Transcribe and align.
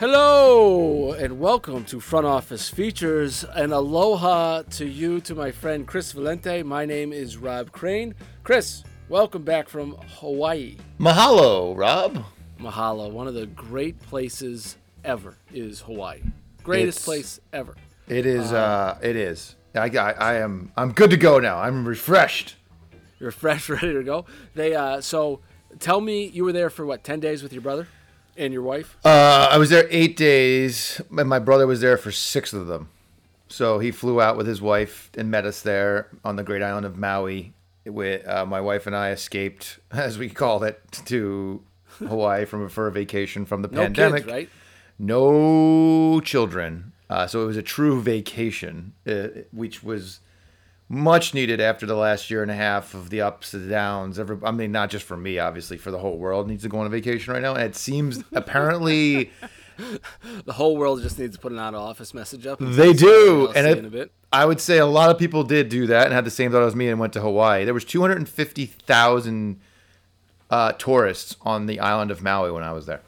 Hello 0.00 1.12
and 1.12 1.38
welcome 1.38 1.84
to 1.84 2.00
Front 2.00 2.24
Office 2.24 2.70
Features 2.70 3.44
and 3.44 3.70
aloha 3.70 4.62
to 4.62 4.86
you, 4.86 5.20
to 5.20 5.34
my 5.34 5.50
friend 5.50 5.86
Chris 5.86 6.14
Valente. 6.14 6.64
My 6.64 6.86
name 6.86 7.12
is 7.12 7.36
Rob 7.36 7.70
Crane. 7.70 8.14
Chris, 8.42 8.82
welcome 9.10 9.42
back 9.42 9.68
from 9.68 9.98
Hawaii. 10.20 10.78
Mahalo, 10.98 11.76
Rob. 11.76 12.24
Mahalo, 12.58 13.12
one 13.12 13.28
of 13.28 13.34
the 13.34 13.44
great 13.44 14.00
places 14.00 14.78
ever 15.04 15.36
is 15.52 15.80
Hawaii. 15.82 16.22
Greatest 16.62 17.00
It's- 17.00 17.04
place 17.04 17.40
ever. 17.52 17.76
It 18.08 18.24
is. 18.24 18.54
Uh, 18.54 18.96
it 19.02 19.16
is. 19.16 19.54
I, 19.74 19.90
I, 19.98 20.12
I 20.12 20.34
am. 20.36 20.72
I'm 20.78 20.92
good 20.92 21.10
to 21.10 21.18
go 21.18 21.40
now. 21.40 21.58
I'm 21.58 21.86
refreshed. 21.86 22.56
You're 23.18 23.30
fresh, 23.32 23.68
ready 23.68 23.92
to 23.92 24.02
go. 24.02 24.24
They 24.54 24.74
uh, 24.74 25.02
so 25.02 25.40
tell 25.78 26.00
me 26.00 26.24
you 26.24 26.44
were 26.44 26.52
there 26.52 26.70
for 26.70 26.86
what 26.86 27.04
ten 27.04 27.20
days 27.20 27.42
with 27.42 27.52
your 27.52 27.60
brother 27.60 27.86
and 28.40 28.52
your 28.52 28.62
wife. 28.62 28.96
Uh, 29.04 29.48
I 29.50 29.58
was 29.58 29.70
there 29.70 29.86
eight 29.90 30.16
days, 30.16 31.00
and 31.16 31.28
my 31.28 31.38
brother 31.38 31.66
was 31.66 31.80
there 31.80 31.96
for 31.96 32.10
six 32.10 32.52
of 32.52 32.66
them. 32.66 32.88
So 33.48 33.78
he 33.78 33.90
flew 33.90 34.20
out 34.20 34.36
with 34.36 34.46
his 34.46 34.60
wife 34.62 35.10
and 35.16 35.30
met 35.30 35.44
us 35.44 35.60
there 35.62 36.08
on 36.24 36.36
the 36.36 36.42
great 36.42 36.62
island 36.62 36.86
of 36.86 36.96
Maui. 36.96 37.52
With 37.84 38.26
uh, 38.28 38.44
my 38.46 38.60
wife 38.60 38.86
and 38.86 38.94
I 38.96 39.10
escaped, 39.10 39.78
as 39.90 40.18
we 40.18 40.28
call 40.28 40.62
it, 40.64 40.80
to 41.06 41.62
Hawaii 41.98 42.44
from 42.44 42.68
for 42.68 42.86
a 42.86 42.92
vacation 42.92 43.44
from 43.46 43.62
the 43.62 43.68
No 43.68 43.82
pandemic. 43.82 44.22
kids, 44.24 44.32
right? 44.32 44.48
no 44.98 46.20
children. 46.20 46.92
Uh, 47.08 47.26
so 47.26 47.42
it 47.42 47.46
was 47.46 47.56
a 47.56 47.62
true 47.62 48.00
vacation, 48.00 48.92
uh, 49.06 49.28
which 49.52 49.82
was 49.82 50.20
much 50.92 51.32
needed 51.34 51.60
after 51.60 51.86
the 51.86 51.94
last 51.94 52.30
year 52.30 52.42
and 52.42 52.50
a 52.50 52.54
half 52.54 52.94
of 52.94 53.08
the 53.10 53.20
ups 53.22 53.54
and 53.54 53.70
downs. 53.70 54.18
Every, 54.18 54.36
I 54.44 54.50
mean, 54.50 54.72
not 54.72 54.90
just 54.90 55.04
for 55.06 55.16
me, 55.16 55.38
obviously, 55.38 55.78
for 55.78 55.90
the 55.92 55.98
whole 55.98 56.18
world 56.18 56.48
needs 56.48 56.64
to 56.64 56.68
go 56.68 56.80
on 56.80 56.86
a 56.86 56.90
vacation 56.90 57.32
right 57.32 57.40
now. 57.40 57.54
And 57.54 57.62
it 57.62 57.76
seems 57.76 58.24
apparently 58.32 59.30
The 60.44 60.52
whole 60.52 60.76
world 60.76 61.00
just 61.00 61.18
needs 61.18 61.36
to 61.36 61.40
put 61.40 61.52
an 61.52 61.58
out 61.58 61.74
of 61.74 61.80
office 61.80 62.12
message 62.12 62.44
up. 62.46 62.58
they 62.60 62.92
do. 62.92 63.50
And 63.54 63.66
it- 63.66 63.78
in 63.78 63.84
a 63.86 63.90
bit. 63.90 64.12
I 64.32 64.44
would 64.46 64.60
say 64.60 64.78
a 64.78 64.86
lot 64.86 65.10
of 65.10 65.18
people 65.18 65.42
did 65.42 65.68
do 65.70 65.86
that 65.88 66.04
and 66.06 66.12
had 66.14 66.24
the 66.24 66.30
same 66.30 66.52
thought 66.52 66.62
as 66.62 66.76
me 66.76 66.88
and 66.88 67.00
went 67.00 67.12
to 67.14 67.20
Hawaii. 67.20 67.64
There 67.64 67.74
was 67.74 67.84
250,000 67.84 69.60
uh, 70.50 70.72
tourists 70.72 71.36
on 71.42 71.66
the 71.66 71.80
island 71.80 72.10
of 72.10 72.22
Maui 72.22 72.50
when 72.52 72.62
I 72.62 72.72
was 72.72 72.86
there. 72.86 73.00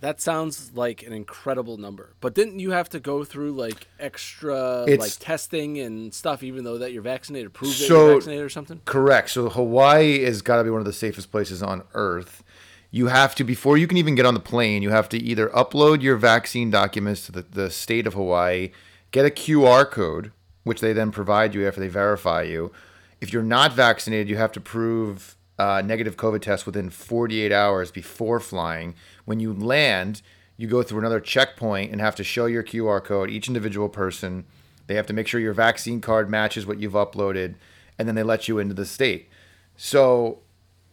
That 0.00 0.20
sounds 0.20 0.72
like 0.74 1.02
an 1.02 1.12
incredible 1.12 1.76
number. 1.78 2.14
But 2.20 2.34
didn't 2.34 2.58
you 2.60 2.70
have 2.72 2.88
to 2.90 3.00
go 3.00 3.24
through 3.24 3.52
like 3.52 3.88
extra 3.98 4.84
It's- 4.86 4.98
like 4.98 5.12
testing 5.18 5.78
and 5.78 6.12
stuff, 6.12 6.42
even 6.42 6.64
though 6.64 6.78
that 6.78 6.92
you're 6.92 7.02
vaccinated, 7.02 7.52
prove 7.52 7.76
that 7.78 7.88
you're 7.88 8.14
vaccinated 8.14 8.44
or 8.44 8.48
something? 8.48 8.80
Correct. 8.84 9.30
So 9.30 9.48
Hawaii 9.48 10.22
has 10.24 10.42
got 10.42 10.56
to 10.58 10.64
be 10.64 10.70
one 10.70 10.80
of 10.80 10.86
the 10.86 10.92
safest 10.92 11.30
places 11.30 11.62
on 11.62 11.82
earth. 11.94 12.42
You 12.90 13.08
have 13.08 13.34
to 13.36 13.44
before 13.44 13.76
you 13.76 13.86
can 13.86 13.96
even 13.98 14.14
get 14.14 14.26
on 14.26 14.34
the 14.34 14.40
plane, 14.40 14.82
you 14.82 14.90
have 14.90 15.08
to 15.10 15.18
either 15.18 15.48
upload 15.48 16.02
your 16.02 16.16
vaccine 16.16 16.70
documents 16.70 17.26
to 17.26 17.32
the, 17.32 17.42
the 17.42 17.70
state 17.70 18.06
of 18.06 18.14
Hawaii, 18.14 18.70
get 19.10 19.26
a 19.26 19.30
QR 19.30 19.90
code, 19.90 20.32
which 20.64 20.80
they 20.80 20.92
then 20.92 21.10
provide 21.10 21.54
you 21.54 21.66
after 21.66 21.80
they 21.80 21.88
verify 21.88 22.42
you. 22.42 22.72
If 23.20 23.32
you're 23.32 23.42
not 23.42 23.72
vaccinated, 23.72 24.28
you 24.28 24.36
have 24.36 24.52
to 24.52 24.60
prove 24.60 25.35
uh, 25.58 25.82
negative 25.84 26.16
COVID 26.16 26.42
test 26.42 26.66
within 26.66 26.90
48 26.90 27.50
hours 27.52 27.90
before 27.90 28.40
flying. 28.40 28.94
When 29.24 29.40
you 29.40 29.52
land, 29.52 30.22
you 30.56 30.66
go 30.68 30.82
through 30.82 30.98
another 31.00 31.20
checkpoint 31.20 31.92
and 31.92 32.00
have 32.00 32.16
to 32.16 32.24
show 32.24 32.46
your 32.46 32.62
QR 32.62 33.02
code, 33.02 33.30
each 33.30 33.48
individual 33.48 33.88
person. 33.88 34.44
They 34.86 34.94
have 34.94 35.06
to 35.06 35.12
make 35.12 35.26
sure 35.26 35.40
your 35.40 35.52
vaccine 35.54 36.00
card 36.00 36.30
matches 36.30 36.66
what 36.66 36.78
you've 36.78 36.92
uploaded, 36.92 37.54
and 37.98 38.06
then 38.06 38.14
they 38.14 38.22
let 38.22 38.48
you 38.48 38.58
into 38.58 38.74
the 38.74 38.86
state. 38.86 39.28
So 39.76 40.40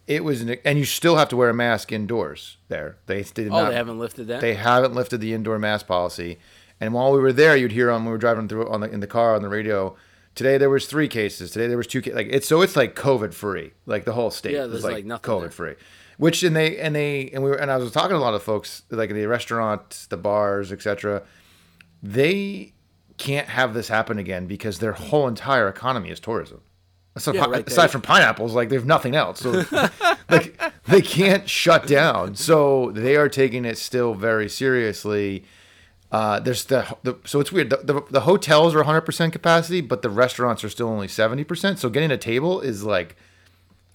it 0.08 0.24
was, 0.24 0.42
an, 0.42 0.58
and 0.66 0.78
you 0.78 0.86
still 0.86 1.16
have 1.18 1.30
to 1.30 1.38
wear 1.38 1.50
a 1.50 1.54
mask 1.54 1.92
indoors 1.92 2.58
there. 2.70 2.98
They 3.06 3.24
did 3.24 3.48
Oh, 3.50 3.64
not, 3.64 3.70
they 3.70 3.76
haven't 3.76 4.00
lifted 4.00 4.28
that. 4.28 4.42
they 4.42 4.56
haven't 4.56 4.94
lifted 4.96 5.20
the 5.22 5.34
indoor 5.34 5.60
mask 5.60 5.88
policy. 5.88 6.40
And 6.82 6.94
while 6.94 7.12
we 7.14 7.20
were 7.20 7.32
there, 7.32 7.56
you'd 7.56 7.72
hear 7.72 7.90
on 7.92 8.04
we 8.04 8.12
were 8.12 8.18
driving 8.18 8.48
through 8.50 8.68
on 8.70 8.82
the 8.82 8.90
in 8.90 9.00
the 9.00 9.08
car 9.08 9.36
on 9.36 9.42
the 9.42 9.48
radio. 9.50 9.96
Today 10.36 10.58
there 10.58 10.70
was 10.70 10.88
three 10.88 11.08
cases. 11.08 11.52
Today 11.52 11.68
there 11.68 11.78
was 11.78 11.88
two. 11.88 12.02
ca- 12.02 12.14
Like 12.14 12.28
it's 12.32 12.48
so 12.48 12.62
it's 12.62 12.76
like 12.76 12.96
COVID 12.96 13.34
free. 13.34 13.72
Like 13.86 14.06
the 14.06 14.14
whole 14.14 14.32
state 14.32 14.54
Yeah, 14.54 14.66
there's, 14.66 14.84
like, 14.84 14.94
like, 14.94 15.06
nothing 15.06 15.40
there. 15.40 15.50
COVID 15.50 15.54
free. 15.54 15.76
Which 16.18 16.44
and 16.44 16.56
they 16.56 16.78
and 16.80 16.96
they 16.96 17.30
and 17.32 17.44
we 17.44 17.50
were 17.50 17.56
and 17.56 17.70
I 17.72 17.78
was 17.78 17.92
talking 17.92 18.12
to 18.12 18.18
a 18.18 18.20
lot 18.20 18.34
of 18.34 18.44
folks 18.44 18.84
like 18.90 19.12
the 19.14 19.26
restaurants, 19.26 20.08
the 20.08 20.18
bars, 20.18 20.72
etc. 20.72 21.24
They 22.02 22.74
can't 23.18 23.48
have 23.48 23.74
this 23.74 23.88
happen 23.88 24.18
again 24.20 24.48
because 24.48 24.80
their 24.80 24.94
whole 24.94 25.28
entire 25.28 25.68
economy 25.68 26.10
is 26.10 26.20
tourism. 26.20 26.62
Aside, 27.16 27.36
Yeah, 27.36 27.46
right, 27.46 27.68
aside 27.68 27.92
from 27.92 28.02
pineapples, 28.02 28.56
like 28.56 28.70
there's 28.70 28.86
nothing 28.86 29.16
else. 29.16 29.40
So 29.40 29.64
like 30.30 30.60
they 30.88 31.02
can't 31.02 31.48
shut 31.48 31.86
down. 31.88 32.36
So 32.36 32.92
they 32.92 33.16
are 33.16 33.30
taking 33.30 33.66
it 33.66 33.78
still 33.78 34.16
very 34.16 34.50
seriously. 34.50 35.46
Uh, 36.14 36.40
there's 36.40 36.66
the, 36.66 36.96
the 37.02 37.18
so 37.26 37.40
it's 37.40 37.52
weird. 37.52 37.72
The, 37.72 37.78
the, 37.78 38.02
the 38.12 38.22
hotels 38.22 38.76
are 38.76 38.84
100% 38.84 39.32
capacity, 39.32 39.82
but 39.82 40.04
the 40.04 40.12
restaurants 40.12 40.64
are 40.64 40.70
still 40.70 40.88
only 40.88 41.08
70%. 41.08 41.80
So 41.80 41.90
getting 41.90 42.12
a 42.12 42.18
table 42.18 42.62
is 42.62 42.84
like 42.84 43.16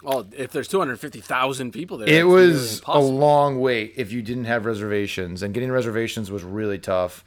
oh, 0.04 0.26
if 0.36 0.50
there's 0.50 0.66
250,000 0.66 1.70
people 1.70 1.98
there, 1.98 2.08
it 2.08 2.24
was 2.24 2.82
a 2.86 2.98
long 2.98 3.60
wait 3.60 3.94
if 3.96 4.10
you 4.10 4.20
didn't 4.20 4.46
have 4.46 4.66
reservations, 4.66 5.44
and 5.44 5.54
getting 5.54 5.70
reservations 5.70 6.28
was 6.28 6.42
really 6.42 6.78
tough. 6.78 7.24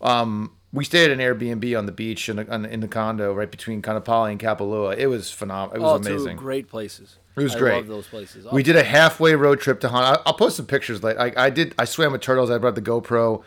Um, 0.00 0.56
we 0.72 0.84
stayed 0.84 1.12
at 1.12 1.18
an 1.18 1.20
Airbnb 1.20 1.78
on 1.78 1.86
the 1.86 1.92
beach 1.92 2.28
in 2.28 2.34
the, 2.34 2.52
on, 2.52 2.64
in 2.64 2.80
the 2.80 2.88
condo 2.88 3.32
right 3.32 3.48
between 3.48 3.82
Kaanapali 3.82 4.32
and 4.32 4.40
Kapalua. 4.40 4.96
It 4.98 5.06
was 5.06 5.30
phenomenal. 5.30 5.76
It 5.76 5.80
was 5.80 5.92
oh, 5.92 6.10
amazing. 6.10 6.36
two 6.36 6.42
great 6.42 6.68
places. 6.68 7.18
It 7.36 7.42
was 7.44 7.54
I 7.54 7.58
great. 7.60 7.76
love 7.76 7.86
those 7.86 8.08
places. 8.08 8.46
We 8.50 8.64
did 8.64 8.74
a 8.74 8.82
halfway 8.82 9.36
road 9.36 9.60
trip 9.60 9.78
to 9.80 9.88
Hana. 9.88 10.06
I- 10.06 10.22
I'll 10.26 10.34
post 10.34 10.56
some 10.56 10.66
pictures. 10.66 11.04
Like 11.04 11.18
I, 11.18 11.46
I 11.46 11.50
did, 11.50 11.72
I 11.78 11.84
swam 11.84 12.10
with 12.10 12.20
turtles. 12.20 12.50
I 12.50 12.58
brought 12.58 12.74
the 12.74 12.82
GoPro. 12.82 13.44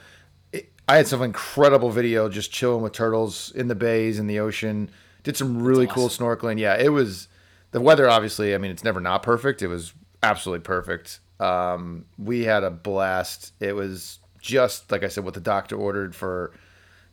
I 0.87 0.97
had 0.97 1.07
some 1.07 1.21
incredible 1.21 1.89
video 1.89 2.29
just 2.29 2.51
chilling 2.51 2.81
with 2.81 2.93
turtles 2.93 3.51
in 3.55 3.67
the 3.67 3.75
bays 3.75 4.19
in 4.19 4.27
the 4.27 4.39
ocean. 4.39 4.89
Did 5.23 5.35
some 5.35 5.61
really 5.61 5.87
cool 5.87 6.07
snorkeling. 6.07 6.59
Yeah, 6.59 6.77
it 6.77 6.89
was 6.89 7.27
the 7.71 7.81
weather. 7.81 8.09
Obviously, 8.09 8.55
I 8.55 8.57
mean, 8.57 8.71
it's 8.71 8.83
never 8.83 9.01
not 9.01 9.23
perfect. 9.23 9.61
It 9.61 9.67
was 9.67 9.93
absolutely 10.23 10.63
perfect. 10.63 11.19
Um, 11.39 12.05
we 12.17 12.45
had 12.45 12.63
a 12.63 12.71
blast. 12.71 13.51
It 13.59 13.73
was 13.73 14.19
just 14.39 14.91
like 14.91 15.03
I 15.03 15.09
said, 15.09 15.25
what 15.25 15.33
the 15.33 15.41
doctor 15.41 15.75
ordered 15.75 16.15
for 16.15 16.53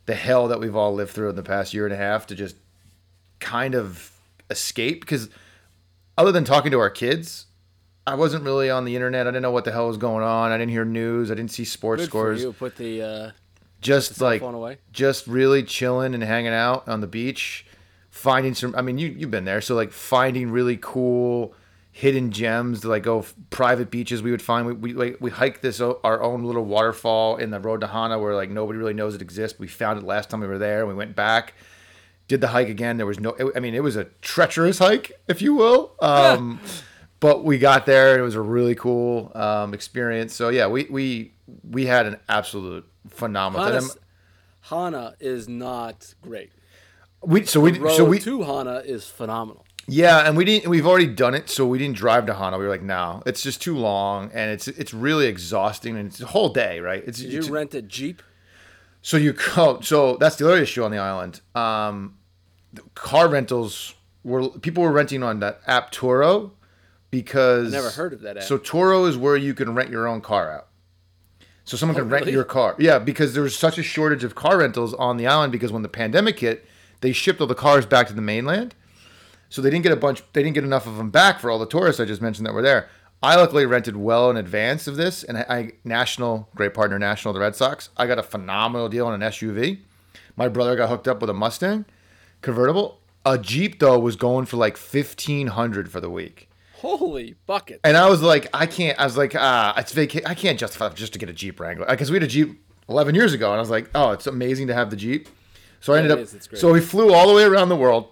the 0.07 0.15
hell 0.15 0.49
that 0.49 0.61
we've 0.61 0.77
all 0.77 0.95
lived 0.95 1.11
through 1.11 1.31
in 1.31 1.37
the 1.37 1.43
past 1.43 1.75
year 1.75 1.85
and 1.85 1.93
a 1.93 1.97
half 1.97 2.27
to 2.29 2.35
just 2.35 2.57
kind 3.41 3.75
of 3.75 4.13
escape 4.51 5.01
because 5.01 5.29
other 6.17 6.31
than 6.31 6.45
talking 6.45 6.71
to 6.71 6.79
our 6.79 6.91
kids, 6.91 7.47
I 8.07 8.15
wasn't 8.15 8.45
really 8.45 8.71
on 8.71 8.85
the 8.85 8.95
internet. 8.95 9.27
I 9.27 9.31
didn't 9.31 9.43
know 9.43 9.51
what 9.51 9.65
the 9.65 9.73
hell 9.73 9.89
was 9.89 9.97
going 9.97 10.23
on. 10.23 10.53
I 10.53 10.59
didn't 10.59 10.71
hear 10.71 10.85
news. 10.85 11.31
I 11.31 11.35
didn't 11.35 11.51
see 11.51 11.65
sports 11.65 12.03
Good 12.03 12.09
scores. 12.11 12.43
you. 12.43 12.53
Put 12.53 12.77
the 12.77 13.03
uh, 13.03 13.31
Just 13.85 14.17
cell 14.17 14.29
like 14.29 14.41
just 14.93 15.27
really 15.27 15.63
chilling 15.63 16.15
and 16.15 16.23
hanging 16.23 16.53
out 16.53 16.89
on 16.89 17.01
the 17.01 17.07
beach, 17.07 17.65
finding 18.11 18.55
some. 18.55 18.75
I 18.75 18.83
mean, 18.83 18.99
you 18.99 19.09
you've 19.09 19.31
been 19.31 19.45
there, 19.45 19.61
so 19.61 19.75
like 19.75 19.93
finding 19.93 20.51
really 20.51 20.79
cool 20.81 21.55
hidden 21.93 22.33
gems 22.33 22.81
to 22.81 22.89
like 22.89 23.05
go 23.05 23.21
f- 23.21 23.35
private 23.51 23.89
beaches. 23.89 24.21
We 24.21 24.33
would 24.33 24.43
find 24.43 24.67
we 24.67 24.73
we 24.73 24.93
like 24.95 25.19
we 25.21 25.31
hiked 25.31 25.63
this 25.63 25.81
o- 25.81 26.01
our 26.03 26.21
own 26.23 26.43
little 26.43 26.65
waterfall 26.65 27.37
in 27.37 27.51
the 27.51 27.61
road 27.61 27.83
to 27.83 27.87
Hana 27.87 28.19
where 28.19 28.35
like 28.35 28.51
nobody 28.51 28.79
really 28.79 28.95
knows 28.95 29.15
it 29.15 29.23
exists. 29.23 29.59
We 29.61 29.69
found 29.69 30.01
it 30.01 30.05
last 30.05 30.31
time 30.31 30.41
we 30.41 30.47
were 30.49 30.59
there. 30.59 30.87
We 30.87 30.95
went 30.95 31.15
back. 31.15 31.55
Did 32.27 32.41
the 32.41 32.49
hike 32.49 32.69
again? 32.71 32.97
There 32.97 33.07
was 33.07 33.21
no. 33.21 33.37
I 33.55 33.61
mean, 33.61 33.75
it 33.75 33.83
was 33.83 33.97
a 33.97 34.05
treacherous 34.23 34.79
hike, 34.79 35.13
if 35.29 35.43
you 35.43 35.55
will. 35.55 35.93
Um, 36.01 36.59
but 37.25 37.43
we 37.43 37.57
got 37.57 37.87
there 37.87 38.11
and 38.13 38.21
it 38.21 38.23
was 38.23 38.35
a 38.35 38.43
really 38.43 38.75
cool 38.75 39.33
um, 39.35 39.73
experience. 39.73 40.35
So 40.35 40.51
yeah, 40.51 40.67
we 40.67 40.85
we 40.91 41.33
we 41.71 41.87
had 41.87 42.05
an 42.05 42.19
absolute 42.29 42.87
phenomenal. 43.09 43.65
Hana. 43.67 43.89
Hana 44.61 45.15
is 45.21 45.49
not 45.49 46.13
great. 46.21 46.53
We 47.23 47.47
so 47.47 47.61
we 47.61 47.79
so 47.97 48.05
we 48.05 48.19
to 48.19 48.43
Hana 48.43 48.83
is 48.85 49.07
phenomenal. 49.07 49.65
yeah, 49.87 50.19
and 50.29 50.37
we 50.37 50.45
didn't. 50.45 50.69
We've 50.69 50.87
already 50.87 51.07
done 51.07 51.33
it, 51.33 51.49
so 51.49 51.65
we 51.67 51.79
didn't 51.79 51.97
drive 51.97 52.27
to 52.27 52.35
Hana. 52.35 52.59
We 52.59 52.65
were 52.65 52.71
like, 52.71 52.83
no, 52.83 53.23
it's 53.25 53.41
just 53.41 53.63
too 53.63 53.79
long, 53.79 54.31
and 54.35 54.51
it's 54.51 54.69
it's 54.69 54.93
really 54.93 55.25
exhausting, 55.27 55.97
and 55.97 56.09
it's 56.09 56.21
a 56.21 56.27
whole 56.27 56.51
day, 56.51 56.81
right? 56.81 57.03
It's, 57.07 57.21
Did 57.21 57.29
it's- 57.29 57.47
you 57.49 57.55
rent 57.55 57.73
a 57.75 57.81
Jeep? 57.81 58.23
so 59.01 59.17
you 59.17 59.33
go. 59.33 59.81
So 59.83 60.19
that's 60.19 60.37
the 60.37 60.47
other 60.47 60.59
issue 60.59 60.85
on 60.85 60.91
the 60.91 60.99
island. 60.99 61.41
Um, 61.55 62.19
the 62.75 62.83
car 62.95 63.29
rentals 63.29 63.95
were 64.25 64.51
people 64.51 64.83
were 64.83 64.93
renting 64.93 65.23
on 65.23 65.41
that 65.41 65.63
app 65.67 65.91
Turo 65.91 66.51
because 67.15 67.71
Never 67.73 67.91
heard 67.91 68.13
of 68.13 68.23
that 68.23 68.39
app. 68.39 68.43
So 68.43 68.59
Turo 68.59 69.09
is 69.09 69.17
where 69.17 69.37
you 69.37 69.55
can 69.55 69.75
rent 69.75 69.89
your 69.89 70.09
own 70.09 70.21
car 70.21 70.51
out. 70.51 70.69
So 71.65 71.77
someone 71.77 71.97
oh, 71.97 72.01
can 72.01 72.11
rent 72.11 72.23
Oh, 72.23 72.27
really? 72.27 72.33
your 72.33 72.45
car. 72.45 72.75
Yeah, 72.79 72.99
because 72.99 73.35
there 73.35 73.43
was 73.43 73.57
such 73.57 73.79
a 73.79 73.83
shortage 73.83 74.25
of 74.25 74.35
car 74.35 74.59
rentals 74.59 74.93
on 74.95 75.17
the 75.17 75.27
island 75.27 75.53
because 75.53 75.71
when 75.73 75.83
the 75.83 75.89
pandemic 75.89 76.41
hit, 76.41 76.67
they 77.01 77.13
shipped 77.13 77.41
all 77.41 77.47
the 77.47 77.55
cars 77.55 77.87
back 77.87 78.09
to 78.09 78.13
the 78.13 78.21
mainland. 78.21 78.75
So 79.49 79.63
they 79.63 79.71
didn't 79.71 79.85
get 79.85 79.93
a 79.93 79.97
bunch. 79.97 80.23
They 80.33 80.43
didn't 80.43 80.55
get 80.55 80.65
enough 80.65 80.87
of 80.87 80.97
them 80.97 81.11
back 81.11 81.39
for 81.39 81.51
all 81.51 81.61
the 81.61 81.67
tourists 81.67 82.01
I 82.01 82.05
just 82.05 82.21
mentioned 82.21 82.47
that 82.47 82.55
were 82.55 82.63
there. 82.63 82.89
I 83.23 83.37
luckily 83.37 83.65
rented 83.65 83.97
well 83.97 84.29
in 84.29 84.37
advance 84.37 84.87
of 84.89 84.97
this, 84.97 85.23
and 85.23 85.39
I, 85.39 85.47
I 85.49 85.73
National, 85.85 86.49
great 86.57 86.75
partner, 86.75 86.99
National, 86.99 87.33
the 87.33 87.41
Red 87.41 87.55
Sox. 87.55 87.89
I 87.97 88.07
got 88.07 88.19
a 88.19 88.23
phenomenal 88.23 88.89
deal 88.89 89.07
on 89.07 89.15
an 89.15 89.31
SUV. 89.31 89.79
My 90.37 90.49
brother 90.49 90.75
got 90.77 90.89
hooked 90.89 91.07
up 91.09 91.21
with 91.21 91.31
a 91.31 91.35
Mustang 91.35 91.85
convertible. 92.43 93.01
A 93.25 93.39
Jeep 93.39 93.79
though 93.79 93.99
was 93.99 94.17
going 94.17 94.45
for 94.45 94.57
like 94.57 94.77
fifteen 94.77 95.47
hundred 95.47 95.91
for 95.91 96.01
the 96.01 96.11
week. 96.11 96.51
Holy 96.85 97.35
bucket! 97.47 97.81
And 97.83 97.97
I 97.97 98.09
was 98.09 98.23
like, 98.23 98.49
I 98.53 98.67
can't. 98.67 98.99
I 98.99 99.05
was 99.05 99.17
like, 99.17 99.35
ah, 99.35 99.75
it's 99.79 99.93
vacation. 99.93 100.27
I 100.27 100.35
can't 100.35 100.59
justify 100.59 100.89
just 100.91 101.15
to 101.15 101.19
get 101.19 101.29
a 101.29 101.33
Jeep 101.33 101.59
Wrangler 101.59 101.87
because 101.87 102.11
we 102.11 102.17
had 102.17 102.23
a 102.23 102.29
Jeep 102.29 102.61
11 102.89 103.15
years 103.15 103.33
ago, 103.33 103.51
and 103.51 103.57
I 103.57 103.61
was 103.61 103.71
like, 103.71 103.89
oh, 103.95 104.11
it's 104.11 104.27
amazing 104.27 104.67
to 104.69 104.75
have 104.75 104.91
the 104.91 104.97
Jeep. 104.97 105.29
So 105.81 105.95
I 105.95 105.99
ended 105.99 106.13
it 106.13 106.19
up. 106.19 106.21
is. 106.21 106.61
So 106.61 106.73
we 106.73 106.81
flew 106.81 107.13
all 107.13 107.29
the 107.29 107.35
way 107.35 107.45
around 107.45 107.69
the 107.69 107.77
world. 107.77 108.09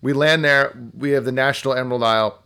We 0.00 0.12
land 0.12 0.44
there. 0.44 0.76
We 0.96 1.10
have 1.12 1.24
the 1.24 1.32
National 1.32 1.74
Emerald 1.74 2.02
Aisle. 2.02 2.42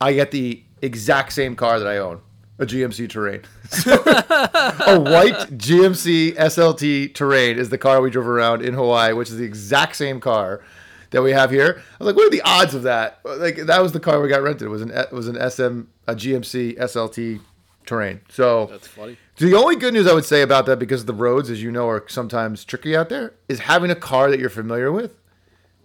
I 0.00 0.12
get 0.12 0.30
the 0.30 0.62
exact 0.82 1.32
same 1.32 1.56
car 1.56 1.78
that 1.78 1.86
I 1.86 1.98
own, 1.98 2.20
a 2.58 2.66
GMC 2.66 3.08
Terrain. 3.10 3.42
a 3.86 4.98
white 4.98 5.58
GMC 5.58 6.36
SLT 6.36 7.14
Terrain 7.14 7.58
is 7.58 7.68
the 7.68 7.78
car 7.78 8.00
we 8.00 8.10
drove 8.10 8.26
around 8.26 8.62
in 8.62 8.74
Hawaii, 8.74 9.12
which 9.12 9.28
is 9.28 9.36
the 9.36 9.44
exact 9.44 9.96
same 9.96 10.20
car 10.20 10.62
that 11.10 11.22
we 11.22 11.32
have 11.32 11.50
here. 11.50 11.82
I 12.00 12.04
was 12.04 12.06
like, 12.06 12.16
what 12.16 12.26
are 12.26 12.30
the 12.30 12.42
odds 12.42 12.74
of 12.74 12.82
that? 12.84 13.20
Like 13.24 13.56
that 13.56 13.82
was 13.82 13.92
the 13.92 14.00
car 14.00 14.20
we 14.20 14.28
got 14.28 14.42
rented. 14.42 14.66
It 14.66 14.70
was 14.70 14.82
an 14.82 14.90
it 14.90 15.12
was 15.12 15.28
an 15.28 15.34
SM 15.36 15.82
a 16.06 16.14
GMC 16.14 16.78
SLT 16.78 17.40
Terrain. 17.86 18.20
So 18.28 18.66
That's 18.66 18.86
funny. 18.86 19.16
the 19.36 19.54
only 19.54 19.76
good 19.76 19.94
news 19.94 20.06
I 20.06 20.12
would 20.14 20.24
say 20.24 20.42
about 20.42 20.66
that, 20.66 20.78
because 20.78 21.06
the 21.06 21.14
roads, 21.14 21.50
as 21.50 21.62
you 21.62 21.70
know, 21.72 21.88
are 21.88 22.04
sometimes 22.08 22.64
tricky 22.64 22.96
out 22.96 23.08
there, 23.08 23.34
is 23.48 23.60
having 23.60 23.90
a 23.90 23.96
car 23.96 24.30
that 24.30 24.38
you're 24.38 24.50
familiar 24.50 24.92
with. 24.92 25.16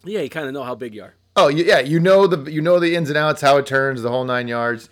Yeah, 0.03 0.21
you 0.21 0.29
kind 0.29 0.45
of 0.47 0.53
know 0.53 0.63
how 0.63 0.75
big 0.75 0.93
you 0.93 1.03
are. 1.03 1.15
Oh 1.35 1.47
yeah, 1.47 1.79
you 1.79 1.99
know 1.99 2.27
the 2.27 2.51
you 2.51 2.61
know 2.61 2.79
the 2.79 2.95
ins 2.95 3.09
and 3.09 3.17
outs, 3.17 3.41
how 3.41 3.57
it 3.57 3.65
turns, 3.65 4.01
the 4.01 4.09
whole 4.09 4.23
nine 4.23 4.47
yards. 4.47 4.89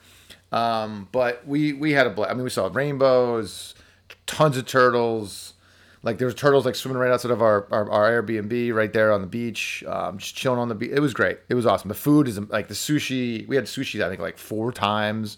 Um, 0.51 1.07
but 1.11 1.45
we 1.47 1.73
we 1.73 1.91
had 1.93 2.05
a 2.07 2.09
blast. 2.09 2.31
I 2.31 2.33
mean, 2.33 2.43
we 2.43 2.49
saw 2.49 2.69
rainbows, 2.71 3.75
tons 4.25 4.57
of 4.57 4.65
turtles. 4.65 5.52
Like 6.03 6.17
there 6.17 6.27
was 6.27 6.35
turtles 6.35 6.65
like 6.65 6.75
swimming 6.75 6.99
right 6.99 7.11
outside 7.11 7.31
of 7.31 7.41
our, 7.41 7.65
our, 7.71 7.89
our 7.89 8.21
Airbnb 8.21 8.73
right 8.73 8.91
there 8.91 9.11
on 9.11 9.21
the 9.21 9.27
beach, 9.27 9.83
um, 9.87 10.17
just 10.17 10.35
chilling 10.35 10.59
on 10.59 10.67
the 10.67 10.75
beach. 10.75 10.91
It 10.93 10.99
was 10.99 11.13
great. 11.13 11.39
It 11.47 11.55
was 11.55 11.65
awesome. 11.65 11.87
The 11.87 11.95
food 11.95 12.27
is 12.27 12.37
like 12.37 12.67
the 12.67 12.73
sushi. 12.73 13.47
We 13.47 13.55
had 13.55 13.65
sushi 13.65 14.03
I 14.03 14.09
think 14.09 14.19
like 14.19 14.37
four 14.37 14.71
times. 14.73 15.37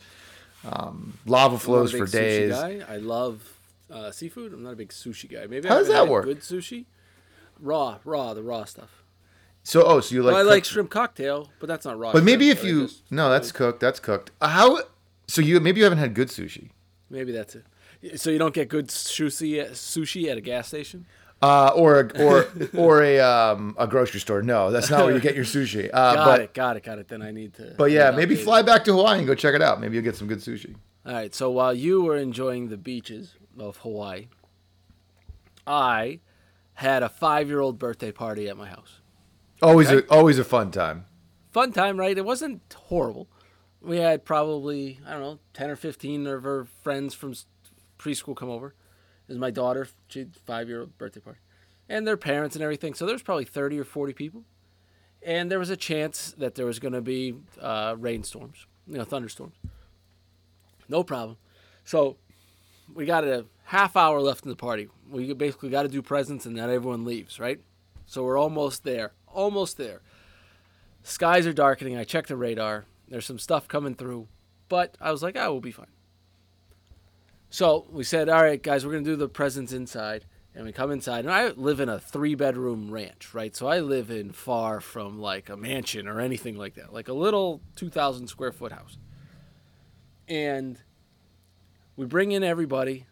Um, 0.66 1.18
lava 1.28 1.46
I'm 1.46 1.52
not 1.54 1.62
a 1.62 1.64
flows 1.64 1.92
for 1.92 2.08
days. 2.08 2.52
I 2.54 2.98
love 2.98 3.60
uh, 3.92 4.12
seafood. 4.12 4.54
I'm 4.54 4.64
not 4.64 4.74
a 4.74 4.76
big 4.76 4.90
sushi 4.90 5.32
guy. 5.32 5.46
Maybe 5.48 5.68
How 5.68 5.76
I 5.76 5.80
does 5.80 5.88
that 5.90 6.08
work? 6.08 6.26
Good 6.26 6.40
sushi, 6.40 6.86
raw, 7.60 8.00
raw, 8.04 8.34
the 8.34 8.42
raw 8.42 8.66
stuff. 8.66 9.04
So 9.64 9.84
oh, 9.84 10.00
so 10.00 10.16
you 10.16 10.24
like? 10.24 10.34
Well, 10.34 10.48
I 10.48 10.50
like 10.50 10.66
shrimp 10.66 10.90
cocktail, 10.90 11.50
but 11.60 11.68
that's 11.68 11.86
not 11.86 11.98
raw. 11.98 12.12
But 12.12 12.24
maybe 12.24 12.46
shrimp, 12.46 12.60
if 12.60 12.66
you 12.66 12.82
just- 12.88 13.12
no, 13.12 13.30
that's 13.30 13.52
cooked. 13.52 13.80
That's 13.80 14.00
cooked. 14.00 14.32
Uh, 14.42 14.48
How? 14.50 14.80
So 15.28 15.42
you 15.42 15.60
maybe 15.60 15.80
you 15.80 15.84
haven't 15.84 16.00
had 16.00 16.14
good 16.14 16.30
sushi. 16.30 16.70
maybe 17.10 17.32
that's 17.32 17.56
it. 17.56 17.66
So 18.16 18.30
you 18.30 18.38
don't 18.38 18.54
get 18.54 18.70
good 18.70 18.88
sushi 18.90 19.62
at, 19.62 19.72
sushi 19.72 20.30
at 20.30 20.38
a 20.38 20.42
gas 20.42 20.68
station. 20.68 21.06
Uh, 21.42 21.72
or 21.76 22.00
a, 22.00 22.24
or 22.24 22.48
or 22.78 23.04
a 23.04 23.20
um, 23.20 23.76
a 23.78 23.86
grocery 23.88 24.20
store. 24.20 24.42
No, 24.42 24.72
that's 24.72 24.90
not 24.90 25.04
where 25.06 25.14
you 25.14 25.20
get 25.20 25.36
your 25.36 25.44
sushi. 25.44 25.90
Uh, 25.94 26.16
Got 26.16 26.26
but 26.26 26.40
it, 26.42 26.54
got 26.54 26.78
it, 26.78 26.84
got 26.84 26.98
it. 26.98 27.08
Then 27.08 27.22
I 27.22 27.32
need 27.32 27.54
to. 27.56 27.76
but 27.78 27.92
yeah, 27.92 28.12
maybe 28.12 28.36
fly 28.36 28.62
back 28.62 28.86
to 28.86 28.94
Hawaii 28.94 29.18
and 29.20 29.28
go 29.28 29.36
check 29.36 29.54
it 29.54 29.62
out. 29.62 29.80
Maybe 29.82 29.96
you'll 29.96 30.04
get 30.04 30.16
some 30.16 30.28
good 30.28 30.40
sushi. 30.40 30.76
All 31.06 31.14
right. 31.14 31.36
So 31.36 31.52
while 31.52 31.74
you 31.74 32.02
were 32.04 32.16
enjoying 32.18 32.70
the 32.70 32.78
beaches 32.78 33.36
of 33.60 33.78
Hawaii, 33.78 34.28
I 35.68 36.20
had 36.76 37.04
a 37.04 37.10
five-year-old 37.10 37.80
birthday 37.80 38.12
party 38.12 38.48
at 38.50 38.58
my 38.58 38.68
house. 38.68 39.02
Always 39.62 39.90
Okay. 39.92 40.06
a 40.08 40.12
always 40.12 40.40
a 40.40 40.44
fun 40.44 40.72
time. 40.72 41.06
Fun 41.52 41.72
time, 41.72 41.98
right? 41.98 42.18
It 42.18 42.26
wasn't 42.26 42.62
horrible. 42.88 43.28
We 43.82 43.98
had 43.98 44.26
probably 44.26 45.00
I 45.06 45.12
don't 45.12 45.22
know 45.22 45.40
ten 45.54 45.70
or 45.70 45.76
fifteen 45.76 46.26
of 46.28 46.44
her 46.44 46.66
friends 46.84 47.14
from 47.14 47.34
preschool 47.98 48.36
come 48.36 48.50
over. 48.50 48.68
It 49.28 49.32
was 49.32 49.38
my 49.38 49.52
daughter, 49.52 49.88
she 50.08 50.28
five-year-old 50.46 50.98
birthday 50.98 51.20
party, 51.20 51.40
and 51.90 52.06
their 52.06 52.18
parents 52.18 52.56
and 52.56 52.64
everything. 52.64 52.94
So 52.94 53.06
there 53.06 53.16
was 53.16 53.24
probably 53.24 53.46
thirty 53.46 53.80
or 53.80 53.84
forty 53.84 54.14
people, 54.14 54.44
and 55.24 55.50
there 55.50 55.60
was 55.60 55.70
a 55.70 55.78
chance 55.78 56.36
that 56.38 56.56
there 56.56 56.66
was 56.66 56.80
going 56.80 56.94
to 56.94 57.02
be 57.02 57.36
uh, 57.60 57.96
rainstorms, 57.98 58.66
you 58.88 58.98
know, 58.98 59.04
thunderstorms. 59.04 59.56
No 60.88 61.04
problem. 61.04 61.38
So 61.84 62.18
we 62.94 63.06
got 63.06 63.24
a 63.24 63.46
half 63.66 63.96
hour 63.96 64.22
left 64.22 64.44
in 64.44 64.50
the 64.50 64.56
party. 64.56 64.90
We 65.10 65.34
basically 65.34 65.70
got 65.70 65.84
to 65.84 65.90
do 65.90 66.02
presents 66.02 66.46
and 66.46 66.56
then 66.56 66.70
everyone 66.70 67.06
leaves, 67.06 67.40
right? 67.40 67.60
So 68.06 68.24
we're 68.24 68.38
almost 68.38 68.84
there. 68.84 69.14
Almost 69.28 69.78
there. 69.78 70.02
Skies 71.02 71.48
are 71.48 71.54
darkening. 71.54 71.98
I 71.98 72.04
checked 72.04 72.28
the 72.28 72.36
radar. 72.36 72.86
There's 73.08 73.26
some 73.26 73.40
stuff 73.40 73.68
coming 73.68 73.96
through. 73.96 74.28
But 74.70 74.96
I 75.02 75.12
was 75.12 75.24
like, 75.24 75.36
oh, 75.36 75.52
we'll 75.52 75.62
be 75.62 75.72
fine. 75.72 75.88
So 77.56 77.86
we 77.90 78.04
said, 78.04 78.28
all 78.28 78.44
right, 78.44 78.62
guys, 78.62 78.86
we're 78.86 78.92
going 78.92 79.06
to 79.06 79.12
do 79.12 79.16
the 79.16 79.30
presents 79.30 79.72
inside. 79.72 80.26
And 80.54 80.66
we 80.66 80.74
come 80.74 80.92
inside. 80.92 81.24
And 81.24 81.34
I 81.34 81.52
live 81.52 81.80
in 81.80 81.88
a 81.88 81.98
three 81.98 82.36
bedroom 82.36 82.92
ranch, 82.92 83.34
right? 83.34 83.56
So 83.56 83.66
I 83.66 83.80
live 83.80 84.12
in 84.12 84.34
far 84.34 84.82
from 84.82 85.22
like 85.22 85.48
a 85.48 85.56
mansion 85.56 86.10
or 86.10 86.20
anything 86.20 86.58
like 86.58 86.76
that, 86.76 86.92
like 86.92 87.08
a 87.08 87.14
little 87.14 87.62
2,000 87.78 88.28
square 88.28 88.52
foot 88.52 88.74
house. 88.74 88.98
And 90.28 90.80
we 91.96 92.06
bring 92.06 92.34
in 92.34 92.44
everybody. 92.44 93.06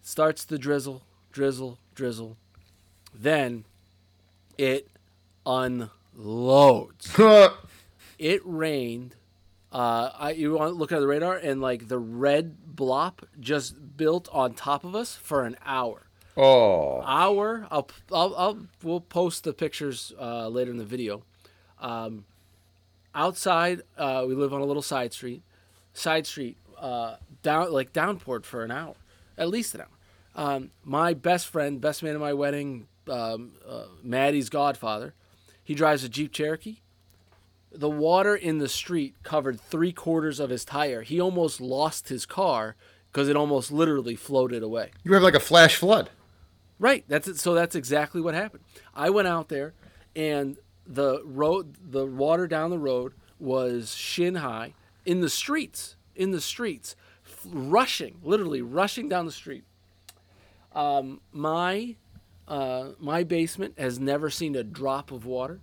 Starts 0.00 0.46
the 0.46 0.56
drizzle, 0.56 1.02
drizzle, 1.30 1.78
drizzle. 1.94 2.38
Then 3.12 3.66
it 4.56 4.88
unloads. 5.44 7.14
It 8.16 8.40
rained. 8.44 9.16
Uh, 9.74 10.12
I 10.16 10.30
you 10.30 10.54
want 10.54 10.70
to 10.70 10.74
look 10.78 10.92
at 10.92 11.00
the 11.00 11.06
radar 11.06 11.34
and 11.34 11.60
like 11.60 11.88
the 11.88 11.98
red 11.98 12.56
blop 12.76 13.14
just 13.40 13.96
built 13.96 14.28
on 14.32 14.54
top 14.54 14.84
of 14.84 14.94
us 14.94 15.16
for 15.16 15.44
an 15.44 15.56
hour. 15.66 16.06
oh, 16.36 17.02
Hour. 17.02 17.66
I'll 17.72 17.88
I'll, 18.12 18.36
I'll 18.36 18.58
we'll 18.84 19.00
post 19.00 19.42
the 19.42 19.52
pictures 19.52 20.12
uh, 20.20 20.46
later 20.46 20.70
in 20.70 20.76
the 20.76 20.84
video. 20.84 21.24
Um, 21.80 22.24
outside, 23.16 23.82
uh, 23.98 24.24
we 24.28 24.36
live 24.36 24.54
on 24.54 24.60
a 24.60 24.64
little 24.64 24.82
side 24.82 25.12
street. 25.12 25.42
Side 25.92 26.26
street, 26.26 26.56
uh, 26.78 27.16
down 27.42 27.72
like 27.72 27.92
downpoured 27.92 28.44
for 28.44 28.62
an 28.62 28.70
hour, 28.70 28.94
at 29.36 29.48
least 29.48 29.74
an 29.74 29.80
hour. 29.82 29.88
Um, 30.36 30.70
my 30.84 31.14
best 31.14 31.48
friend, 31.48 31.80
best 31.80 32.02
man 32.02 32.14
at 32.14 32.20
my 32.20 32.32
wedding, 32.32 32.86
um, 33.08 33.52
uh, 33.68 33.86
Maddie's 34.04 34.50
godfather, 34.50 35.14
he 35.64 35.74
drives 35.74 36.04
a 36.04 36.08
Jeep 36.08 36.32
Cherokee. 36.32 36.78
The 37.74 37.90
water 37.90 38.36
in 38.36 38.58
the 38.58 38.68
street 38.68 39.14
covered 39.22 39.60
three 39.60 39.92
quarters 39.92 40.38
of 40.38 40.50
his 40.50 40.64
tire. 40.64 41.02
He 41.02 41.20
almost 41.20 41.60
lost 41.60 42.08
his 42.08 42.24
car 42.24 42.76
because 43.10 43.28
it 43.28 43.36
almost 43.36 43.72
literally 43.72 44.16
floated 44.16 44.62
away. 44.62 44.90
you 45.02 45.12
have 45.14 45.22
like 45.22 45.34
a 45.34 45.40
flash 45.40 45.76
flood. 45.76 46.10
Right. 46.78 47.04
That's 47.08 47.28
it. 47.28 47.38
So 47.38 47.54
that's 47.54 47.74
exactly 47.74 48.20
what 48.20 48.34
happened. 48.34 48.62
I 48.94 49.10
went 49.10 49.28
out 49.28 49.48
there, 49.48 49.74
and 50.14 50.56
the 50.86 51.22
road, 51.24 51.76
the 51.90 52.04
water 52.06 52.46
down 52.46 52.70
the 52.70 52.78
road 52.78 53.14
was 53.38 53.94
shin 53.94 54.36
high 54.36 54.74
in 55.04 55.20
the 55.20 55.30
streets. 55.30 55.96
In 56.16 56.30
the 56.30 56.40
streets, 56.40 56.94
f- 57.26 57.46
rushing, 57.52 58.18
literally 58.22 58.62
rushing 58.62 59.08
down 59.08 59.26
the 59.26 59.32
street. 59.32 59.64
Um, 60.72 61.20
my 61.32 61.96
uh, 62.46 62.90
my 62.98 63.24
basement 63.24 63.78
has 63.78 63.98
never 63.98 64.30
seen 64.30 64.54
a 64.54 64.62
drop 64.62 65.10
of 65.10 65.24
water 65.26 65.60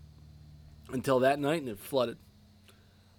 until 0.93 1.19
that 1.19 1.39
night, 1.39 1.61
and 1.61 1.69
it 1.69 1.79
flooded. 1.79 2.17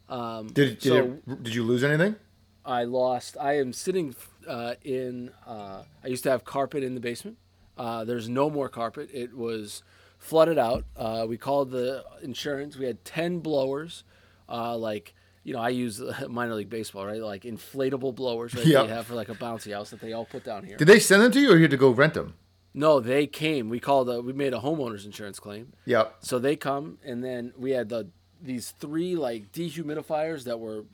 Um, 0.08 0.48
Did 0.48 0.78
did, 0.78 0.82
so 0.82 0.96
it, 1.26 1.42
did 1.42 1.54
you 1.54 1.62
lose 1.62 1.82
anything? 1.82 2.16
I 2.64 2.84
lost. 2.84 3.36
I 3.40 3.58
am 3.58 3.72
sitting 3.72 4.14
uh, 4.46 4.74
in. 4.82 5.30
Uh, 5.46 5.82
I 6.04 6.08
used 6.08 6.22
to 6.24 6.30
have 6.30 6.44
carpet 6.44 6.82
in 6.82 6.94
the 6.94 7.00
basement. 7.00 7.38
Uh, 7.78 8.04
there's 8.04 8.28
no 8.28 8.50
more 8.50 8.68
carpet. 8.68 9.10
It 9.12 9.34
was 9.34 9.82
flooded 10.18 10.58
out. 10.58 10.84
Uh, 10.96 11.26
we 11.28 11.38
called 11.38 11.70
the 11.70 12.04
insurance. 12.22 12.76
We 12.76 12.86
had 12.86 13.04
ten 13.04 13.40
blowers, 13.40 14.04
uh, 14.48 14.76
like 14.76 15.14
you 15.44 15.52
know, 15.52 15.60
I 15.60 15.70
use 15.70 16.00
minor 16.28 16.54
league 16.54 16.70
baseball, 16.70 17.06
right? 17.06 17.20
Like 17.20 17.42
inflatable 17.42 18.14
blowers, 18.14 18.54
right? 18.54 18.66
Yep. 18.66 18.86
They 18.86 18.94
have 18.94 19.06
for 19.06 19.14
like 19.14 19.28
a 19.28 19.34
bouncy 19.34 19.72
house 19.72 19.90
that 19.90 20.00
they 20.00 20.12
all 20.12 20.24
put 20.24 20.44
down 20.44 20.64
here. 20.64 20.76
Did 20.76 20.88
they 20.88 21.00
send 21.00 21.22
them 21.22 21.32
to 21.32 21.40
you, 21.40 21.52
or 21.52 21.56
you 21.56 21.62
had 21.62 21.70
to 21.70 21.76
go 21.76 21.90
rent 21.90 22.14
them? 22.14 22.34
No, 22.74 23.00
they 23.00 23.26
came. 23.26 23.68
We 23.68 23.80
called. 23.80 24.08
A, 24.08 24.20
we 24.22 24.32
made 24.32 24.54
a 24.54 24.60
homeowners 24.60 25.04
insurance 25.04 25.38
claim. 25.38 25.72
Yep. 25.84 26.16
So 26.20 26.38
they 26.38 26.56
come, 26.56 26.98
and 27.04 27.22
then 27.22 27.52
we 27.58 27.72
had 27.72 27.88
the 27.90 28.08
these 28.40 28.70
three 28.70 29.14
like 29.14 29.52
dehumidifiers 29.52 30.44
that 30.44 30.58
were 30.58 30.84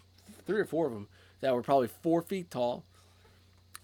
three 0.46 0.58
or 0.60 0.64
four 0.64 0.86
of 0.86 0.92
them 0.92 1.08
that 1.40 1.54
were 1.54 1.62
probably 1.62 1.88
four 1.88 2.20
feet 2.20 2.50
tall. 2.50 2.84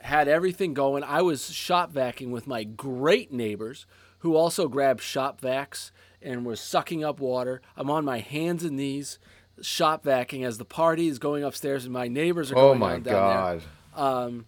Had 0.00 0.28
everything 0.28 0.74
going. 0.74 1.02
I 1.04 1.22
was 1.22 1.50
shop 1.52 1.92
vacuuming 1.92 2.30
with 2.30 2.46
my 2.46 2.64
great 2.64 3.32
neighbors, 3.32 3.86
who 4.18 4.34
also 4.36 4.66
grabbed 4.68 5.00
shop 5.00 5.40
vacs 5.40 5.92
and 6.20 6.44
were 6.44 6.56
sucking 6.56 7.04
up 7.04 7.20
water. 7.20 7.62
I'm 7.76 7.88
on 7.90 8.04
my 8.04 8.18
hands 8.18 8.64
and 8.64 8.76
knees, 8.76 9.18
shop 9.62 10.04
vacuuming 10.04 10.44
as 10.44 10.58
the 10.58 10.64
party 10.64 11.06
is 11.06 11.18
going 11.20 11.44
upstairs, 11.44 11.84
and 11.84 11.92
my 11.92 12.08
neighbors 12.08 12.50
are 12.50 12.58
Oh 12.58 12.68
going 12.70 12.80
my 12.80 12.98
down 12.98 13.02
there. 13.04 13.62
god. 13.94 14.44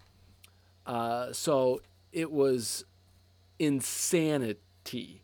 Uh, 0.85 1.33
so 1.33 1.81
it 2.11 2.31
was 2.31 2.85
insanity. 3.59 5.23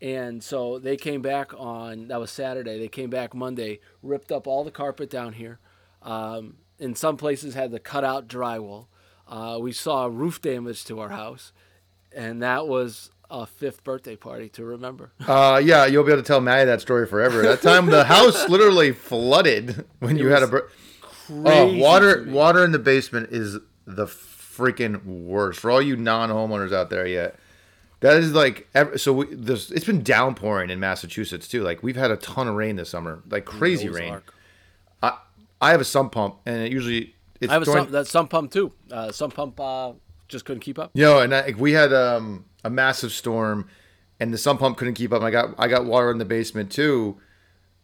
And 0.00 0.42
so 0.42 0.78
they 0.78 0.96
came 0.96 1.22
back 1.22 1.52
on, 1.56 2.08
that 2.08 2.18
was 2.18 2.30
Saturday. 2.30 2.78
They 2.78 2.88
came 2.88 3.08
back 3.10 3.34
Monday, 3.34 3.80
ripped 4.02 4.32
up 4.32 4.46
all 4.46 4.64
the 4.64 4.70
carpet 4.70 5.08
down 5.08 5.34
here. 5.34 5.60
Um, 6.02 6.56
in 6.78 6.96
some 6.96 7.16
places, 7.16 7.54
had 7.54 7.70
the 7.70 7.78
cutout 7.78 8.26
drywall. 8.26 8.86
Uh, 9.28 9.58
we 9.60 9.70
saw 9.70 10.06
roof 10.06 10.40
damage 10.42 10.84
to 10.86 10.98
our 10.98 11.10
house. 11.10 11.52
And 12.14 12.42
that 12.42 12.66
was 12.66 13.10
a 13.30 13.46
fifth 13.46 13.84
birthday 13.84 14.16
party 14.16 14.48
to 14.50 14.64
remember. 14.64 15.12
Uh, 15.28 15.60
yeah, 15.62 15.86
you'll 15.86 16.04
be 16.04 16.12
able 16.12 16.20
to 16.20 16.26
tell 16.26 16.40
Maddie 16.40 16.66
that 16.66 16.80
story 16.80 17.06
forever. 17.06 17.42
That 17.42 17.62
time 17.62 17.86
the 17.86 18.04
house 18.04 18.48
literally 18.48 18.92
flooded 18.92 19.86
when 20.00 20.16
you 20.16 20.28
had 20.28 20.42
a. 20.42 20.48
Crazy. 20.48 20.68
Oh, 21.30 21.78
water 21.78 22.26
water 22.28 22.64
in 22.64 22.72
the 22.72 22.78
basement 22.78 23.30
is 23.30 23.58
the 23.86 24.06
freaking 24.06 25.04
worst 25.04 25.60
for 25.60 25.70
all 25.70 25.80
you 25.80 25.96
non-homeowners 25.96 26.72
out 26.72 26.90
there 26.90 27.06
yet. 27.06 27.36
That 28.02 28.16
is 28.16 28.32
like 28.32 28.68
so. 28.96 29.12
We, 29.12 29.26
this 29.32 29.70
it's 29.70 29.86
been 29.86 30.02
downpouring 30.02 30.70
in 30.70 30.80
Massachusetts 30.80 31.46
too. 31.46 31.62
Like 31.62 31.82
we've 31.82 31.96
had 31.96 32.10
a 32.10 32.16
ton 32.16 32.48
of 32.48 32.56
rain 32.56 32.76
this 32.76 32.90
summer, 32.90 33.22
like 33.30 33.44
crazy 33.44 33.88
rain. 33.88 34.20
I 35.02 35.18
I 35.60 35.70
have 35.70 35.80
a 35.80 35.84
sump 35.84 36.10
pump, 36.12 36.38
and 36.44 36.62
it 36.62 36.72
usually 36.72 37.14
it's 37.40 37.50
I 37.50 37.54
have 37.54 37.62
a 37.62 37.64
during- 37.64 37.80
sump, 37.84 37.90
that 37.92 38.06
sump 38.08 38.30
pump 38.30 38.50
too. 38.50 38.72
Uh, 38.90 39.12
sump 39.12 39.34
pump 39.34 39.58
uh, 39.60 39.92
just 40.28 40.44
couldn't 40.44 40.60
keep 40.62 40.80
up. 40.80 40.90
Yo, 40.94 41.20
and 41.20 41.32
I, 41.32 41.54
we 41.56 41.72
had 41.72 41.92
um, 41.92 42.44
a 42.64 42.70
massive 42.70 43.12
storm, 43.12 43.68
and 44.18 44.34
the 44.34 44.38
sump 44.38 44.58
pump 44.58 44.78
couldn't 44.78 44.94
keep 44.94 45.12
up. 45.12 45.22
I 45.22 45.30
got 45.30 45.54
I 45.56 45.68
got 45.68 45.84
water 45.84 46.10
in 46.10 46.18
the 46.18 46.24
basement 46.24 46.72
too, 46.72 47.18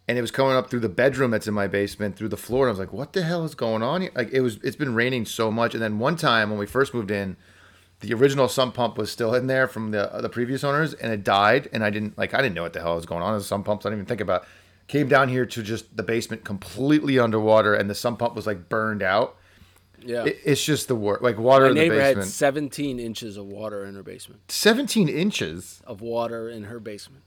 and 0.09 0.17
it 0.17 0.21
was 0.21 0.31
coming 0.31 0.53
up 0.57 0.69
through 0.69 0.81
the 0.81 0.89
bedroom 0.89 1.31
that's 1.31 1.47
in 1.47 1.53
my 1.53 1.67
basement 1.67 2.17
through 2.17 2.29
the 2.29 2.35
floor. 2.37 2.65
And 2.65 2.71
I 2.71 2.73
was 2.73 2.79
like, 2.79 2.91
"What 2.91 3.13
the 3.13 3.23
hell 3.23 3.45
is 3.45 3.55
going 3.55 3.83
on?" 3.83 4.01
here? 4.01 4.11
Like 4.13 4.31
it 4.33 4.41
was. 4.41 4.57
It's 4.63 4.75
been 4.75 4.95
raining 4.95 5.25
so 5.25 5.49
much, 5.49 5.73
and 5.73 5.81
then 5.81 5.97
one 5.97 6.17
time 6.17 6.49
when 6.49 6.59
we 6.59 6.65
first 6.65 6.93
moved 6.93 7.09
in, 7.09 7.37
the 8.01 8.13
original 8.13 8.47
sump 8.47 8.75
pump 8.75 8.97
was 8.97 9.11
still 9.11 9.33
in 9.35 9.47
there 9.47 9.67
from 9.67 9.91
the 9.91 10.09
the 10.21 10.29
previous 10.29 10.63
owners, 10.63 10.93
and 10.93 11.11
it 11.11 11.23
died. 11.23 11.69
And 11.73 11.83
I 11.83 11.89
didn't 11.89 12.17
like 12.17 12.33
I 12.33 12.41
didn't 12.41 12.55
know 12.55 12.63
what 12.63 12.73
the 12.73 12.81
hell 12.81 12.95
was 12.95 13.05
going 13.05 13.21
on. 13.21 13.37
The 13.37 13.43
sump 13.43 13.65
pumps 13.65 13.85
I 13.85 13.89
didn't 13.89 13.99
even 13.99 14.05
think 14.07 14.21
about. 14.21 14.45
Came 14.87 15.07
down 15.07 15.29
here 15.29 15.45
to 15.45 15.61
just 15.61 15.95
the 15.95 16.03
basement 16.03 16.43
completely 16.43 17.19
underwater, 17.19 17.75
and 17.75 17.89
the 17.89 17.95
sump 17.95 18.19
pump 18.19 18.35
was 18.35 18.47
like 18.47 18.69
burned 18.69 19.03
out. 19.03 19.35
Yeah. 20.01 20.23
It, 20.25 20.39
it's 20.45 20.63
just 20.63 20.87
the 20.87 20.95
worst. 20.95 21.21
Like 21.21 21.37
water 21.37 21.65
My 21.65 21.69
in 21.71 21.75
the 21.75 21.81
neighbor 21.81 21.99
had 22.01 22.15
basement, 22.15 22.31
17 22.31 22.99
inches 22.99 23.37
of 23.37 23.45
water 23.45 23.85
in 23.85 23.95
her 23.95 24.03
basement. 24.03 24.49
seventeen 24.49 25.09
inches. 25.09 25.81
Of 25.85 26.01
water 26.01 26.49
in 26.49 26.63
her 26.63 26.79
basement. 26.79 27.23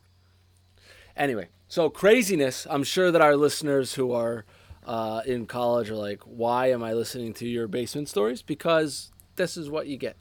Anyway, 1.16 1.48
so 1.68 1.90
craziness. 1.90 2.66
I'm 2.70 2.82
sure 2.82 3.10
that 3.10 3.20
our 3.20 3.36
listeners 3.36 3.94
who 3.94 4.12
are 4.12 4.46
uh, 4.86 5.20
in 5.26 5.46
college 5.46 5.90
are 5.90 5.96
like, 5.96 6.22
why 6.22 6.70
am 6.70 6.82
I 6.82 6.94
listening 6.94 7.34
to 7.34 7.46
your 7.46 7.68
basement 7.68 8.08
stories? 8.08 8.42
Because 8.42 9.12
this 9.36 9.56
is 9.56 9.68
what 9.68 9.86
you 9.86 9.96
get. 9.98 10.16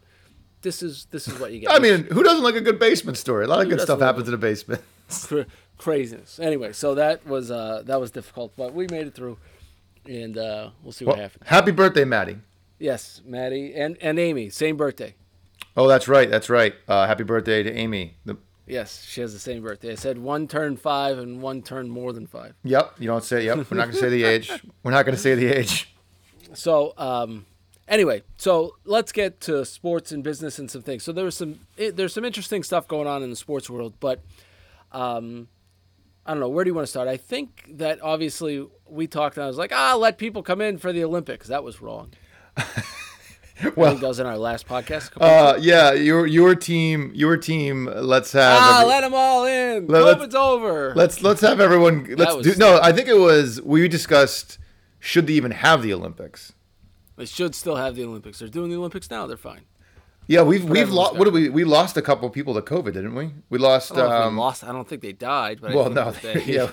This 0.62 0.84
is 0.84 1.06
this 1.12 1.28
is 1.28 1.40
what 1.40 1.52
you 1.52 1.60
get. 1.60 1.72
I 1.72 1.80
mean, 1.80 2.04
who 2.06 2.24
doesn't 2.24 2.44
like 2.44 2.56
a 2.56 2.62
good 2.62 2.80
basement 2.80 3.18
story? 3.18 3.46
A 3.46 3.48
lot 3.48 3.62
of 3.62 3.70
good 3.70 3.82
stuff 3.82 4.00
happens 4.00 4.28
in 4.28 4.32
the 4.32 4.38
basement. 4.38 4.82
Cra- 5.24 5.46
craziness. 5.78 6.40
Anyway, 6.40 6.72
so 6.74 6.96
that 6.96 7.26
was 7.26 7.50
uh, 7.52 7.82
that 7.86 8.00
was 8.00 8.12
difficult, 8.12 8.54
but 8.56 8.74
we 8.74 8.88
made 8.88 9.08
it 9.08 9.16
through, 9.16 9.38
and 10.06 10.38
uh, 10.38 10.70
we'll 10.84 10.92
see 10.92 11.06
what 11.06 11.16
Well, 11.18 11.24
happens. 11.24 11.48
happy 11.48 11.72
birthday, 11.72 12.06
Maddie. 12.06 12.38
Yes, 12.80 13.22
Maddie 13.26 13.74
and 13.76 13.98
and 14.02 14.20
Amy, 14.20 14.50
same 14.50 14.78
birthday. 14.78 15.16
Oh, 15.78 15.88
that's 15.88 16.08
right. 16.08 16.30
That's 16.30 16.50
right. 16.50 16.74
Uh, 16.88 17.08
happy 17.08 17.24
birthday 17.24 17.64
to 17.64 17.72
Amy. 17.74 18.16
The, 18.26 18.38
Yes, 18.68 19.04
she 19.06 19.20
has 19.20 19.34
the 19.34 19.40
same 19.40 19.62
birthday. 19.64 19.92
I 19.92 19.96
said 19.96 20.18
one 20.18 20.48
turned 20.48 20.80
five 20.80 21.18
and 21.18 21.42
one 21.42 21.62
turned 21.62 21.92
more 21.92 22.14
than 22.14 22.26
five. 22.26 22.54
yep. 22.64 22.94
You 23.00 23.08
don't 23.08 23.24
say. 23.24 23.44
Yep. 23.46 23.70
We're 23.70 23.78
not 23.78 23.88
gonna 23.88 23.98
say 24.00 24.10
the 24.10 24.24
age. 24.34 24.50
We're 24.84 24.92
not 24.92 25.06
gonna 25.06 25.18
say 25.18 25.36
the 25.36 25.48
age. 25.48 25.94
So, 26.54 26.94
um, 26.98 27.46
anyway, 27.92 28.24
so 28.38 28.78
let's 28.86 29.12
get 29.12 29.40
to 29.42 29.64
sports 29.66 30.12
and 30.12 30.24
business 30.24 30.58
and 30.58 30.72
some 30.72 30.82
things. 30.82 31.04
So 31.04 31.12
there 31.12 31.26
was 31.26 31.36
some 31.38 31.60
it, 31.78 31.96
there's 31.96 32.14
some 32.14 32.26
interesting 32.26 32.64
stuff 32.64 32.88
going 32.88 33.08
on 33.08 33.22
in 33.22 33.30
the 33.30 33.36
sports 33.36 33.70
world, 33.70 33.94
but 34.00 34.24
um, 34.92 35.48
I 36.26 36.32
don't 36.32 36.40
know 36.40 36.50
where 36.50 36.64
do 36.64 36.70
you 36.70 36.74
want 36.74 36.86
to 36.88 36.90
start. 36.90 37.08
I 37.08 37.18
think 37.18 37.66
that 37.70 38.02
obviously 38.02 38.66
we 38.90 39.06
talked 39.06 39.38
and 39.38 39.44
I 39.44 39.48
was 39.48 39.58
like, 39.58 39.72
ah, 39.72 39.96
let 39.96 40.18
people 40.18 40.42
come 40.42 40.62
in 40.62 40.78
for 40.80 40.92
the 40.92 41.04
Olympics. 41.04 41.48
That 41.48 41.64
was 41.64 41.82
wrong. 41.82 42.12
Well, 43.76 43.94
that 43.94 44.08
was 44.08 44.20
in 44.20 44.26
our 44.26 44.40
last 44.40 44.68
podcast. 44.68 45.12
uh, 45.22 45.56
yeah. 45.60 45.92
Your 45.94 46.26
your 46.26 46.56
team. 46.56 47.12
Your 47.14 47.38
team. 47.38 47.86
Let's 47.86 48.32
have. 48.32 48.58
ah, 48.60 48.78
every- 48.80 48.90
let 48.90 49.02
them 49.02 49.14
all 49.14 49.46
in. 49.46 49.86
Let- 49.86 50.04
let's- 50.04 50.20
COVID's 50.24 50.36
over. 50.36 50.94
let's 50.96 51.22
let's 51.22 51.42
have 51.42 51.60
everyone. 51.60 52.06
Let's 52.18 52.38
do. 52.38 52.56
No, 52.58 52.80
I 52.82 52.92
think 52.92 53.08
it 53.08 53.18
was. 53.20 53.62
We 53.62 53.88
discussed. 53.88 54.58
Should 55.00 55.28
they 55.28 55.34
even 55.34 55.52
have 55.52 55.84
the 55.84 55.94
Olympics? 55.94 56.54
They 57.22 57.28
should 57.28 57.54
still 57.54 57.76
have 57.76 57.96
the 57.96 58.04
Olympics. 58.04 58.40
They're 58.40 58.48
doing 58.48 58.72
the 58.72 58.78
Olympics 58.78 59.12
now. 59.12 59.28
They're 59.28 59.38
fine. 59.38 59.62
Yeah, 60.26 60.42
we've 60.42 60.64
we've 60.68 60.90
lost. 60.90 61.16
What 61.18 61.26
did 61.26 61.36
we? 61.36 61.50
We 61.50 61.64
lost 61.64 61.98
a 61.98 62.02
couple 62.02 62.28
people 62.32 62.56
to 62.56 62.62
COVID, 62.62 62.94
didn't 62.94 63.14
we? 63.14 63.30
We 63.52 63.60
lost. 63.60 63.92
I 63.92 63.96
don't 63.98 64.12
Um, 64.12 64.38
lost. 64.38 64.64
I 64.64 64.72
don't 64.72 64.88
think 64.88 65.04
they 65.04 65.12
died. 65.14 65.60
But 65.62 65.76
well, 65.76 65.92
no, 65.92 66.10
they, 66.10 66.44
yeah. 66.46 66.72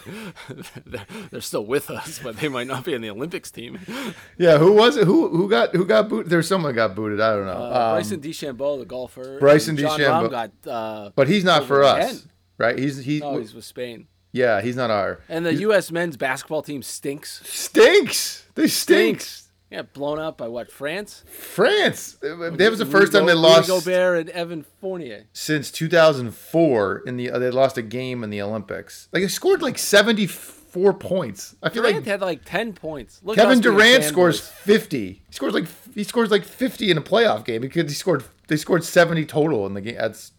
they're, 0.87 1.07
they're 1.31 1.41
still 1.43 1.67
with 1.67 1.91
us, 1.91 2.19
but 2.23 2.39
they 2.39 2.49
might 2.49 2.67
not 2.67 2.83
be 2.87 2.95
in 2.95 3.03
the 3.03 3.11
Olympics 3.11 3.51
team. 3.51 3.79
yeah, 4.39 4.57
who 4.57 4.73
was 4.73 4.97
it? 4.97 5.05
Who 5.07 5.29
who 5.29 5.51
got 5.51 5.75
who 5.75 5.85
got 5.85 6.09
booted? 6.09 6.31
There's 6.31 6.49
someone 6.49 6.75
got 6.75 6.95
booted. 6.95 7.21
I 7.21 7.35
don't 7.37 7.45
know. 7.45 7.53
Uh, 7.53 7.79
Um, 7.89 7.93
Bryson 7.97 8.21
DeChambeau, 8.23 8.79
the 8.79 8.87
golfer. 8.87 9.39
Bryson 9.39 9.77
DeChambeau. 9.77 10.31
Got. 10.31 10.53
Uh, 10.67 11.11
But 11.15 11.29
he's 11.29 11.45
not 11.45 11.67
for 11.67 11.83
us, 11.85 12.27
right? 12.57 12.79
He's 12.79 12.97
he. 13.05 13.21
No, 13.21 13.37
he's 13.39 13.55
with 13.55 13.65
Spain. 13.67 14.07
yeah, 14.33 14.63
he's 14.63 14.77
not 14.77 14.91
our. 14.91 15.21
And 15.29 15.45
the 15.45 15.55
U.S. 15.67 15.91
men's 15.93 16.17
basketball 16.17 16.63
team 16.63 16.83
stinks. 16.83 17.43
Stinks. 17.45 18.47
They 18.55 18.69
stinks. 18.69 19.48
Yeah, 19.71 19.83
blown 19.83 20.19
out 20.19 20.39
by 20.39 20.49
what? 20.49 20.71
France. 20.71 21.25
France. 21.31 22.17
That 22.23 22.69
was 22.71 22.79
the 22.79 22.87
first 22.87 23.13
time 23.13 23.27
they 23.27 23.35
lost 23.35 23.69
Gobert 23.69 24.19
and 24.19 24.31
Evan 24.31 24.65
Fournier. 24.81 25.27
since 25.35 25.71
2004. 25.71 27.03
In 27.07 27.17
the 27.19 27.31
uh, 27.31 27.39
they 27.39 27.51
lost 27.51 27.77
a 27.77 27.83
game 27.83 28.25
in 28.25 28.31
the 28.31 28.41
Olympics. 28.41 29.09
Like 29.13 29.23
they 29.23 29.29
scored 29.29 29.61
like 29.61 29.77
74 29.77 30.95
points. 30.95 31.55
I 31.63 31.69
feel 31.69 31.83
Durant 31.83 31.97
like 31.99 32.07
had 32.07 32.21
like 32.23 32.45
ten 32.47 32.73
points. 32.73 33.21
Look 33.23 33.37
Kevin 33.37 33.61
Durant 33.61 34.05
scores 34.05 34.41
50. 34.41 35.07
He 35.27 35.33
scores 35.33 35.53
like 35.53 35.67
he 35.95 36.03
scores 36.03 36.31
like 36.31 36.45
50 36.45 36.91
in 36.91 36.97
a 36.97 37.03
playoff 37.03 37.45
game 37.45 37.61
because 37.61 37.91
he 37.91 37.95
scored 37.95 38.25
they 38.47 38.57
scored 38.57 38.85
70 38.85 39.27
total 39.27 39.67
in 39.67 39.75
the 39.75 39.83
game. 39.83 39.97
That's 39.99 40.33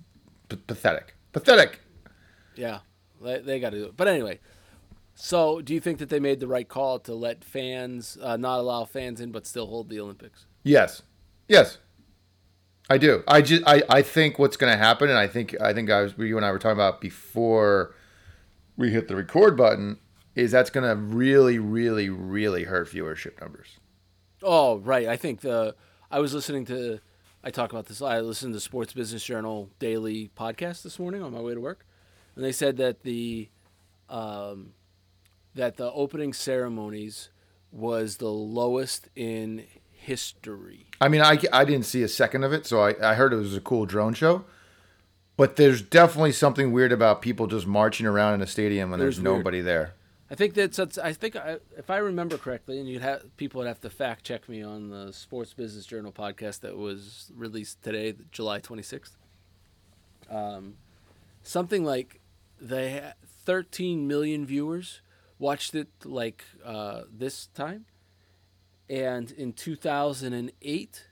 p- 0.50 0.57
pathetic. 0.57 1.15
Pathetic. 1.33 1.81
Yeah, 2.55 2.79
they, 3.21 3.39
they 3.39 3.59
got 3.59 3.69
to 3.69 3.77
do 3.77 3.86
it. 3.86 3.95
But 3.95 4.07
anyway, 4.07 4.39
so 5.22 5.60
do 5.60 5.74
you 5.74 5.82
think 5.82 6.00
that 6.00 6.08
they 6.08 6.22
made 6.22 6.40
the 6.40 6.48
right 6.48 6.68
call 6.68 6.98
to 7.00 7.14
let 7.14 7.44
fans 7.44 8.18
uh, 8.22 8.38
not 8.38 8.60
allow 8.60 8.86
fans 8.86 9.20
in, 9.20 9.34
but 9.34 9.46
still 9.46 9.68
hold 9.68 9.90
the 9.90 10.00
Olympics? 10.00 10.46
Yes. 10.64 11.02
Yes. 11.50 11.78
I 12.90 12.98
do. 12.98 13.22
I 13.28 13.42
just 13.42 13.64
I, 13.68 13.84
I 13.90 14.02
think 14.02 14.40
what's 14.40 14.56
going 14.56 14.72
to 14.72 14.78
happen 14.78 15.10
and 15.10 15.18
I 15.18 15.28
think 15.28 15.60
I 15.60 15.74
think 15.74 15.92
I 15.92 16.04
was 16.04 16.14
you 16.18 16.38
and 16.38 16.46
I 16.46 16.52
were 16.52 16.58
talking 16.58 16.78
about 16.78 17.02
before 17.02 17.94
we 18.78 18.92
hit 18.92 19.10
the 19.10 19.16
record 19.18 19.58
button 19.58 20.00
is 20.36 20.52
that's 20.52 20.70
going 20.70 20.88
to 20.88 20.96
really 20.96 21.60
really 21.60 22.10
really 22.10 22.64
hurt 22.64 22.88
viewership 22.88 23.42
numbers. 23.42 23.78
Oh, 24.42 24.78
right. 24.78 25.10
I 25.10 25.18
think 25.18 25.42
the 25.42 25.76
I 26.10 26.20
was 26.20 26.34
listening 26.34 26.64
to 26.68 27.02
I 27.44 27.52
talk 27.52 27.74
about 27.74 27.88
this. 27.88 28.02
I 28.02 28.22
listened 28.22 28.54
to 28.54 28.62
Sports 28.62 28.94
Business 28.94 29.24
Journal 29.26 29.70
daily 29.80 30.32
podcast 30.38 30.84
this 30.84 30.98
morning 30.98 31.22
on 31.22 31.34
my 31.34 31.42
way 31.42 31.54
to 31.54 31.60
work, 31.60 31.86
and 32.38 32.44
they 32.46 32.54
said 32.54 32.78
that 32.78 33.04
the 33.04 33.50
um, 34.08 34.74
that 35.60 35.75
the 35.75 35.92
opening 35.92 36.32
ceremonies 36.32 37.28
was 37.70 38.16
the 38.18 38.32
lowest 38.32 39.10
in 39.13 39.66
history. 39.92 40.88
I 41.01 41.10
mean, 41.10 41.20
I, 41.20 41.38
I 41.51 41.66
didn't 41.66 41.86
see 41.86 42.01
a 42.01 42.08
second 42.08 42.46
of 42.46 42.54
it, 42.54 42.66
so 42.66 42.82
I, 42.82 42.96
I 43.12 43.16
heard 43.16 43.34
it 43.34 43.36
was 43.36 43.58
a 43.58 43.60
cool 43.60 43.86
drone 43.86 44.13
show. 44.13 44.46
But 45.36 45.58
there's 45.58 45.82
definitely 45.82 46.32
something 46.32 46.72
weird 46.72 46.94
about 46.94 47.22
people 47.22 47.46
just 47.46 47.68
marching 47.68 48.06
around 48.06 48.36
in 48.36 48.42
a 48.42 48.48
stadium 48.48 48.89
when 48.89 49.01
there's, 49.01 49.18
There's 49.18 49.24
nobody 49.24 49.60
there. 49.60 49.96
I 50.32 50.36
think 50.36 50.54
that's, 50.54 50.78
that's 50.78 50.98
I 50.98 51.12
think 51.12 51.36
I, 51.36 51.58
if 51.78 51.89
I 51.89 51.98
remember 51.98 52.38
correctly, 52.38 52.80
and 52.80 52.88
you'd 52.88 53.01
have 53.01 53.36
people 53.36 53.60
would 53.60 53.68
have 53.68 53.82
to 53.82 53.89
fact 53.89 54.24
check 54.24 54.48
me 54.48 54.63
on 54.63 54.89
the 54.89 55.12
Sports 55.12 55.54
Business 55.54 55.86
Journal 55.86 56.13
podcast 56.13 56.62
that 56.62 56.78
was 56.78 57.34
released 57.36 57.84
today, 57.84 58.16
July 58.32 58.60
twenty 58.60 58.84
sixth. 58.84 59.18
Um, 60.30 60.75
something 61.44 61.84
like 61.84 62.22
they 62.62 62.92
had 62.92 63.16
13 63.46 64.08
million 64.08 64.46
viewers 64.46 65.01
watched 65.39 65.74
it 65.74 65.88
like 66.05 66.43
uh, 66.63 67.01
this 67.12 67.48
time, 67.48 67.86
and 68.89 69.31
in 69.31 69.53
two 69.53 69.75
thousand 69.75 70.34
and 70.34 70.51
eight, 70.62 71.05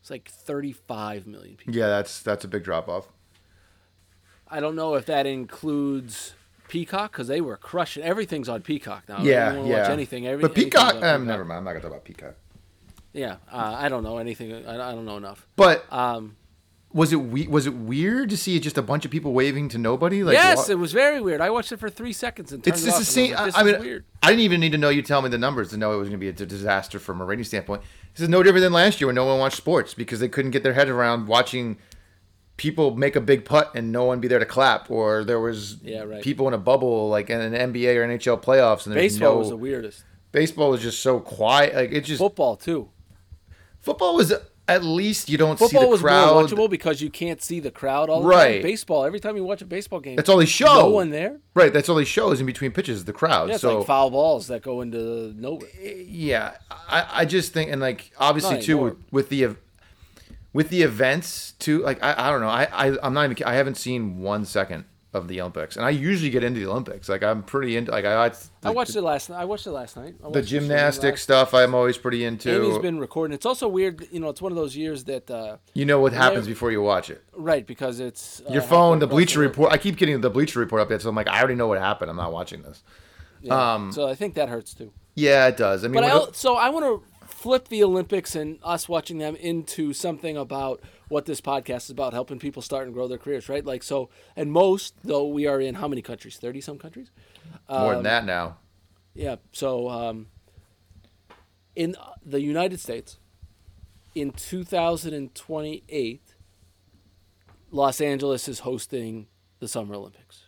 it's 0.00 0.10
like 0.10 0.28
35 0.28 1.26
million 1.26 1.56
people. 1.56 1.74
Yeah, 1.74 1.88
that's 1.88 2.22
that's 2.22 2.44
a 2.44 2.48
big 2.48 2.64
drop 2.64 2.88
off. 2.88 3.08
I 4.48 4.60
don't 4.60 4.76
know 4.76 4.94
if 4.94 5.06
that 5.06 5.26
includes 5.26 6.34
Peacock 6.68 7.12
because 7.12 7.26
they 7.28 7.40
were 7.40 7.56
crushing. 7.56 8.02
Everything's 8.04 8.48
on 8.48 8.62
Peacock 8.62 9.08
now. 9.08 9.20
Yeah, 9.20 9.54
yeah. 9.62 9.80
Watch 9.80 9.90
anything. 9.90 10.26
Every, 10.26 10.42
but 10.42 10.54
Peacock, 10.54 11.02
um, 11.02 11.26
never 11.26 11.44
mind. 11.44 11.58
I'm 11.58 11.64
not 11.64 11.72
gonna 11.72 11.80
talk 11.82 11.90
about 11.90 12.04
Peacock. 12.04 12.34
Yeah, 13.12 13.36
uh, 13.50 13.74
I 13.78 13.88
don't 13.88 14.04
know 14.04 14.18
anything. 14.18 14.52
I, 14.66 14.74
I 14.74 14.92
don't 14.92 15.04
know 15.06 15.16
enough. 15.16 15.46
But 15.56 15.90
Um, 15.92 16.36
was 16.92 17.12
it 17.12 17.16
we- 17.16 17.46
was 17.46 17.66
it 17.66 17.74
weird 17.74 18.30
to 18.30 18.36
see 18.36 18.58
just 18.60 18.78
a 18.78 18.82
bunch 18.82 19.04
of 19.04 19.10
people 19.10 19.32
waving 19.32 19.68
to 19.70 19.78
nobody? 19.78 20.22
Like, 20.24 20.34
yes, 20.34 20.56
what- 20.58 20.70
it 20.70 20.74
was 20.76 20.92
very 20.92 21.20
weird. 21.20 21.40
I 21.40 21.50
watched 21.50 21.72
it 21.72 21.78
for 21.78 21.90
three 21.90 22.12
seconds 22.12 22.52
and 22.52 22.62
turned 22.64 22.74
it's 22.74 22.82
it 22.82 22.86
just 22.86 22.94
off 22.96 23.00
the 23.00 23.04
same. 23.04 23.34
I, 23.36 23.50
I 23.54 23.62
mean, 23.64 23.80
weird. 23.80 24.04
I 24.22 24.28
didn't 24.30 24.42
even 24.42 24.60
need 24.60 24.72
to 24.72 24.78
know 24.78 24.88
you 24.88 25.02
tell 25.02 25.20
me 25.20 25.28
the 25.28 25.36
numbers 25.38 25.70
to 25.70 25.76
know 25.76 25.92
it 25.92 25.96
was 25.96 26.08
going 26.08 26.18
to 26.18 26.24
be 26.24 26.28
a 26.28 26.46
disaster 26.46 26.98
from 26.98 27.20
a 27.20 27.24
rating 27.24 27.44
standpoint. 27.44 27.82
This 28.14 28.22
is 28.22 28.28
no 28.28 28.42
different 28.42 28.62
than 28.62 28.72
last 28.72 29.00
year 29.00 29.06
when 29.08 29.14
no 29.14 29.26
one 29.26 29.38
watched 29.38 29.56
sports 29.58 29.92
because 29.94 30.20
they 30.20 30.28
couldn't 30.28 30.52
get 30.52 30.62
their 30.62 30.72
head 30.72 30.88
around 30.88 31.26
watching 31.26 31.76
people 32.56 32.96
make 32.96 33.14
a 33.16 33.20
big 33.20 33.44
putt 33.44 33.70
and 33.74 33.92
no 33.92 34.04
one 34.04 34.18
be 34.20 34.28
there 34.28 34.38
to 34.38 34.46
clap, 34.46 34.90
or 34.90 35.22
there 35.24 35.38
was 35.40 35.76
Yeah, 35.82 36.04
right. 36.04 36.22
people 36.22 36.48
in 36.48 36.54
a 36.54 36.58
bubble 36.58 37.10
like 37.10 37.28
in 37.28 37.38
an 37.40 37.52
NBA 37.74 37.94
or 37.96 38.06
NHL 38.08 38.42
playoffs, 38.42 38.86
and 38.86 38.94
there's 38.94 39.12
Baseball 39.12 39.32
no 39.34 39.38
was 39.40 39.48
the 39.50 39.56
weirdest. 39.56 40.04
baseball 40.32 40.70
was 40.70 40.80
just 40.80 41.02
so 41.02 41.20
quiet. 41.20 41.74
Like 41.74 41.92
it 41.92 42.02
just 42.04 42.18
Football 42.18 42.56
too. 42.56 42.88
football 43.80 44.16
was 44.16 44.32
at 44.68 44.82
least 44.84 45.28
you 45.28 45.38
don't 45.38 45.58
see 45.58 45.66
Football 45.66 45.90
was 45.90 46.00
crowd. 46.00 46.34
more 46.34 46.42
watchable 46.44 46.68
because 46.68 47.00
you 47.00 47.08
can't 47.10 47.40
see 47.42 47.60
the 47.60 47.70
crowd 47.70 48.10
all 48.10 48.22
the 48.22 48.28
time. 48.28 48.38
Right. 48.38 48.52
time. 48.54 48.62
Baseball, 48.62 49.04
every 49.04 49.20
time 49.20 49.36
you 49.36 49.44
watch 49.44 49.62
a 49.62 49.66
baseball 49.66 50.00
game, 50.00 50.16
That's 50.16 50.28
all 50.28 50.38
they 50.38 50.46
show. 50.46 50.66
no 50.66 50.88
one 50.90 51.10
there. 51.10 51.38
Right, 51.54 51.72
that's 51.72 51.88
all 51.88 51.96
they 51.96 52.04
show 52.04 52.32
is 52.32 52.40
in 52.40 52.46
between 52.46 52.72
pitches, 52.72 53.04
the 53.04 53.12
crowd. 53.12 53.48
Yeah, 53.48 53.58
so 53.58 53.78
like 53.78 53.86
foul 53.86 54.10
balls 54.10 54.48
that 54.48 54.62
go 54.62 54.80
into 54.80 55.32
nowhere. 55.36 55.68
Eh, 55.80 56.04
yeah, 56.08 56.56
I, 56.70 57.06
I 57.12 57.24
just 57.24 57.52
think 57.52 57.70
and 57.70 57.80
like 57.80 58.10
obviously 58.18 58.60
too 58.60 58.78
with, 58.78 58.96
with 59.10 59.28
the 59.28 59.56
with 60.52 60.70
the 60.70 60.82
events 60.82 61.52
too. 61.58 61.82
Like 61.82 62.02
I, 62.02 62.28
I 62.28 62.30
don't 62.30 62.40
know. 62.40 62.48
I, 62.48 62.64
I 62.72 62.98
I'm 63.02 63.14
not 63.14 63.30
even. 63.30 63.44
I 63.46 63.54
haven't 63.54 63.76
seen 63.76 64.18
one 64.18 64.44
second 64.44 64.84
of 65.16 65.26
the 65.28 65.40
Olympics, 65.40 65.76
and 65.76 65.84
I 65.84 65.90
usually 65.90 66.30
get 66.30 66.44
into 66.44 66.60
the 66.60 66.70
Olympics. 66.70 67.08
Like 67.08 67.22
I'm 67.24 67.42
pretty 67.42 67.76
into. 67.76 67.90
Like 67.90 68.04
I, 68.04 68.26
I, 68.26 68.32
I 68.62 68.70
watched 68.70 68.94
it 68.94 69.02
last 69.02 69.30
night. 69.30 69.40
I 69.40 69.44
watched 69.44 69.66
it 69.66 69.72
last 69.72 69.96
night. 69.96 70.14
The 70.32 70.42
gymnastic 70.42 71.12
last- 71.14 71.22
stuff. 71.22 71.54
I'm 71.54 71.74
always 71.74 71.98
pretty 71.98 72.24
into. 72.24 72.54
Amy's 72.64 72.78
been 72.78 72.98
recording. 73.00 73.34
It's 73.34 73.46
also 73.46 73.66
weird. 73.66 74.06
You 74.12 74.20
know, 74.20 74.28
it's 74.28 74.40
one 74.42 74.52
of 74.52 74.56
those 74.56 74.76
years 74.76 75.04
that 75.04 75.28
uh, 75.30 75.56
you 75.74 75.84
know 75.84 75.98
what 76.00 76.12
happens 76.12 76.46
before 76.46 76.70
you 76.70 76.82
watch 76.82 77.10
it. 77.10 77.24
right 77.34 77.66
because 77.66 77.98
it's 77.98 78.42
uh, 78.48 78.52
Your 78.52 78.62
phone, 78.62 79.00
the 79.00 79.06
Bleacher. 79.08 79.40
Report. 79.40 79.72
I 79.72 79.78
keep 79.78 79.96
getting 79.96 80.20
the 80.20 80.30
Bleacher 80.30 80.60
Report 80.60 80.88
updates. 80.88 81.02
So 81.02 81.08
I'm 81.08 81.16
like, 81.16 81.28
I 81.28 81.38
already 81.38 81.56
know 81.56 81.66
what 81.66 81.78
happened. 81.78 82.10
I'm 82.10 82.16
not 82.16 82.32
watching 82.32 82.62
this. 82.62 82.82
Yeah. 83.42 83.74
um, 83.74 83.92
so 83.92 84.08
I 84.08 84.14
think 84.14 84.34
that 84.34 84.48
hurts 84.48 84.74
too. 84.74 84.92
Yeah, 85.14 85.46
it 85.48 85.56
does. 85.56 85.84
I 85.84 85.88
mean, 85.88 85.94
But 86.02 86.04
I, 86.04 86.32
so 86.32 86.56
I 86.56 86.68
want 86.68 86.84
to 86.84 87.26
flip 87.26 87.68
the 87.68 87.82
Olympics 87.84 88.34
and 88.34 88.58
us 88.62 88.88
watching 88.88 89.18
them 89.18 89.36
into 89.36 89.92
something 89.92 90.36
about 90.36 90.80
what 91.08 91.26
this 91.26 91.40
podcast 91.40 91.84
is 91.84 91.90
about, 91.90 92.12
helping 92.12 92.38
people 92.38 92.62
start 92.62 92.84
and 92.84 92.94
grow 92.94 93.06
their 93.06 93.18
careers, 93.18 93.48
right? 93.48 93.64
Like 93.64 93.82
so, 93.82 94.08
and 94.34 94.50
most 94.50 94.94
though 95.04 95.26
we 95.26 95.46
are 95.46 95.60
in 95.60 95.76
how 95.76 95.88
many 95.88 96.02
countries? 96.02 96.36
Thirty 96.36 96.60
some 96.60 96.78
countries. 96.78 97.10
more 97.68 97.94
um, 97.94 97.94
than 97.94 98.02
that 98.04 98.24
now. 98.24 98.58
Yeah. 99.14 99.36
So 99.52 99.88
um, 99.88 100.26
in 101.74 101.94
the 102.24 102.40
United 102.40 102.80
States, 102.80 103.18
in 104.14 104.32
2028, 104.32 106.34
Los 107.70 108.00
Angeles 108.00 108.48
is 108.48 108.60
hosting 108.60 109.26
the 109.58 109.68
Summer 109.68 109.94
Olympics. 109.94 110.44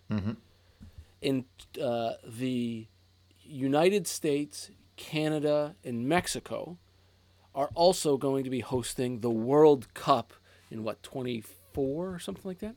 In 1.21 1.45
uh, 1.83 2.13
the 2.27 2.87
United 3.43 4.07
States, 4.07 4.71
Canada, 4.97 5.75
and 5.85 6.09
Mexico 6.09 6.79
are 7.55 7.71
also 7.75 8.17
going 8.17 8.45
to 8.45 8.51
be 8.51 8.61
hosting 8.61 9.21
the 9.21 9.31
World 9.31 9.93
Cup 9.93 10.33
in 10.71 10.85
what 10.85 11.03
24 11.03 12.15
or 12.15 12.19
something 12.19 12.43
like 12.45 12.59
that, 12.59 12.77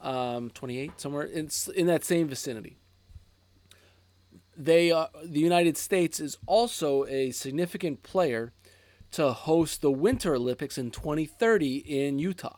um, 0.00 0.50
28 0.50 1.00
somewhere. 1.00 1.28
It's 1.32 1.68
in 1.68 1.86
that 1.86 2.04
same 2.04 2.28
vicinity 2.28 2.78
they 4.56 4.90
the 4.90 5.40
United 5.40 5.76
States 5.76 6.20
is 6.20 6.38
also 6.46 7.04
a 7.06 7.30
significant 7.30 8.02
player 8.02 8.52
to 9.12 9.32
host 9.32 9.82
the 9.82 9.90
Winter 9.90 10.34
Olympics 10.34 10.78
in 10.78 10.90
2030 10.90 11.76
in 11.78 12.18
Utah. 12.18 12.56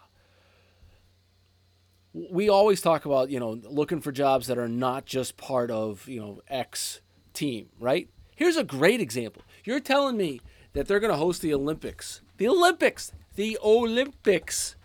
We 2.12 2.48
always 2.48 2.80
talk 2.80 3.04
about, 3.04 3.30
you 3.30 3.40
know, 3.40 3.60
looking 3.64 4.00
for 4.00 4.12
jobs 4.12 4.46
that 4.46 4.56
are 4.56 4.68
not 4.68 5.04
just 5.04 5.36
part 5.36 5.70
of, 5.70 6.06
you 6.06 6.20
know, 6.20 6.42
X 6.48 7.00
team, 7.32 7.70
right? 7.80 8.08
Here's 8.36 8.56
a 8.56 8.62
great 8.62 9.00
example. 9.00 9.42
You're 9.64 9.80
telling 9.80 10.16
me 10.16 10.40
that 10.74 10.86
they're 10.86 11.00
going 11.00 11.12
to 11.12 11.18
host 11.18 11.42
the 11.42 11.52
Olympics. 11.52 12.20
The 12.36 12.46
Olympics, 12.46 13.12
the 13.34 13.58
Olympics 13.62 14.76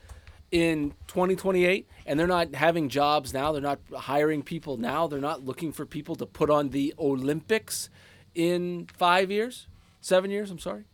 in 0.51 0.91
2028 1.08 1.88
and 2.06 2.20
they're 2.20 2.25
not 2.25 2.56
having 2.56 2.89
jobs 2.89 3.36
now 3.36 3.51
they're 3.51 3.62
not 3.62 3.79
hiring 3.96 4.41
people 4.41 4.77
now 4.77 5.06
they're 5.06 5.20
not 5.20 5.46
looking 5.46 5.72
for 5.72 5.86
people 5.86 6.15
to 6.15 6.25
put 6.25 6.50
on 6.50 6.70
the 6.70 6.91
olympics 6.98 7.88
in 8.34 8.88
five 8.98 9.29
years 9.29 9.68
seven 10.01 10.32
years 10.32 10.50
i'm 10.50 10.58
sorry 10.58 10.86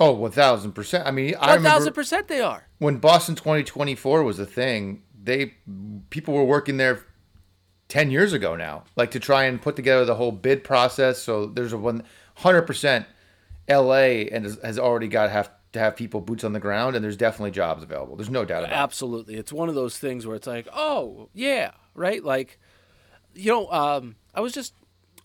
Oh, 0.00 0.12
one 0.12 0.30
thousand 0.30 0.72
percent. 0.72 1.06
I 1.06 1.10
mean, 1.10 1.34
I 1.34 1.48
one 1.48 1.56
remember 1.56 1.68
thousand 1.68 1.92
percent 1.94 2.28
they 2.28 2.40
are 2.40 2.68
when 2.78 2.98
Boston 2.98 3.34
2024 3.34 4.22
was 4.22 4.38
a 4.38 4.46
thing. 4.46 5.02
They 5.20 5.54
people 6.10 6.34
were 6.34 6.44
working 6.44 6.76
there 6.76 7.04
ten 7.88 8.10
years 8.10 8.32
ago 8.32 8.54
now, 8.54 8.84
like 8.94 9.10
to 9.12 9.20
try 9.20 9.44
and 9.44 9.60
put 9.60 9.74
together 9.74 10.04
the 10.04 10.14
whole 10.14 10.30
bid 10.30 10.62
process. 10.62 11.20
So 11.20 11.46
there's 11.46 11.72
a 11.72 11.78
one 11.78 12.04
hundred 12.36 12.62
percent. 12.62 13.06
L.A. 13.66 14.30
and 14.30 14.46
has, 14.46 14.58
has 14.62 14.78
already 14.78 15.08
got 15.08 15.30
have 15.30 15.50
to 15.72 15.78
have 15.78 15.96
people 15.96 16.20
boots 16.20 16.44
on 16.44 16.52
the 16.52 16.60
ground, 16.60 16.96
and 16.96 17.04
there's 17.04 17.16
definitely 17.16 17.50
jobs 17.50 17.82
available. 17.82 18.16
There's 18.16 18.30
no 18.30 18.44
doubt 18.44 18.64
about 18.64 18.72
it. 18.72 18.76
absolutely. 18.76 19.34
It's 19.34 19.52
one 19.52 19.68
of 19.68 19.74
those 19.74 19.98
things 19.98 20.26
where 20.26 20.36
it's 20.36 20.46
like 20.46 20.68
oh 20.74 21.28
yeah 21.34 21.72
right? 21.94 22.22
Like 22.24 22.58
you 23.34 23.50
know 23.52 23.70
um, 23.70 24.16
i 24.34 24.40
was 24.40 24.52
just 24.52 24.72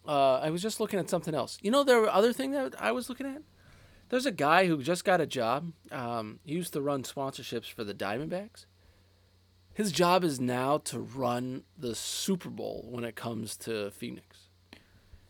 uh, 0.08 0.36
i 0.40 0.50
was 0.50 0.62
just 0.62 0.80
looking 0.80 1.00
at 1.00 1.10
something 1.10 1.34
else. 1.34 1.58
You 1.62 1.72
know 1.72 1.84
there 1.84 2.02
the 2.02 2.14
other 2.14 2.34
thing 2.34 2.52
that 2.52 2.76
i 2.82 2.92
was 2.92 3.10
looking 3.10 3.26
at? 3.28 3.42
There's 4.10 4.26
a 4.26 4.32
guy 4.32 4.68
who 4.68 4.84
just 4.84 5.06
got 5.06 5.22
a 5.22 5.26
job. 5.26 5.72
Um, 5.92 6.40
he 6.44 6.54
used 6.54 6.74
to 6.74 6.82
run 6.82 7.04
sponsorships 7.04 7.72
for 7.72 7.84
the 7.84 7.94
diamondbacks. 7.96 8.66
His 9.74 9.92
job 9.92 10.24
is 10.24 10.40
now 10.40 10.78
to 10.80 11.00
run 11.00 11.64
the 11.76 11.96
super 11.96 12.50
bowl 12.50 12.86
when 12.92 13.04
it 13.04 13.16
comes 13.16 13.58
to 13.58 13.90
phoenix. 13.92 14.50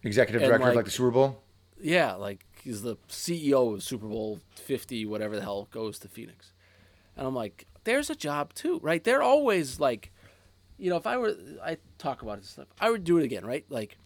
Executive 0.04 0.42
and, 0.42 0.50
director 0.50 0.64
of 0.68 0.76
like- 0.76 0.76
like 0.78 0.86
the 0.86 0.92
Super 0.92 1.12
Bowl. 1.12 1.42
yeah, 1.82 2.14
like 2.16 2.46
he's 2.64 2.82
the 2.82 2.96
CEO 3.10 3.74
of 3.74 3.84
Super 3.84 4.08
Bowl 4.08 4.40
50, 4.56 5.06
whatever 5.06 5.36
the 5.36 5.42
hell 5.42 5.68
goes 5.72 6.00
to 6.00 6.08
Phoenix. 6.08 6.54
And 7.16 7.28
I'm 7.28 7.36
like, 7.36 7.68
there's 7.84 8.10
a 8.10 8.16
job 8.16 8.54
too, 8.54 8.80
right? 8.82 9.04
They're 9.04 9.22
always 9.22 9.80
like, 9.80 10.12
you 10.78 10.90
know, 10.90 10.96
if 10.98 11.06
I 11.06 11.18
were, 11.18 11.36
I 11.64 11.78
talk 11.98 12.22
about 12.22 12.40
this 12.40 12.50
stuff, 12.50 12.68
I 12.80 12.90
would 12.90 13.04
do 13.04 13.18
it 13.18 13.24
again, 13.24 13.46
right? 13.46 13.66
Like, 13.70 13.98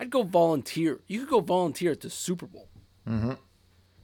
I'd 0.00 0.10
go 0.10 0.22
volunteer. 0.22 1.00
You 1.06 1.20
could 1.20 1.28
go 1.28 1.40
volunteer 1.40 1.92
at 1.92 2.00
the 2.00 2.10
Super 2.10 2.46
Bowl. 2.46 2.68
Mm-hmm. 3.08 3.32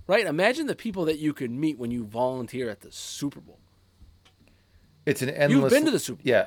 Right? 0.06 0.26
Imagine 0.26 0.66
the 0.66 0.76
people 0.76 1.04
that 1.06 1.18
you 1.18 1.32
could 1.32 1.50
meet 1.50 1.78
when 1.78 1.90
you 1.90 2.04
volunteer 2.04 2.68
at 2.68 2.80
the 2.80 2.92
Super 2.92 3.40
Bowl. 3.40 3.58
It's 5.06 5.22
an 5.22 5.30
endless. 5.30 5.50
You've 5.50 5.70
been 5.70 5.84
to 5.86 5.90
the 5.90 5.98
Super 5.98 6.22
Bowl? 6.22 6.30
Yeah, 6.30 6.46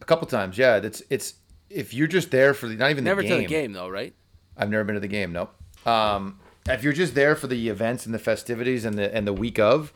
a 0.00 0.04
couple 0.04 0.26
times. 0.26 0.56
Yeah, 0.58 0.76
it's 0.76 1.02
it's 1.10 1.34
if 1.70 1.92
you're 1.92 2.06
just 2.06 2.30
there 2.30 2.54
for 2.54 2.68
the 2.68 2.74
not 2.74 2.90
even 2.90 3.04
Never 3.04 3.22
the 3.22 3.28
to 3.28 3.34
game. 3.34 3.42
the 3.42 3.48
game, 3.48 3.72
though, 3.72 3.88
right? 3.88 4.14
I've 4.56 4.70
never 4.70 4.84
been 4.84 4.94
to 4.94 5.00
the 5.00 5.08
game. 5.08 5.32
Nope. 5.32 5.54
Um, 5.86 6.40
if 6.68 6.82
you're 6.82 6.92
just 6.92 7.14
there 7.14 7.34
for 7.34 7.46
the 7.46 7.68
events 7.68 8.06
and 8.06 8.14
the 8.14 8.18
festivities 8.18 8.84
and 8.84 8.98
the 8.98 9.14
and 9.14 9.26
the 9.26 9.32
week 9.32 9.58
of, 9.58 9.92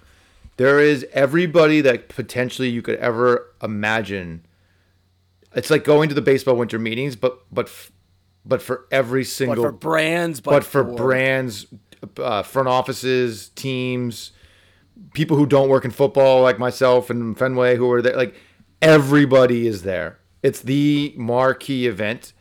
there 0.56 0.80
is 0.80 1.06
everybody 1.12 1.80
that 1.80 2.08
potentially 2.08 2.68
you 2.68 2.82
could 2.82 2.96
ever 2.96 3.52
imagine. 3.62 4.44
It's 5.54 5.70
like 5.70 5.84
going 5.84 6.08
to 6.08 6.14
the 6.14 6.22
baseball 6.22 6.56
winter 6.56 6.78
meetings, 6.78 7.16
but 7.16 7.40
but 7.52 7.66
f- 7.66 7.92
but 8.44 8.62
for 8.62 8.86
every 8.90 9.22
But 9.22 9.28
single, 9.28 9.64
for 9.64 9.72
brands, 9.72 10.40
but, 10.40 10.50
but 10.50 10.64
for 10.64 10.82
brands, 10.82 11.66
uh, 12.16 12.42
front 12.42 12.68
offices, 12.68 13.50
teams, 13.50 14.32
people 15.14 15.36
who 15.36 15.46
don't 15.46 15.68
work 15.68 15.84
in 15.84 15.90
football 15.90 16.42
like 16.42 16.58
myself 16.58 17.10
and 17.10 17.38
Fenway 17.38 17.76
who 17.76 17.90
are 17.92 18.02
there. 18.02 18.16
Like 18.16 18.34
everybody 18.80 19.66
is 19.66 19.82
there. 19.82 20.18
It's 20.42 20.60
the 20.60 21.14
marquee 21.16 21.86
event. 21.86 22.32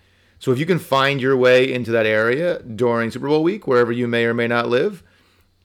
So 0.42 0.52
if 0.52 0.58
you 0.58 0.66
can 0.66 0.80
find 0.80 1.22
your 1.22 1.38
way 1.38 1.72
into 1.72 1.92
that 1.92 2.08
area 2.08 2.64
during 2.64 3.12
Super 3.12 3.28
Bowl 3.28 3.44
week, 3.44 3.68
wherever 3.68 3.92
you 3.92 4.08
may 4.08 4.26
or 4.26 4.34
may 4.34 4.48
not 4.48 4.70
live, 4.70 5.04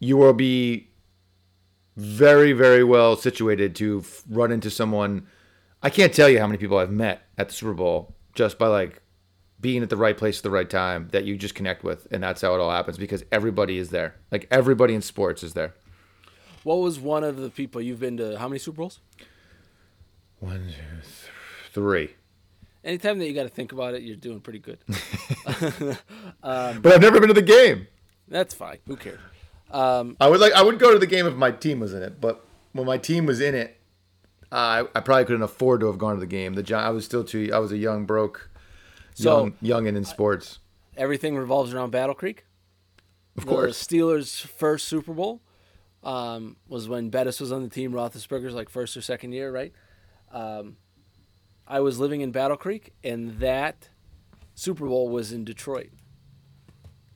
you 0.01 0.19
will 0.19 0.35
be 0.35 0.91
very, 1.97 2.53
very 2.53 2.85
well 2.85 3.17
situated 3.17 3.75
to 3.77 4.01
f- 4.05 4.23
run 4.29 4.53
into 4.53 4.69
someone. 4.69 5.27
I 5.83 5.89
can't 5.89 6.13
tell 6.13 6.29
you 6.29 6.39
how 6.41 6.47
many 6.47 6.59
people 6.59 6.77
I've 6.77 6.91
met 6.91 7.23
at 7.39 7.49
the 7.49 7.55
Super 7.55 7.73
Bowl 7.73 8.15
just 8.35 8.59
by 8.59 8.67
like 8.67 9.01
being 9.63 9.83
at 9.83 9.89
the 9.89 9.97
right 9.97 10.15
place 10.15 10.41
at 10.41 10.43
the 10.43 10.51
right 10.51 10.69
time 10.69 11.09
that 11.13 11.25
you 11.25 11.39
just 11.39 11.55
connect 11.55 11.83
with, 11.83 12.07
and 12.11 12.23
that's 12.23 12.43
how 12.43 12.55
it 12.55 12.61
all 12.61 12.71
happens 12.71 12.99
because 12.99 13.25
everybody 13.33 13.79
is 13.79 13.89
there. 13.89 14.17
Like 14.31 14.47
everybody 14.51 14.95
in 14.95 15.01
sports 15.01 15.43
is 15.43 15.55
there. 15.55 15.73
What 16.65 16.81
was 16.81 17.01
one 17.01 17.25
of 17.25 17.39
the 17.39 17.49
people 17.49 17.81
you've 17.81 18.01
been 18.01 18.19
to? 18.19 18.39
How 18.39 18.47
many 18.47 18.59
Super 18.59 18.77
Bowls? 18.77 19.01
One, 20.39 20.67
two, 20.67 21.01
th- 21.01 21.33
three. 21.73 22.11
Anytime 22.87 23.19
that 23.19 23.27
you 23.27 23.35
got 23.35 23.43
to 23.43 23.49
think 23.49 23.73
about 23.73 23.95
it, 23.95 24.03
you're 24.03 24.17
doing 24.17 24.41
pretty 24.41 24.61
good. 24.61 24.79
But 26.43 26.87
I've 26.93 27.01
never 27.01 27.19
been 27.21 27.29
to 27.29 27.35
the 27.35 27.43
game. 27.43 27.87
That's 28.29 28.55
fine. 28.55 28.79
Who 28.87 28.97
cares? 28.97 29.19
Um, 29.71 30.17
I 30.21 30.29
would 30.29 30.41
like 30.41 30.53
I 30.53 30.63
would 30.63 30.79
go 30.79 30.93
to 30.93 30.99
the 30.99 31.07
game 31.07 31.27
if 31.27 31.35
my 31.35 31.51
team 31.51 31.81
was 31.81 31.93
in 31.93 32.03
it, 32.03 32.21
but 32.21 32.45
when 32.73 32.87
my 32.87 32.99
team 32.99 33.27
was 33.27 33.41
in 33.41 33.55
it, 33.55 33.77
uh, 34.53 34.55
I, 34.55 34.81
I 34.95 35.01
probably 35.01 35.25
couldn't 35.25 35.43
afford 35.43 35.81
to 35.81 35.87
have 35.87 35.99
gone 35.99 36.15
to 36.15 36.21
the 36.21 36.27
game. 36.27 36.55
The 36.55 36.63
Gi- 36.63 36.75
I 36.75 36.91
was 36.91 37.05
still 37.05 37.25
too 37.25 37.51
I 37.53 37.59
was 37.59 37.73
a 37.73 37.77
young 37.77 38.07
broke, 38.07 38.49
So- 39.15 39.39
young 39.41 39.55
young 39.61 39.89
and 39.89 39.97
in 39.97 40.05
sports. 40.05 40.61
everything 40.97 41.37
revolves 41.37 41.75
around 41.75 41.91
Battle 41.91 42.15
Creek. 42.15 42.45
Of 43.37 43.45
The 43.45 43.51
course, 43.51 43.85
Steelers' 43.85 44.41
first 44.47 44.87
Super 44.89 45.13
Bowl 45.13 45.43
um, 46.05 46.57
was 46.69 46.89
when 46.89 47.11
Bettis 47.11 47.41
was 47.41 47.51
on 47.53 47.63
the 47.63 47.69
team. 47.69 47.93
Roethlisberger's 47.93 48.55
like 48.55 48.69
first 48.71 48.97
or 48.97 49.03
second 49.03 49.33
year, 49.33 49.51
right? 49.53 49.73
Um, 50.33 50.77
I 51.69 51.81
was 51.81 51.99
living 51.99 52.21
in 52.21 52.31
Battle 52.31 52.57
Creek, 52.57 52.93
and 53.03 53.39
that 53.41 53.89
Super 54.55 54.87
Bowl 54.87 55.09
was 55.09 55.33
in 55.33 55.45
Detroit. 55.45 55.91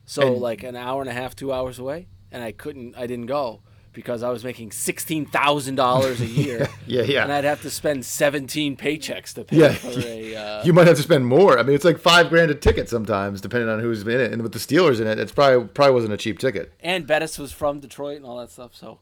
So 0.05 0.27
And- 0.33 0.37
like 0.41 0.63
an 0.63 0.75
hour 0.75 1.01
and 1.01 1.09
a 1.09 1.13
half, 1.13 1.35
two 1.35 1.53
hours 1.53 1.79
away, 1.79 2.07
and 2.31 2.43
I 2.43 2.51
couldn't, 2.51 2.95
I 2.97 3.07
didn't 3.07 3.27
go 3.27 3.61
because 3.93 4.23
I 4.23 4.29
was 4.29 4.43
making 4.43 4.71
sixteen 4.71 5.25
thousand 5.25 5.75
dollars 5.75 6.21
a 6.21 6.25
year. 6.25 6.67
Yeah, 6.87 7.03
yeah. 7.03 7.23
And 7.23 7.31
I'd 7.31 7.43
have 7.45 7.61
to 7.61 7.69
spend 7.69 8.05
seventeen 8.05 8.75
paychecks 8.75 9.33
to 9.35 9.43
pay 9.45 9.55
Yeah. 9.57 9.73
for 9.73 9.87
a. 9.89 10.35
Uh, 10.41 10.63
you 10.65 10.73
might 10.73 10.87
have 10.87 10.97
to 10.97 11.03
spend 11.03 11.25
more. 11.25 11.57
I 11.59 11.63
mean, 11.63 11.75
it's 11.75 11.85
like 11.85 11.99
five 11.99 12.29
grand 12.29 12.51
a 12.51 12.55
ticket 12.55 12.89
sometimes, 12.89 13.39
depending 13.41 13.69
on 13.69 13.79
who's 13.79 14.01
in 14.01 14.09
it. 14.09 14.31
And 14.33 14.41
with 14.41 14.51
the 14.53 14.59
Steelers 14.59 14.99
in 14.99 15.07
it, 15.07 15.19
it's 15.19 15.31
probably 15.31 15.67
probably 15.69 15.93
wasn't 15.93 16.13
a 16.13 16.17
cheap 16.17 16.39
ticket. 16.39 16.73
and 16.81 17.05
Bettis 17.07 17.37
was 17.39 17.51
from 17.53 17.79
Detroit 17.79 18.17
and 18.17 18.25
all 18.25 18.37
that 18.39 18.49
stuff. 18.49 18.75
So, 18.75 18.99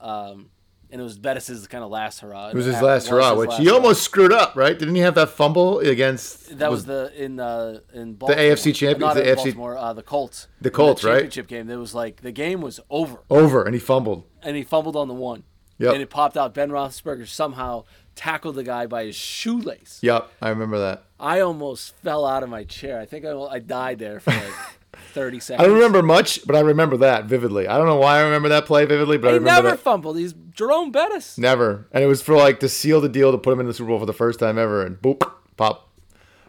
um, 0.00 0.50
and 0.94 1.00
it 1.00 1.04
was 1.04 1.18
Bettis's 1.18 1.66
kind 1.66 1.82
of 1.82 1.90
last 1.90 2.20
hurrah. 2.20 2.50
It 2.50 2.54
was 2.54 2.66
his 2.66 2.80
last 2.80 3.08
hurrah, 3.08 3.34
which 3.34 3.52
he 3.56 3.64
hurrah. 3.64 3.74
almost 3.74 4.04
screwed 4.04 4.32
up, 4.32 4.54
right? 4.54 4.78
Didn't 4.78 4.94
he 4.94 5.00
have 5.00 5.16
that 5.16 5.30
fumble 5.30 5.80
against? 5.80 6.56
That 6.58 6.70
was, 6.70 6.84
the 6.86 7.10
in 7.20 7.40
uh, 7.40 7.80
in 7.92 8.14
Baltimore. 8.14 8.40
AFC 8.44 8.72
champions- 8.72 9.14
the 9.14 9.22
AFC 9.22 9.36
Baltimore, 9.36 9.76
uh, 9.76 9.92
the 9.92 10.04
Colts. 10.04 10.46
The 10.60 10.70
Colts, 10.70 11.02
In 11.02 11.08
right? 11.10 11.14
Championship 11.16 11.48
game. 11.48 11.68
It 11.68 11.76
was 11.76 11.96
like 11.96 12.20
the 12.22 12.30
game 12.30 12.60
was 12.60 12.78
over, 12.90 13.18
over, 13.28 13.64
and 13.64 13.74
he 13.74 13.80
fumbled. 13.80 14.22
and 14.42 14.56
he 14.56 14.62
fumbled 14.62 14.94
on 14.94 15.08
the 15.08 15.14
one. 15.14 15.42
Yep. 15.78 15.94
And 15.94 16.00
it 16.02 16.08
popped 16.10 16.36
out. 16.36 16.54
Ben 16.54 16.70
Roethlisberger 16.70 17.26
somehow 17.26 17.82
tackled 18.14 18.54
the 18.54 18.62
guy 18.62 18.86
by 18.86 19.06
his 19.06 19.16
shoelace. 19.16 19.98
Yep, 20.00 20.30
I 20.40 20.48
remember 20.50 20.78
that. 20.78 21.02
I 21.18 21.40
almost 21.40 21.96
fell 21.96 22.24
out 22.24 22.44
of 22.44 22.48
my 22.48 22.62
chair. 22.62 23.00
I 23.00 23.06
think 23.06 23.24
I, 23.24 23.32
I 23.36 23.58
died 23.58 23.98
there 23.98 24.20
for 24.20 24.30
like 24.30 24.52
30 25.14 25.40
seconds. 25.40 25.64
I 25.64 25.66
don't 25.66 25.74
remember 25.76 26.02
much, 26.02 26.46
but 26.46 26.54
I 26.56 26.60
remember 26.60 26.96
that 26.98 27.24
vividly. 27.24 27.66
I 27.68 27.78
don't 27.78 27.86
know 27.86 27.96
why 27.96 28.18
I 28.18 28.22
remember 28.22 28.48
that 28.50 28.66
play 28.66 28.84
vividly, 28.84 29.16
but 29.16 29.28
I 29.28 29.34
remember. 29.34 29.50
He 29.50 29.56
never 29.62 29.70
that. 29.76 29.80
fumbled. 29.82 30.18
He's 30.18 30.34
Jerome 30.52 30.90
Bettis. 30.92 31.38
Never. 31.38 31.86
And 31.92 32.04
it 32.04 32.06
was 32.06 32.20
for 32.20 32.36
like 32.36 32.60
to 32.60 32.68
seal 32.68 33.00
the 33.00 33.08
deal 33.08 33.32
to 33.32 33.38
put 33.38 33.52
him 33.52 33.60
in 33.60 33.66
the 33.66 33.74
Super 33.74 33.88
Bowl 33.88 33.98
for 34.00 34.06
the 34.06 34.12
first 34.12 34.38
time 34.38 34.58
ever, 34.58 34.84
and 34.84 35.00
boop, 35.00 35.20
pop, 35.56 35.90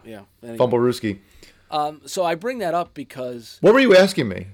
Yeah. 0.04 0.22
Anyway. 0.42 0.58
fumble 0.58 0.78
Ruski. 0.78 1.20
Um, 1.70 2.02
so 2.06 2.24
I 2.24 2.34
bring 2.34 2.58
that 2.58 2.74
up 2.74 2.94
because 2.94 3.58
What 3.60 3.74
were 3.74 3.80
you 3.80 3.96
asking 3.96 4.28
me? 4.28 4.48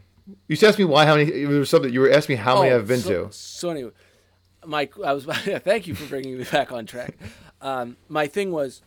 You 0.48 0.57
just 0.57 0.62
asked 0.62 0.79
me 0.79 0.85
why 0.85 1.05
how 1.05 1.16
many. 1.16 1.31
It 1.31 1.46
was 1.48 1.68
something 1.68 1.92
you 1.92 2.01
were 2.01 2.11
asking 2.11 2.37
me 2.37 2.42
how 2.42 2.61
many 2.61 2.72
Oh, 2.72 2.77
I've 2.79 2.87
been 2.87 3.01
so, 3.01 3.27
to. 3.27 3.33
So 3.33 3.70
anyway, 3.70 3.90
Mike, 4.64 4.94
I 5.05 5.12
was 5.12 5.25
thank 5.64 5.87
you 5.87 5.94
for 5.94 6.07
bringing 6.09 6.38
me 6.38 6.44
back 6.44 6.70
on 6.72 6.87
track. 6.87 7.16
Um, 7.61 7.96
my 8.09 8.27
thing 8.29 8.51
was 8.53 8.83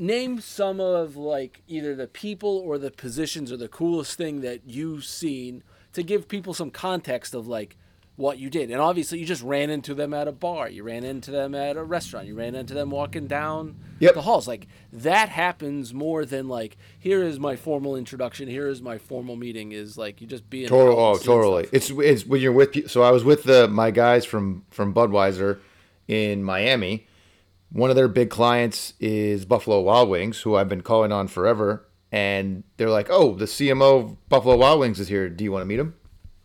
name 0.00 0.40
some 0.40 0.80
of 0.80 1.16
like 1.16 1.62
either 1.68 1.94
the 1.94 2.06
people 2.06 2.58
or 2.58 2.78
the 2.78 2.90
positions 2.90 3.50
or 3.52 3.56
the 3.56 3.68
coolest 3.68 4.16
thing 4.16 4.40
that 4.42 4.60
you've 4.66 5.04
seen 5.04 5.62
to 5.92 6.02
give 6.02 6.28
people 6.28 6.54
some 6.54 6.70
context 6.70 7.34
of 7.34 7.46
like 7.48 7.76
what 8.16 8.38
you 8.38 8.50
did. 8.50 8.70
And 8.72 8.80
obviously, 8.80 9.20
you 9.20 9.24
just 9.26 9.42
ran 9.44 9.70
into 9.70 9.94
them 9.94 10.12
at 10.12 10.26
a 10.26 10.32
bar, 10.32 10.68
you 10.68 10.82
ran 10.82 11.04
into 11.04 11.30
them 11.30 11.54
at 11.54 11.76
a 11.76 11.84
restaurant, 11.84 12.26
you 12.26 12.34
ran 12.34 12.54
into 12.56 12.74
them 12.74 12.90
walking 12.90 13.26
down 13.28 13.76
Yep. 14.00 14.14
the 14.14 14.22
halls. 14.22 14.46
Like 14.48 14.66
that 14.92 15.28
happens 15.28 15.92
more 15.94 16.24
than 16.24 16.48
like 16.48 16.76
here 16.98 17.22
is 17.22 17.38
my 17.40 17.56
formal 17.56 17.96
introduction, 17.96 18.48
here 18.48 18.68
is 18.68 18.80
my 18.82 18.98
formal 18.98 19.36
meeting. 19.36 19.72
Is 19.72 19.96
like 19.98 20.20
you 20.20 20.26
just 20.26 20.48
be 20.50 20.64
in 20.64 20.68
Total, 20.68 20.98
oh, 20.98 21.16
totally. 21.18 21.68
It's 21.72 21.90
it's 21.90 22.26
when 22.26 22.40
you're 22.40 22.52
with. 22.52 22.90
So 22.90 23.02
I 23.02 23.10
was 23.10 23.24
with 23.24 23.44
the 23.44 23.66
my 23.68 23.90
guys 23.90 24.24
from 24.24 24.64
from 24.70 24.92
Budweiser 24.94 25.58
in 26.06 26.42
Miami. 26.42 27.06
One 27.70 27.90
of 27.90 27.96
their 27.96 28.08
big 28.08 28.30
clients 28.30 28.94
is 28.98 29.44
Buffalo 29.44 29.80
Wild 29.80 30.08
Wings, 30.08 30.40
who 30.40 30.56
I've 30.56 30.68
been 30.68 30.82
calling 30.82 31.12
on 31.12 31.28
forever. 31.28 31.86
And 32.10 32.64
they're 32.78 32.88
like, 32.88 33.08
"Oh, 33.10 33.34
the 33.34 33.44
CMO 33.44 34.04
of 34.04 34.28
Buffalo 34.28 34.56
Wild 34.56 34.80
Wings 34.80 34.98
is 34.98 35.08
here. 35.08 35.28
Do 35.28 35.44
you 35.44 35.52
want 35.52 35.62
to 35.62 35.66
meet 35.66 35.78
him?" 35.78 35.94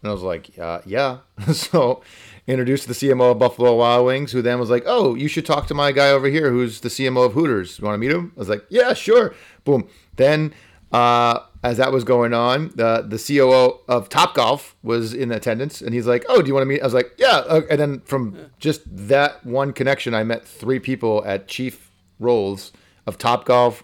And 0.01 0.09
I 0.09 0.13
was 0.13 0.21
like, 0.21 0.57
uh, 0.59 0.81
"Yeah." 0.85 1.19
so 1.53 2.01
introduced 2.45 2.89
the 2.89 2.93
CMO 2.93 3.31
of 3.31 3.39
Buffalo 3.39 3.73
Wild 3.77 4.05
Wings, 4.05 4.33
who 4.33 4.41
then 4.41 4.59
was 4.59 4.69
like, 4.69 4.83
"Oh, 4.85 5.15
you 5.15 5.29
should 5.29 5.45
talk 5.45 5.67
to 5.67 5.73
my 5.73 5.93
guy 5.93 6.09
over 6.09 6.27
here, 6.27 6.51
who's 6.51 6.81
the 6.81 6.89
CMO 6.89 7.27
of 7.27 7.33
Hooters. 7.33 7.79
You 7.79 7.85
want 7.85 7.95
to 7.95 7.99
meet 7.99 8.11
him?" 8.11 8.33
I 8.35 8.39
was 8.39 8.49
like, 8.49 8.65
"Yeah, 8.69 8.93
sure." 8.93 9.33
Boom. 9.63 9.87
Then 10.17 10.53
uh, 10.91 11.39
as 11.63 11.77
that 11.77 11.91
was 11.91 12.03
going 12.03 12.33
on, 12.33 12.71
the 12.75 13.01
the 13.07 13.17
COO 13.17 13.79
of 13.87 14.09
Top 14.09 14.35
Golf 14.35 14.75
was 14.83 15.13
in 15.13 15.31
attendance, 15.31 15.81
and 15.81 15.93
he's 15.93 16.05
like, 16.07 16.25
"Oh, 16.27 16.41
do 16.41 16.47
you 16.47 16.53
want 16.53 16.63
to 16.63 16.67
meet?" 16.67 16.81
I 16.81 16.85
was 16.85 16.93
like, 16.93 17.11
"Yeah." 17.17 17.37
Uh, 17.47 17.61
And 17.69 17.79
then 17.79 17.99
from 18.01 18.37
just 18.59 18.81
that 19.07 19.45
one 19.45 19.71
connection, 19.73 20.13
I 20.13 20.23
met 20.23 20.45
three 20.45 20.79
people 20.79 21.23
at 21.25 21.47
chief 21.47 21.89
roles 22.19 22.71
of 23.07 23.17
Top 23.17 23.45
Golf, 23.45 23.83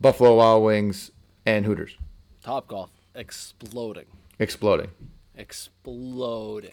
Buffalo 0.00 0.36
Wild 0.36 0.64
Wings, 0.64 1.10
and 1.46 1.64
Hooters, 1.66 1.96
Top 2.42 2.66
golf 2.68 2.90
exploding, 3.14 4.06
exploding. 4.38 4.90
exploding. 5.36 6.72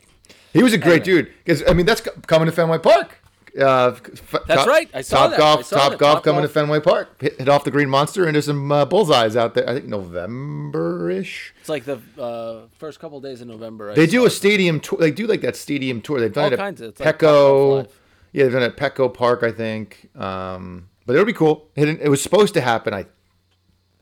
He 0.54 0.64
was 0.64 0.74
a 0.74 0.78
great 0.78 1.02
Anyway. 1.08 1.24
dude. 1.24 1.32
Because 1.44 1.64
I 1.68 1.74
mean, 1.74 1.86
that's 1.86 2.02
co- 2.02 2.12
coming 2.26 2.46
to 2.48 2.52
Fenway 2.52 2.80
Park. 2.80 3.20
Uh, 3.58 3.96
f- 3.96 4.36
That's 4.48 4.62
top, 4.62 4.68
right. 4.68 4.90
I 4.94 5.02
saw 5.02 5.18
top 5.18 5.30
that. 5.32 5.38
golf. 5.40 5.66
Saw 5.66 5.78
top 5.78 5.92
that. 5.92 6.00
golf 6.00 6.16
Top 6.18 6.24
coming 6.24 6.42
Golf. 6.42 6.50
to 6.54 6.60
Fenway 6.60 6.80
Park. 6.80 7.22
Hit, 7.22 7.40
hit 7.40 7.50
off 7.50 7.64
the 7.64 7.72
green 7.72 7.90
monster 7.90 8.28
into 8.28 8.42
some 8.42 8.72
uh, 8.72 8.86
bullseyes 8.86 9.36
out 9.36 9.54
there. 9.56 9.68
I 9.70 9.74
think 9.74 9.86
November 9.88 11.10
ish. 11.10 11.54
It's 11.60 11.70
like 11.70 11.86
the 11.86 12.00
uh, 12.22 12.68
first 12.78 13.00
couple 13.00 13.20
days 13.22 13.42
in 13.42 13.48
November. 13.48 13.92
I 13.92 13.96
They 13.96 14.06
do 14.08 14.26
a 14.26 14.30
stadium 14.30 14.80
tour. 14.80 15.00
They 15.00 15.12
do 15.12 15.28
like 15.28 15.42
that 15.42 15.56
stadium 15.56 16.02
tour. 16.02 16.20
They've 16.20 16.32
done 16.34 16.46
All 16.46 16.52
it 16.54 16.60
at 16.60 16.80
of- 16.82 16.82
like 16.82 16.96
Top 16.96 17.18
Golf 17.20 17.20
Petco. 17.20 17.76
Live. 17.78 18.00
yeah, 18.34 18.44
they've 18.44 18.54
done 18.54 18.64
it 18.64 18.66
at 18.66 18.78
Petco 18.78 19.14
Park, 19.14 19.44
I 19.44 19.52
think. 19.52 20.10
Um, 20.16 20.90
but 21.06 21.14
it'll 21.14 21.26
be 21.26 21.34
cool. 21.34 21.68
It, 21.76 21.88
it 21.88 22.10
was 22.10 22.22
supposed 22.22 22.54
to 22.56 22.62
happen, 22.62 22.94
I 22.94 23.06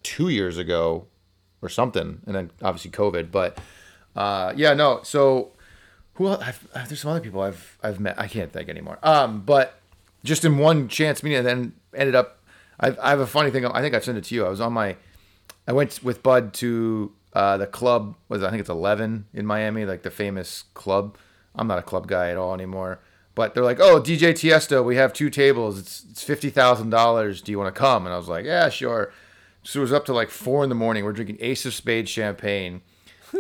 two 0.04 0.30
years 0.30 0.58
ago 0.58 1.08
or 1.62 1.70
something, 1.70 2.20
and 2.26 2.36
then 2.36 2.52
obviously 2.62 2.92
COVID. 2.92 3.32
But 3.32 3.58
uh, 4.16 4.54
yeah, 4.56 4.74
no. 4.74 5.02
So 5.04 5.52
who? 6.16 6.28
I've, 6.28 6.68
uh, 6.74 6.86
there's 6.86 7.02
some 7.02 7.12
other 7.12 7.22
people 7.22 7.42
I've 7.42 7.78
I've 7.84 8.00
met. 8.00 8.20
I 8.20 8.28
can't 8.28 8.52
think 8.52 8.70
anymore. 8.70 8.98
Um, 9.04 9.42
but 9.42 9.80
just 10.24 10.44
in 10.44 10.58
one 10.58 10.88
chance 10.88 11.24
meeting, 11.24 11.40
and 11.40 11.48
then 11.48 11.74
ended 11.94 12.16
up. 12.16 12.40
I've, 12.80 13.00
I 13.00 13.12
have 13.12 13.20
a 13.22 13.28
funny 13.28 13.52
thing. 13.52 13.66
I 13.66 13.82
think 13.82 13.96
I've 13.96 14.04
sent 14.04 14.18
it 14.18 14.26
to 14.26 14.36
you. 14.36 14.46
I 14.46 14.50
was 14.50 14.60
on 14.60 14.74
my. 14.74 14.98
I 15.68 15.74
went 15.74 16.04
with 16.04 16.22
Bud 16.24 16.54
to 16.56 17.12
uh, 17.34 17.58
the 17.58 17.68
club. 17.68 18.16
Was 18.30 18.44
I 18.44 18.50
think 18.50 18.62
it's 18.62 18.70
Eleven 18.70 19.26
in 19.34 19.46
Miami, 19.46 19.86
like 19.86 20.04
the 20.04 20.12
famous 20.12 20.66
club. 20.74 21.18
I'm 21.54 21.68
not 21.68 21.80
a 21.80 21.84
club 21.84 22.08
guy 22.08 22.32
at 22.32 22.38
all 22.38 22.54
anymore. 22.54 23.00
But 23.34 23.54
they're 23.54 23.64
like, 23.64 23.82
oh, 23.82 24.02
DJ 24.02 24.32
Tiesto, 24.32 24.84
we 24.84 24.96
have 24.96 25.12
two 25.12 25.30
tables. 25.30 25.78
It's 25.78 26.06
it's 26.10 26.24
fifty 26.24 26.50
thousand 26.50 26.90
dollars. 26.90 27.42
Do 27.42 27.52
you 27.52 27.60
want 27.60 27.74
to 27.74 27.80
come? 27.80 28.06
And 28.06 28.14
I 28.14 28.18
was 28.18 28.30
like, 28.30 28.46
yeah, 28.46 28.70
sure. 28.70 29.12
So 29.64 29.80
it 29.80 29.82
was 29.82 29.94
up 29.94 30.06
to 30.06 30.14
like 30.14 30.30
four 30.30 30.64
in 30.64 30.70
the 30.70 30.76
morning. 30.76 31.04
We're 31.04 31.12
drinking 31.12 31.38
Ace 31.42 31.66
of 31.66 31.74
Spades 31.74 32.10
champagne. 32.10 32.82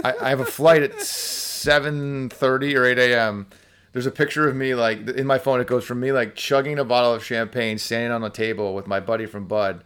I, 0.03 0.13
I 0.21 0.29
have 0.29 0.39
a 0.39 0.45
flight 0.45 0.83
at 0.83 1.01
seven 1.01 2.29
thirty 2.29 2.75
or 2.75 2.85
eight 2.85 2.99
a.m. 2.99 3.47
There's 3.91 4.05
a 4.05 4.11
picture 4.11 4.47
of 4.47 4.55
me 4.55 4.75
like 4.75 5.07
in 5.09 5.25
my 5.25 5.37
phone. 5.37 5.61
It 5.61 5.67
goes 5.67 5.85
from 5.85 5.99
me 5.99 6.11
like 6.11 6.35
chugging 6.35 6.79
a 6.79 6.85
bottle 6.85 7.13
of 7.13 7.23
champagne, 7.23 7.77
standing 7.77 8.11
on 8.11 8.23
a 8.23 8.29
table 8.29 8.75
with 8.75 8.87
my 8.87 8.99
buddy 8.99 9.25
from 9.25 9.47
Bud, 9.47 9.83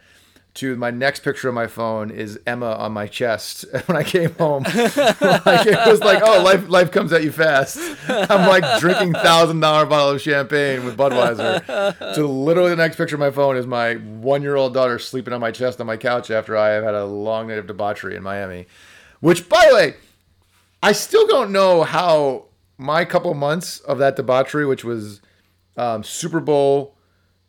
to 0.56 0.76
my 0.76 0.92
next 0.92 1.22
picture 1.22 1.48
of 1.48 1.56
my 1.56 1.68
phone 1.68 2.10
is 2.10 2.40
Emma 2.46 2.72
on 2.74 2.92
my 2.92 3.08
chest 3.08 3.66
when 3.86 3.96
I 3.96 4.04
came 4.04 4.34
home. 4.34 4.64
like 4.64 5.66
it 5.66 5.88
was 5.88 6.02
like, 6.02 6.22
oh, 6.26 6.44
life 6.44 6.68
life 6.68 6.92
comes 6.92 7.14
at 7.14 7.24
you 7.24 7.32
fast. 7.32 7.78
I'm 8.10 8.48
like 8.48 8.80
drinking 8.80 9.14
thousand 9.14 9.60
dollar 9.60 9.86
bottle 9.86 10.10
of 10.10 10.22
champagne 10.22 10.84
with 10.86 10.98
Budweiser. 10.98 12.16
To 12.16 12.28
literally 12.28 12.72
the 12.72 12.76
next 12.76 12.98
picture 12.98 13.16
of 13.16 13.20
my 13.20 13.32
phone 13.32 13.58
is 13.58 13.68
my 13.68 13.94
one 13.96 14.42
year 14.42 14.56
old 14.56 14.74
daughter 14.74 15.00
sleeping 15.00 15.34
on 15.34 15.40
my 15.40 15.52
chest 15.52 15.80
on 15.80 15.88
my 15.88 15.98
couch 15.98 16.32
after 16.32 16.58
I 16.58 16.70
have 16.70 16.84
had 16.84 16.96
a 16.96 17.06
long 17.06 17.48
night 17.48 17.60
of 17.60 17.68
debauchery 17.68 18.16
in 18.16 18.24
Miami. 18.24 18.68
Which, 19.20 19.50
by 19.50 19.68
the 19.70 19.76
way, 19.76 19.94
I 20.82 20.92
still 20.94 21.28
don't 21.28 21.52
know 21.52 21.84
how 21.84 22.46
my 22.78 23.04
couple 23.06 23.34
months 23.34 23.80
of 23.82 23.98
that 23.98 24.16
debauchery, 24.16 24.66
which 24.66 24.84
was 24.84 25.22
um, 25.76 26.04
Super 26.04 26.40
Bowl, 26.40 26.96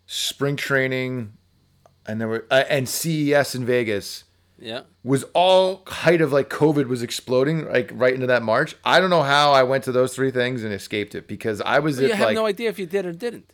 spring 0.06 0.56
training, 0.56 1.32
and 2.06 2.20
there 2.20 2.28
were 2.28 2.46
uh, 2.50 2.64
and 2.68 2.88
CES 2.88 3.54
in 3.54 3.64
Vegas 3.64 4.24
Yeah. 4.58 4.82
was 5.04 5.24
all 5.34 5.84
height 5.86 6.20
of 6.20 6.32
like 6.32 6.48
COVID 6.50 6.88
was 6.88 7.02
exploding 7.02 7.66
like 7.70 7.90
right 7.94 8.12
into 8.14 8.26
that 8.26 8.42
March. 8.42 8.74
I 8.84 8.98
don't 8.98 9.10
know 9.10 9.22
how 9.22 9.52
I 9.52 9.62
went 9.62 9.84
to 9.84 9.92
those 9.92 10.14
three 10.14 10.32
things 10.32 10.64
and 10.64 10.72
escaped 10.72 11.14
it 11.14 11.28
because 11.28 11.60
I 11.60 11.78
was 11.78 12.00
You 12.00 12.06
at 12.06 12.16
have 12.16 12.26
like 12.26 12.34
no 12.34 12.42
no, 12.42 12.46
idea 12.46 12.68
if 12.68 12.78
you 12.80 12.86
did 12.86 13.06
or 13.06 13.12
didn't. 13.12 13.52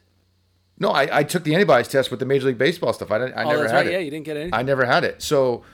I, 0.82 1.08
I 1.20 1.22
took 1.22 1.44
the 1.44 1.54
antibodies 1.54 1.88
test 1.88 2.10
with 2.10 2.20
the 2.20 2.26
Major 2.26 2.46
League 2.46 2.58
Baseball 2.58 2.92
stuff. 2.92 3.10
I 3.10 3.18
didn't, 3.18 3.34
I 3.34 3.44
oh, 3.44 3.48
never 3.48 3.60
that's 3.62 3.72
had 3.72 3.78
right. 3.78 3.86
it. 3.86 3.92
Yeah, 3.92 3.98
you 3.98 4.10
didn't 4.10 4.26
get 4.26 4.36
anything. 4.36 4.54
I 4.54 4.62
never 4.62 4.84
had 4.84 5.04
it. 5.04 5.22
So, 5.22 5.64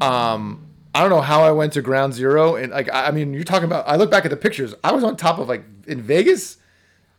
um, 0.00 0.66
I 0.94 1.00
don't 1.00 1.10
know 1.10 1.20
how 1.20 1.42
I 1.42 1.52
went 1.52 1.72
to 1.74 1.82
ground 1.82 2.14
zero. 2.14 2.56
And 2.56 2.72
like, 2.72 2.88
I 2.92 3.10
mean, 3.10 3.32
you're 3.32 3.44
talking 3.44 3.64
about, 3.64 3.86
I 3.86 3.96
look 3.96 4.10
back 4.10 4.24
at 4.24 4.30
the 4.30 4.36
pictures. 4.36 4.74
I 4.82 4.92
was 4.92 5.04
on 5.04 5.16
top 5.16 5.38
of 5.38 5.48
like 5.48 5.64
in 5.86 6.02
Vegas, 6.02 6.56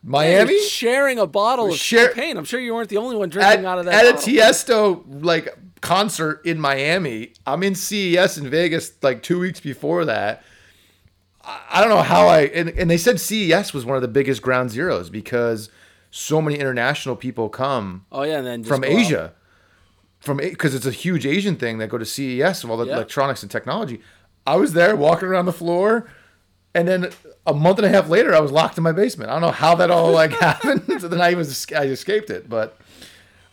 Miami, 0.03 0.53
You're 0.53 0.63
sharing 0.63 1.19
a 1.19 1.27
bottle 1.27 1.71
of 1.71 1.77
Share- 1.77 2.07
champagne. 2.07 2.37
I'm 2.37 2.45
sure 2.45 2.59
you 2.59 2.73
weren't 2.73 2.89
the 2.89 2.97
only 2.97 3.15
one 3.15 3.29
at, 3.29 3.31
drinking 3.31 3.65
out 3.65 3.79
of 3.79 3.85
that. 3.85 4.05
at 4.05 4.15
a. 4.15 4.17
Tiesto 4.17 5.03
like 5.23 5.55
concert 5.81 6.45
in 6.45 6.59
Miami. 6.59 7.33
I'm 7.45 7.63
in 7.63 7.75
CES 7.75 8.37
in 8.37 8.49
Vegas 8.49 8.93
like 9.01 9.23
two 9.23 9.39
weeks 9.39 9.59
before 9.59 10.05
that. 10.05 10.43
I, 11.43 11.81
don't 11.81 11.89
know 11.89 12.03
how 12.03 12.27
I, 12.27 12.41
and, 12.41 12.69
and 12.69 12.89
they 12.89 12.97
said 12.97 13.19
CES 13.19 13.73
was 13.73 13.83
one 13.83 13.95
of 13.95 14.03
the 14.03 14.07
biggest 14.07 14.41
ground 14.43 14.69
zeros 14.69 15.09
because 15.09 15.69
so 16.11 16.39
many 16.41 16.57
international 16.59 17.15
people 17.15 17.49
come 17.49 18.05
oh 18.11 18.23
yeah, 18.23 18.37
and 18.37 18.45
then 18.45 18.63
from 18.63 18.83
Asia. 18.83 19.23
out. 19.23 19.35
From 20.21 20.37
because 20.37 20.73
it's 20.75 20.85
a 20.85 20.91
huge 20.91 21.25
Asian 21.25 21.55
thing 21.55 21.79
that 21.79 21.89
go 21.89 21.97
to 21.97 22.05
CES 22.05 22.63
of 22.63 22.69
all 22.71 22.77
the 22.77 22.85
Yeah. 22.85 22.95
electronics 22.95 23.41
and 23.41 23.51
technology. 23.51 24.01
I 24.47 24.55
was 24.55 24.73
there 24.73 24.95
walking 24.95 25.27
around 25.27 25.45
the 25.47 25.53
floor, 25.53 26.09
and 26.73 26.87
then 26.87 27.09
a 27.45 27.53
month 27.53 27.77
and 27.79 27.85
a 27.85 27.89
half 27.89 28.07
later, 28.07 28.33
I 28.33 28.39
was 28.39 28.51
locked 28.51 28.77
in 28.77 28.83
my 28.83 28.91
basement. 28.91 29.29
I 29.29 29.33
don't 29.33 29.41
know 29.41 29.51
how 29.51 29.75
that 29.75 29.91
all 29.91 30.11
like 30.11 30.31
happened. 30.39 30.83
so 31.01 31.07
then 31.07 31.19
I 31.21 31.33
was 31.33 31.65
I 31.75 31.83
escaped 31.85 32.29
it, 32.29 32.47
but. 32.49 32.77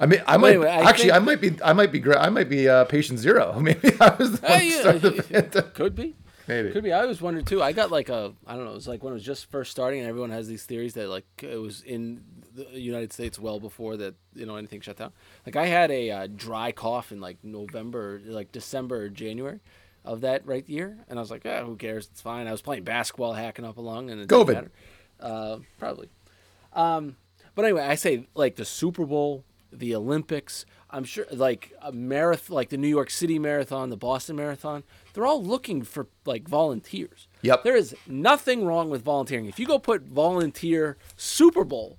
I 0.00 0.06
mean, 0.06 0.22
I 0.28 0.36
might 0.36 0.50
anyway, 0.50 0.68
I 0.68 0.82
actually. 0.88 1.06
think- 1.06 1.14
I 1.14 1.18
might 1.18 1.40
be. 1.40 1.56
I 1.64 1.72
might 1.72 1.90
be. 1.90 2.00
I 2.14 2.28
might 2.28 2.48
be 2.48 2.68
uh, 2.68 2.84
patient 2.84 3.18
zero. 3.18 3.58
Maybe 3.60 3.90
I 4.00 4.14
was 4.14 4.38
the 4.38 4.46
one 4.46 4.64
yeah. 4.64 4.80
started 4.80 5.02
the. 5.02 5.62
Could 5.74 5.96
be. 5.96 6.14
Maybe. 6.46 6.70
Could 6.70 6.84
be. 6.84 6.92
I 6.92 7.04
was 7.04 7.20
wondering 7.20 7.44
too. 7.44 7.60
I 7.60 7.72
got 7.72 7.90
like 7.90 8.08
a, 8.08 8.32
I 8.46 8.54
don't 8.54 8.64
know. 8.64 8.70
It 8.70 8.74
was 8.74 8.86
like 8.86 9.02
when 9.02 9.12
it 9.12 9.14
was 9.14 9.24
just 9.24 9.50
first 9.50 9.72
starting, 9.72 9.98
and 9.98 10.08
everyone 10.08 10.30
has 10.30 10.46
these 10.46 10.62
theories 10.62 10.94
that 10.94 11.08
like 11.08 11.24
it 11.42 11.56
was 11.60 11.82
in 11.82 12.22
the 12.58 12.80
United 12.80 13.12
States 13.12 13.38
well 13.38 13.60
before 13.60 13.96
that, 13.96 14.14
you 14.34 14.46
know, 14.46 14.56
anything 14.56 14.80
shut 14.80 14.96
down. 14.96 15.12
Like 15.46 15.56
I 15.56 15.66
had 15.66 15.90
a 15.90 16.10
uh, 16.10 16.26
dry 16.34 16.72
cough 16.72 17.12
in 17.12 17.20
like 17.20 17.38
November, 17.42 18.20
like 18.24 18.52
December 18.52 19.04
or 19.04 19.08
January 19.08 19.60
of 20.04 20.22
that 20.22 20.46
right 20.46 20.68
year, 20.68 20.96
and 21.08 21.18
I 21.18 21.22
was 21.22 21.30
like, 21.30 21.44
yeah, 21.44 21.64
who 21.64 21.76
cares? 21.76 22.08
It's 22.10 22.20
fine. 22.20 22.46
I 22.46 22.52
was 22.52 22.62
playing 22.62 22.84
basketball, 22.84 23.34
hacking 23.34 23.64
up 23.64 23.76
along, 23.76 24.10
and 24.10 24.20
it 24.20 24.28
didn't 24.28 24.46
COVID. 24.46 24.68
Uh, 25.20 25.58
probably. 25.78 26.08
Um, 26.72 27.16
but 27.54 27.64
anyway, 27.64 27.82
I 27.82 27.94
say 27.94 28.26
like 28.34 28.56
the 28.56 28.64
Super 28.64 29.04
Bowl, 29.04 29.44
the 29.72 29.94
Olympics. 29.94 30.64
I'm 30.90 31.04
sure 31.04 31.26
like 31.30 31.72
a 31.82 31.92
marathon, 31.92 32.54
like 32.54 32.70
the 32.70 32.78
New 32.78 32.88
York 32.88 33.10
City 33.10 33.38
Marathon, 33.38 33.90
the 33.90 33.96
Boston 33.96 34.36
Marathon. 34.36 34.84
They're 35.12 35.26
all 35.26 35.42
looking 35.42 35.82
for 35.82 36.06
like 36.24 36.48
volunteers. 36.48 37.28
Yep. 37.42 37.64
There 37.64 37.76
is 37.76 37.94
nothing 38.06 38.64
wrong 38.64 38.88
with 38.88 39.02
volunteering. 39.02 39.46
If 39.46 39.58
you 39.58 39.66
go 39.66 39.78
put 39.78 40.02
volunteer 40.02 40.96
Super 41.16 41.64
Bowl, 41.64 41.98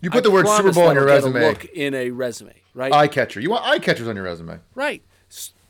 You 0.00 0.10
put 0.10 0.18
I 0.18 0.20
the 0.22 0.30
word 0.30 0.46
Super 0.46 0.72
Bowl 0.72 0.88
on 0.88 0.94
your 0.94 1.06
that'll 1.06 1.32
get 1.32 1.36
a 1.36 1.44
resume. 1.44 1.48
look 1.48 1.64
in 1.74 1.94
a 1.94 2.10
resume, 2.10 2.54
right? 2.74 2.92
Eye 2.92 3.08
catcher. 3.08 3.40
You 3.40 3.50
want 3.50 3.64
eye 3.64 3.78
catchers 3.78 4.08
on 4.08 4.16
your 4.16 4.24
resume. 4.24 4.60
Right. 4.74 5.02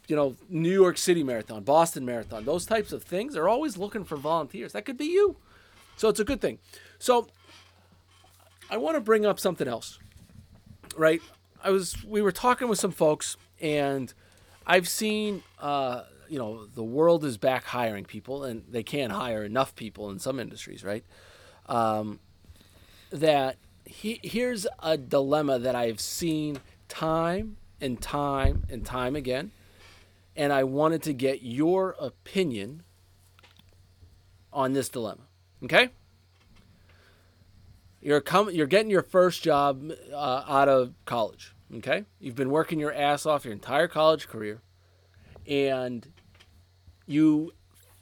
You 0.07 0.17
know, 0.17 0.37
New 0.49 0.73
York 0.73 0.97
City 0.97 1.23
Marathon, 1.23 1.65
Boston 1.65 2.05
Marathon, 2.05 2.45
those 2.45 2.65
types 2.65 2.93
of 2.93 3.03
things 3.03 3.35
They're 3.35 3.49
always 3.49 3.77
looking 3.77 4.05
for 4.05 4.17
volunteers. 4.17 4.73
That 4.73 4.85
could 4.85 4.97
be 4.97 5.07
you. 5.07 5.37
So 5.97 6.09
it's 6.09 6.21
a 6.21 6.25
good 6.25 6.41
thing. 6.41 6.59
So 6.99 7.29
I 8.71 8.77
want 8.77 8.97
to 8.97 9.01
bring 9.01 9.27
up 9.27 9.39
something 9.39 9.69
else. 9.69 9.99
Right? 10.97 11.21
I 11.63 11.71
was 11.71 12.03
we 12.05 12.23
were 12.23 12.33
talking 12.33 12.69
with 12.69 12.79
some 12.79 12.93
folks 12.93 13.37
and 13.61 14.13
I've 14.67 14.89
seen 14.89 15.43
uh, 15.59 16.03
you 16.29 16.39
know, 16.39 16.67
the 16.67 16.85
world 16.85 17.25
is 17.25 17.37
back 17.37 17.65
hiring 17.65 18.05
people 18.05 18.45
and 18.45 18.65
they 18.69 18.83
can't 18.83 19.13
hire 19.13 19.45
enough 19.45 19.75
people 19.75 20.11
in 20.11 20.19
some 20.19 20.39
industries, 20.39 20.85
right? 20.85 21.05
Um, 21.67 22.21
that 23.11 23.57
he, 23.89 24.21
here's 24.23 24.67
a 24.83 24.97
dilemma 24.97 25.59
that 25.59 25.75
I've 25.75 26.01
seen 26.01 26.59
time 26.89 27.57
and 27.81 28.01
time 28.01 28.65
and 28.71 28.85
time 28.85 29.17
again, 29.17 29.51
and 30.37 30.53
I 30.53 30.65
wanted 30.65 31.03
to 31.05 31.13
get 31.13 31.43
your 31.43 31.97
opinion 31.99 32.83
on 34.53 34.73
this 34.73 34.89
dilemma. 34.89 35.23
Okay? 35.65 35.91
You're 38.01 38.21
com- 38.21 38.51
you're 38.51 38.67
getting 38.67 38.91
your 38.91 39.03
first 39.03 39.43
job 39.43 39.91
uh, 40.13 40.45
out 40.47 40.69
of 40.69 40.95
college. 41.05 41.55
Okay, 41.75 42.05
you've 42.19 42.37
been 42.37 42.51
working 42.51 42.79
your 42.81 42.93
ass 42.93 43.27
off 43.27 43.45
your 43.45 43.53
entire 43.53 43.89
college 43.89 44.29
career, 44.29 44.63
and 45.47 46.09
you 47.07 47.53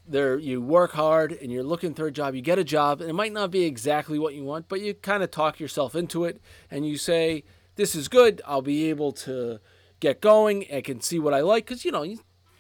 there 0.08 0.38
you 0.38 0.60
work 0.60 0.92
hard 0.92 1.32
and 1.32 1.50
you're 1.50 1.64
looking 1.64 1.92
for 1.94 2.06
a 2.06 2.12
job 2.12 2.34
you 2.34 2.40
get 2.40 2.58
a 2.58 2.64
job 2.64 3.00
and 3.00 3.10
it 3.10 3.12
might 3.12 3.32
not 3.32 3.50
be 3.50 3.64
exactly 3.64 4.18
what 4.18 4.34
you 4.34 4.44
want 4.44 4.68
but 4.68 4.80
you 4.80 4.94
kind 4.94 5.22
of 5.22 5.30
talk 5.30 5.58
yourself 5.58 5.94
into 5.96 6.24
it 6.24 6.40
and 6.70 6.86
you 6.86 6.96
say 6.96 7.42
this 7.76 7.94
is 7.94 8.08
good. 8.08 8.40
I'll 8.46 8.62
be 8.62 8.88
able 8.88 9.12
to 9.12 9.60
get 10.00 10.20
going. 10.20 10.66
I 10.72 10.80
can 10.80 11.00
see 11.00 11.18
what 11.18 11.34
i 11.34 11.40
like. 11.40 11.66
Because 11.66 11.84
you 11.84 11.92
know 11.92 12.02
you 12.02 12.18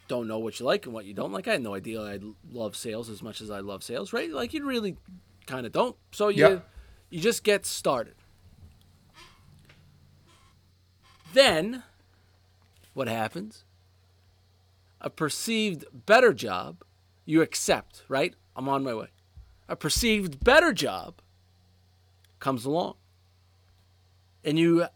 don't 0.08 0.28
know 0.28 0.38
what 0.38 0.60
you 0.60 0.66
like 0.66 0.84
and 0.84 0.94
what 0.94 1.06
you 1.06 1.14
don't 1.14 1.32
like. 1.32 1.48
I 1.48 1.52
had 1.52 1.62
no 1.62 1.74
idea 1.74 2.00
i 2.02 2.18
love 2.52 2.76
sales 2.76 3.08
as 3.10 3.22
much 3.22 3.40
as 3.40 3.50
i 3.50 3.60
love 3.60 3.82
sales 3.82 4.12
right? 4.12 4.30
Like 4.30 4.54
you 4.54 4.64
really 4.64 4.96
kind 5.46 5.66
of 5.66 5.72
don't. 5.72 5.96
So 6.12 6.28
you 6.28 6.46
Yeah. 6.46 6.58
you 7.10 7.20
just 7.20 7.42
get 7.42 7.66
started. 7.66 8.14
Then 11.32 11.82
what 12.94 13.08
happens? 13.08 13.64
A 15.00 15.10
perceived 15.10 15.84
better 16.06 16.32
job 16.32 16.82
you 17.26 17.42
accept, 17.42 18.04
right? 18.08 18.34
I'm 18.54 18.68
on 18.68 18.82
my 18.82 18.94
way. 18.94 19.08
A 19.68 19.76
perceived 19.76 20.42
better 20.42 20.72
job 20.72 21.20
comes 22.38 22.64
along. 22.64 22.94
And 24.44 24.58
you 24.58 24.86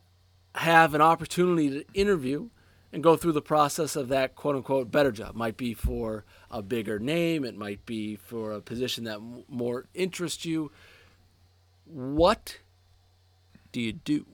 have 0.54 0.94
an 0.94 1.00
opportunity 1.02 1.68
to 1.70 1.84
interview 1.92 2.48
and 2.92 3.02
go 3.02 3.16
through 3.16 3.32
the 3.32 3.42
process 3.42 3.96
of 3.96 4.08
that 4.08 4.34
quote 4.34 4.56
unquote 4.56 4.90
better 4.90 5.12
job. 5.12 5.34
Might 5.34 5.56
be 5.56 5.74
for 5.74 6.24
a 6.50 6.62
bigger 6.62 6.98
name, 6.98 7.44
it 7.44 7.56
might 7.56 7.84
be 7.84 8.16
for 8.16 8.52
a 8.52 8.60
position 8.60 9.04
that 9.04 9.20
more 9.48 9.86
interests 9.92 10.44
you. 10.44 10.70
What 11.84 12.58
do 13.72 13.80
you 13.80 13.92
do? 13.92 14.26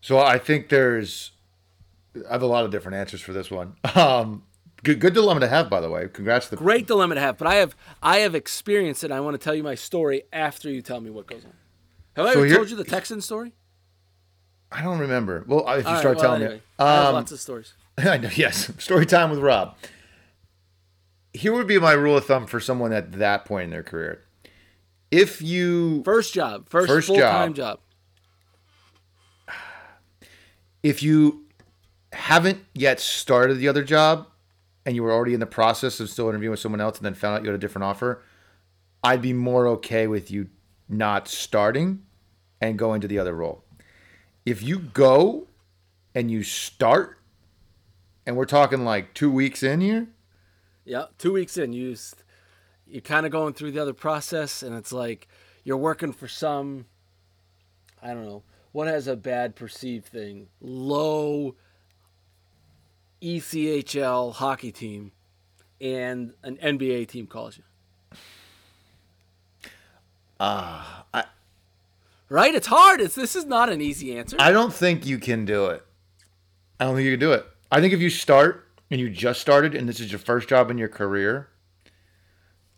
So 0.00 0.18
I 0.18 0.38
think 0.38 0.68
there's, 0.68 1.32
I 2.28 2.32
have 2.32 2.42
a 2.42 2.46
lot 2.46 2.64
of 2.64 2.70
different 2.70 2.96
answers 2.96 3.20
for 3.20 3.32
this 3.32 3.50
one. 3.50 3.76
Um, 3.94 4.42
good, 4.84 5.00
good 5.00 5.14
dilemma 5.14 5.40
to 5.40 5.48
have, 5.48 5.68
by 5.68 5.80
the 5.80 5.90
way. 5.90 6.08
Congrats 6.12 6.46
to 6.46 6.50
the 6.52 6.56
Great 6.56 6.86
dilemma 6.86 7.16
to 7.16 7.20
have, 7.20 7.36
but 7.38 7.48
I 7.48 7.56
have 7.56 7.74
I 8.02 8.18
have 8.18 8.34
experienced 8.34 9.02
it. 9.02 9.06
And 9.06 9.14
I 9.14 9.20
want 9.20 9.34
to 9.34 9.42
tell 9.42 9.54
you 9.54 9.62
my 9.62 9.74
story 9.74 10.22
after 10.32 10.70
you 10.70 10.80
tell 10.82 11.00
me 11.00 11.10
what 11.10 11.26
goes 11.26 11.44
on. 11.44 11.52
Have 12.16 12.26
I 12.26 12.32
So 12.34 12.42
ever 12.42 12.54
told 12.54 12.70
you 12.70 12.76
the 12.76 12.84
Texan 12.84 13.20
story? 13.20 13.52
I 14.70 14.82
don't 14.82 14.98
remember. 14.98 15.44
Well, 15.46 15.60
if 15.68 15.82
you 15.84 15.88
All 15.88 15.92
right, 15.94 16.00
start 16.00 16.16
well, 16.16 16.24
telling 16.24 16.42
anyway, 16.42 16.56
me, 16.56 16.62
I 16.78 16.94
have 16.94 17.06
um, 17.06 17.14
lots 17.14 17.32
of 17.32 17.40
stories. 17.40 17.74
I 17.98 18.18
know. 18.18 18.30
Yes, 18.34 18.70
story 18.78 19.06
time 19.06 19.30
with 19.30 19.38
Rob. 19.40 19.76
Here 21.32 21.52
would 21.52 21.66
be 21.66 21.78
my 21.78 21.92
rule 21.92 22.16
of 22.16 22.24
thumb 22.26 22.46
for 22.46 22.60
someone 22.60 22.92
at 22.92 23.12
that 23.12 23.44
point 23.44 23.64
in 23.64 23.70
their 23.70 23.82
career. 23.82 24.20
If 25.10 25.40
you 25.42 26.02
First 26.04 26.34
job, 26.34 26.68
first, 26.68 26.88
First 26.88 27.06
full 27.08 27.16
time 27.18 27.54
job. 27.54 27.80
job. 29.46 29.54
if 30.82 31.02
you 31.02 31.44
haven't 32.12 32.64
yet 32.74 33.00
started 33.00 33.54
the 33.58 33.68
other 33.68 33.82
job 33.84 34.26
and 34.86 34.94
you 34.94 35.02
were 35.02 35.12
already 35.12 35.34
in 35.34 35.40
the 35.40 35.46
process 35.46 36.00
of 36.00 36.10
still 36.10 36.28
interviewing 36.28 36.52
with 36.52 36.60
someone 36.60 36.80
else 36.80 36.98
and 36.98 37.06
then 37.06 37.14
found 37.14 37.36
out 37.36 37.42
you 37.42 37.50
had 37.50 37.54
a 37.54 37.58
different 37.58 37.84
offer, 37.84 38.22
I'd 39.02 39.22
be 39.22 39.32
more 39.32 39.66
okay 39.68 40.06
with 40.06 40.30
you 40.30 40.48
not 40.88 41.28
starting 41.28 42.02
and 42.60 42.78
going 42.78 43.00
to 43.00 43.08
the 43.08 43.18
other 43.18 43.34
role. 43.34 43.64
If 44.44 44.62
you 44.62 44.78
go 44.78 45.46
and 46.14 46.30
you 46.30 46.42
start, 46.42 47.18
and 48.26 48.36
we're 48.36 48.44
talking 48.44 48.84
like 48.84 49.14
two 49.14 49.30
weeks 49.30 49.62
in 49.62 49.80
here, 49.80 50.08
Yeah, 50.84 51.06
two 51.18 51.32
weeks 51.32 51.56
in, 51.56 51.72
you 51.72 51.96
you're 52.86 53.00
kind 53.00 53.26
of 53.26 53.32
going 53.32 53.54
through 53.54 53.72
the 53.72 53.80
other 53.80 53.94
process, 53.94 54.62
and 54.62 54.74
it's 54.76 54.92
like 54.92 55.28
you're 55.64 55.76
working 55.76 56.12
for 56.12 56.28
some. 56.28 56.86
I 58.02 58.08
don't 58.08 58.26
know 58.26 58.42
what 58.72 58.86
has 58.86 59.06
a 59.06 59.16
bad 59.16 59.56
perceived 59.56 60.06
thing. 60.06 60.48
Low 60.60 61.56
ECHL 63.24 64.34
hockey 64.34 64.70
team, 64.70 65.12
and 65.80 66.34
an 66.42 66.58
NBA 66.58 67.08
team 67.08 67.26
calls 67.26 67.56
you. 67.56 67.64
ah, 70.38 71.06
I, 71.14 71.24
Right? 72.28 72.54
It's 72.54 72.66
hard. 72.66 73.00
It's 73.00 73.14
this 73.14 73.36
is 73.36 73.44
not 73.44 73.70
an 73.70 73.80
easy 73.80 74.18
answer. 74.18 74.36
I 74.38 74.50
don't 74.50 74.72
think 74.72 75.06
you 75.06 75.18
can 75.18 75.44
do 75.44 75.66
it. 75.66 75.84
I 76.80 76.84
don't 76.84 76.96
think 76.96 77.04
you 77.06 77.12
can 77.12 77.20
do 77.20 77.32
it. 77.32 77.46
I 77.70 77.80
think 77.80 77.94
if 77.94 78.00
you 78.00 78.10
start 78.10 78.68
and 78.90 79.00
you 79.00 79.08
just 79.08 79.40
started 79.40 79.74
and 79.74 79.88
this 79.88 80.00
is 80.00 80.10
your 80.10 80.18
first 80.18 80.48
job 80.48 80.70
in 80.70 80.76
your 80.76 80.88
career, 80.88 81.48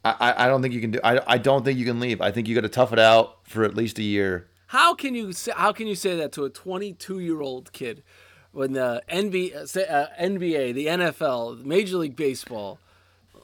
I, 0.05 0.15
I, 0.21 0.45
I 0.45 0.49
don't 0.49 0.63
think 0.63 0.75
you 0.75 0.81
can 0.81 0.91
do. 0.93 1.01
I, 1.03 1.21
I 1.27 1.39
don't 1.39 1.65
think 1.65 1.79
you 1.79 1.85
can 1.85 2.01
leave. 2.01 2.21
I 2.21 2.31
think 2.31 2.49
you 2.49 2.55
got 2.55 2.63
to 2.63 2.69
tough 2.69 2.93
it 2.93 2.99
out 2.99 3.39
for 3.49 3.65
at 3.65 3.75
least 3.75 3.99
a 3.99 4.03
year. 4.03 4.49
How 4.69 4.95
can 4.95 5.15
you 5.15 5.33
say, 5.33 5.53
how 5.57 5.73
can 5.73 5.87
you 5.87 5.95
say 5.95 6.17
that 6.17 6.33
to 6.33 6.45
a 6.45 6.51
22 6.51 7.21
year 7.21 7.41
old 7.41 7.73
kid 7.73 8.03
when 8.57 8.73
the 8.73 9.03
NBA, 9.11 9.55
uh, 9.55 10.07
NBA, 10.19 10.73
the 10.73 10.87
NFL, 10.87 11.63
Major 11.63 11.99
League 11.99 12.17
Baseball, 12.17 12.79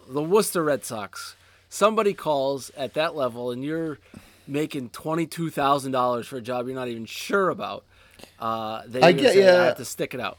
the 0.09 0.23
Worcester 0.23 0.65
Red 0.65 0.87
Sox, 0.87 1.37
somebody 1.69 2.15
calls 2.15 2.71
at 2.79 2.95
that 2.95 3.15
level 3.15 3.51
and 3.51 3.63
you're 3.63 3.99
making 4.49 4.89
twenty 4.89 5.27
two 5.27 5.51
thousand 5.51 5.93
dollars 5.93 6.27
for 6.27 6.39
a 6.39 6.41
job 6.41 6.67
you're 6.67 6.75
not 6.75 6.89
even 6.89 7.05
sure 7.05 7.51
about? 7.51 7.85
Uh, 8.39 8.83
they 8.87 9.03
I 9.03 9.13
get- 9.13 9.35
saying, 9.35 9.45
yeah. 9.45 9.61
I 9.61 9.65
have 9.67 9.77
to 9.77 9.85
stick 9.85 10.15
it 10.15 10.21
out. 10.21 10.39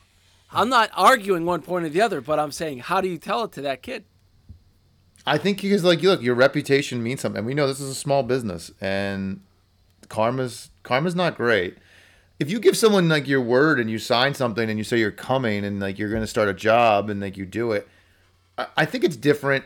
I'm 0.51 0.69
not 0.69 0.89
arguing 0.95 1.45
one 1.45 1.61
point 1.61 1.85
or 1.85 1.89
the 1.89 2.01
other, 2.01 2.19
but 2.19 2.39
I'm 2.39 2.51
saying 2.51 2.79
how 2.79 2.99
do 2.99 3.07
you 3.07 3.19
tell 3.19 3.43
it 3.43 3.51
to 3.53 3.61
that 3.61 3.83
kid? 3.83 4.05
I 5.25 5.37
think 5.37 5.61
because 5.61 5.83
like 5.83 6.01
you 6.01 6.09
look, 6.09 6.23
your 6.23 6.35
reputation 6.35 7.03
means 7.03 7.21
something. 7.21 7.37
And 7.39 7.45
we 7.47 7.53
know 7.53 7.67
this 7.67 7.79
is 7.79 7.89
a 7.89 7.95
small 7.95 8.23
business 8.23 8.71
and 8.81 9.41
karma's 10.09 10.71
karma's 10.81 11.15
not 11.15 11.37
great. 11.37 11.77
If 12.43 12.51
you 12.51 12.59
give 12.59 12.75
someone 12.75 13.07
like 13.07 13.25
your 13.25 13.39
word 13.39 13.79
and 13.79 13.89
you 13.89 13.97
sign 13.97 14.33
something 14.33 14.69
and 14.69 14.77
you 14.77 14.83
say 14.83 14.99
you're 14.99 15.11
coming 15.11 15.63
and 15.63 15.79
like 15.79 15.97
you're 15.97 16.09
going 16.09 16.23
to 16.23 16.27
start 16.27 16.49
a 16.49 16.53
job 16.53 17.09
and 17.09 17.21
like 17.21 17.37
you 17.37 17.45
do 17.45 17.71
it, 17.71 17.87
I, 18.57 18.67
I 18.75 18.85
think 18.85 19.05
it's 19.05 19.15
different. 19.15 19.63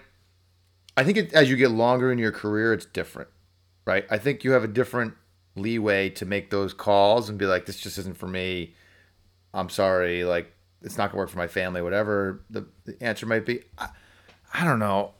I 0.96 1.04
think 1.04 1.18
it, 1.18 1.34
as 1.34 1.50
you 1.50 1.56
get 1.56 1.72
longer 1.72 2.12
in 2.12 2.20
your 2.20 2.32
career, 2.32 2.74
it's 2.74 2.86
different, 2.86 3.30
right? 3.86 4.06
I 4.12 4.20
think 4.20 4.44
you 4.44 4.52
have 4.52 4.63
a 4.63 4.68
different 4.68 5.16
leeway 5.56 6.12
to 6.12 6.26
make 6.28 6.52
those 6.52 6.72
calls 6.72 7.30
and 7.30 7.40
be 7.40 7.48
like, 7.48 7.66
this 7.66 7.80
just 7.80 7.98
isn't 7.98 8.16
for 8.16 8.28
me. 8.28 8.76
I'm 9.56 9.70
sorry, 9.70 10.24
like 10.24 10.54
it's 10.84 11.00
not 11.00 11.10
gonna 11.10 11.18
work 11.18 11.30
for 11.30 11.40
my 11.40 11.48
family, 11.48 11.82
whatever 11.82 12.44
the, 12.52 12.68
the 12.86 12.96
answer 13.02 13.26
might 13.26 13.44
be. 13.44 13.62
I, 13.80 13.90
I 14.54 14.63
don't 14.63 14.78
know. 14.78 15.16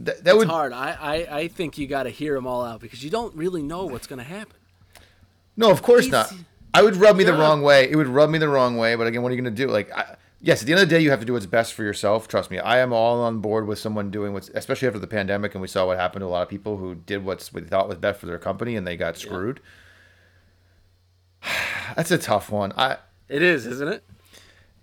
That, 0.00 0.24
that 0.24 0.32
It's 0.32 0.36
would 0.40 0.48
hard. 0.48 0.74
I, 0.74 0.90
I, 1.00 1.38
I 1.38 1.48
think 1.48 1.78
you 1.78 1.86
got 1.86 2.02
to 2.02 2.10
hear 2.10 2.34
them 2.34 2.46
all 2.46 2.62
out 2.62 2.82
because 2.82 3.02
you 3.02 3.08
don't 3.08 3.34
really 3.34 3.62
know 3.62 3.86
what's 3.86 4.06
going 4.06 4.18
to 4.18 4.24
happen. 4.26 4.58
No, 5.56 5.70
of 5.70 5.82
course 5.82 6.04
He's- 6.06 6.12
not. 6.12 6.32
I 6.74 6.82
would 6.82 6.96
rub 6.96 7.16
me 7.16 7.24
the 7.24 7.32
wrong 7.32 7.62
way. 7.62 7.90
It 7.90 7.96
would 7.96 8.06
rub 8.08 8.28
me 8.28 8.38
the 8.38 8.50
wrong 8.50 8.76
way. 8.76 8.96
But 8.96 9.06
again, 9.06 9.22
what 9.22 9.32
are 9.32 9.34
you 9.34 9.40
gonna 9.40 9.54
do? 9.54 9.66
Like, 9.68 9.90
I, 9.96 10.16
yes, 10.42 10.60
at 10.60 10.66
the 10.66 10.74
end 10.74 10.82
of 10.82 10.88
the 10.88 10.94
day, 10.94 11.00
you 11.00 11.08
have 11.08 11.20
to 11.20 11.24
do 11.24 11.32
what's 11.32 11.46
best 11.46 11.72
for 11.72 11.82
yourself. 11.82 12.28
Trust 12.28 12.50
me, 12.50 12.58
I 12.58 12.78
am 12.80 12.92
all 12.92 13.22
on 13.22 13.38
board 13.38 13.66
with 13.66 13.78
someone 13.78 14.10
doing 14.10 14.34
what's, 14.34 14.50
especially 14.50 14.86
after 14.86 15.00
the 15.00 15.06
pandemic, 15.06 15.54
and 15.54 15.62
we 15.62 15.68
saw 15.68 15.86
what 15.86 15.96
happened 15.98 16.20
to 16.20 16.26
a 16.26 16.28
lot 16.28 16.42
of 16.42 16.50
people 16.50 16.76
who 16.76 16.94
did 16.94 17.24
what's 17.24 17.50
what 17.54 17.62
they 17.62 17.68
thought 17.70 17.88
was 17.88 17.96
best 17.96 18.20
for 18.20 18.26
their 18.26 18.38
company, 18.38 18.76
and 18.76 18.86
they 18.86 18.94
got 18.94 19.16
screwed. 19.16 19.60
That's 21.96 22.10
a 22.10 22.18
tough 22.18 22.50
one. 22.50 22.72
I. 22.76 22.98
It 23.28 23.42
is, 23.42 23.66
isn't 23.66 23.88
it? 23.88 24.04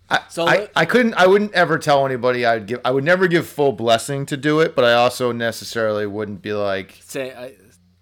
I, 0.09 0.19
So 0.29 0.47
I, 0.47 0.69
I 0.75 0.86
couldn't 0.86 1.13
I 1.13 1.27
wouldn't 1.27 1.53
ever 1.53 1.77
tell 1.77 2.05
anybody 2.05 2.45
I'd 2.45 2.65
give 2.65 2.81
I 2.83 2.91
would 2.91 3.05
never 3.05 3.27
give 3.27 3.47
full 3.47 3.71
blessing 3.71 4.25
to 4.27 4.36
do 4.38 4.59
it, 4.59 4.75
but 4.75 4.83
I 4.83 4.93
also 4.93 5.31
necessarily 5.31 6.05
wouldn't 6.05 6.41
be 6.41 6.51
like 6.53 6.99
Say, 7.05 7.33
I, 7.33 7.53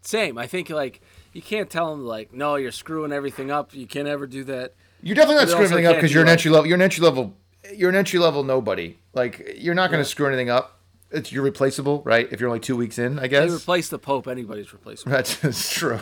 same. 0.01 0.37
I 0.39 0.47
think 0.47 0.69
like 0.71 1.01
you 1.33 1.41
can't 1.41 1.69
tell 1.69 1.91
them 1.91 2.05
like, 2.05 2.33
no, 2.33 2.55
you're 2.55 2.71
screwing 2.71 3.11
everything 3.11 3.51
up. 3.51 3.73
You 3.73 3.87
can't 3.87 4.07
ever 4.07 4.27
do 4.27 4.43
that. 4.45 4.73
You're 5.01 5.15
definitely 5.15 5.41
not 5.43 5.49
screwing 5.49 5.65
also 5.65 5.75
anything 5.77 5.91
up 5.91 5.95
because 5.97 6.13
you're 6.13 6.23
an 6.23 6.29
entry 6.29 6.51
level. 6.51 6.67
You're 6.67 6.75
an 6.75 6.81
entry 6.81 7.03
level. 7.03 7.33
You're 7.73 7.89
an 7.89 7.95
entry 7.95 8.19
level 8.19 8.43
nobody. 8.43 8.97
Like 9.13 9.55
you're 9.57 9.73
not 9.73 9.89
going 9.91 10.03
to 10.03 10.07
Yeah. 10.07 10.11
screw 10.11 10.27
anything 10.27 10.49
up. 10.49 10.79
It's 11.11 11.31
you're 11.31 11.43
replaceable, 11.43 12.01
right? 12.05 12.27
If 12.31 12.39
you're 12.39 12.49
only 12.49 12.59
two 12.61 12.75
weeks 12.77 12.97
in, 12.97 13.17
I 13.19 13.23
They 13.23 13.27
guess. 13.29 13.51
replace 13.51 13.89
the 13.89 13.99
Pope, 13.99 14.27
anybody's 14.27 14.71
replaceable. 14.73 15.11
That's, 15.11 15.35
that's 15.41 15.69
true. 15.73 15.99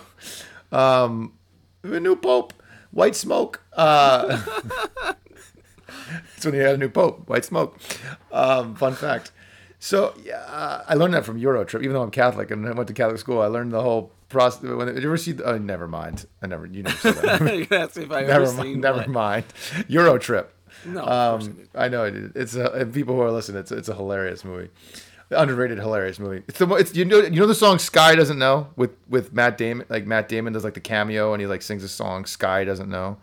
Um, 0.72 1.34
a 1.84 2.00
new 2.00 2.16
pope, 2.16 2.54
white 2.92 3.16
smoke. 3.16 3.62
Uh, 3.74 4.44
that's 6.36 6.46
when 6.46 6.54
you 6.54 6.62
had 6.62 6.76
a 6.76 6.78
new 6.78 6.90
pope, 6.90 7.28
white 7.28 7.46
smoke. 7.46 7.78
Um, 8.32 8.76
fun 8.76 8.94
fact. 8.94 9.32
So 9.80 10.14
yeah, 10.24 10.38
uh, 10.42 10.84
I 10.88 10.94
learned 10.96 11.14
that 11.14 11.26
from 11.26 11.40
Eurotrip. 11.40 11.80
Even 11.82 11.94
though 11.94 12.04
I'm 12.04 12.12
Catholic 12.12 12.52
and 12.52 12.68
I 12.68 12.72
went 12.74 12.88
to 12.90 12.94
Catholic 12.94 13.20
school, 13.20 13.42
I 13.42 13.48
learned 13.48 13.72
the 13.72 13.82
whole 13.82 14.12
process. 14.30 14.62
When 14.64 14.88
did 14.88 15.04
you 15.04 15.10
ever 15.10 15.18
see? 15.18 15.36
Oh, 15.44 15.58
never 15.58 15.88
mind. 15.88 16.26
I 16.42 16.48
never. 16.48 16.66
You 16.66 16.84
never 16.84 16.96
said 16.98 17.16
that. 17.16 17.42
You're 17.56 17.66
gonna 17.66 17.84
ask 17.84 17.98
me 17.98 18.04
if 18.04 18.12
I 18.12 18.22
ever 18.24 18.28
never 18.28 18.46
seen 18.48 18.56
mind. 18.58 18.82
Never 18.82 18.98
what? 19.00 19.10
mind. 19.10 19.46
Eurotrip. 19.90 20.46
No, 20.86 21.02
of 21.04 21.42
I 21.42 21.46
Um. 21.46 21.68
I 21.76 21.88
know 21.90 22.04
it. 22.06 22.14
It's 22.36 22.56
a 22.56 22.88
people 22.92 23.16
who 23.16 23.22
are 23.22 23.32
listening. 23.32 23.60
It's 23.60 23.72
it's 23.72 23.90
a 23.90 23.96
hilarious 23.96 24.46
movie, 24.46 24.70
underrated 25.32 25.78
hilarious 25.80 26.20
movie. 26.20 26.44
It's 26.48 26.60
the 26.60 26.68
it's 26.76 26.96
you 26.96 27.06
know 27.06 27.18
you 27.20 27.40
know 27.40 27.48
the 27.48 27.56
song 27.56 27.80
Sky 27.80 28.16
doesn't 28.16 28.40
know 28.40 28.68
with 28.76 28.92
with 29.10 29.34
Matt 29.34 29.58
Damon 29.58 29.86
like 29.90 30.06
Matt 30.06 30.30
Damon 30.30 30.54
does 30.54 30.64
like 30.64 30.76
the 30.76 30.80
cameo 30.80 31.34
and 31.34 31.42
he 31.42 31.48
like 31.48 31.62
sings 31.62 31.84
a 31.84 31.90
song 31.90 32.26
Sky 32.26 32.64
doesn't 32.64 32.90
know. 32.90 33.18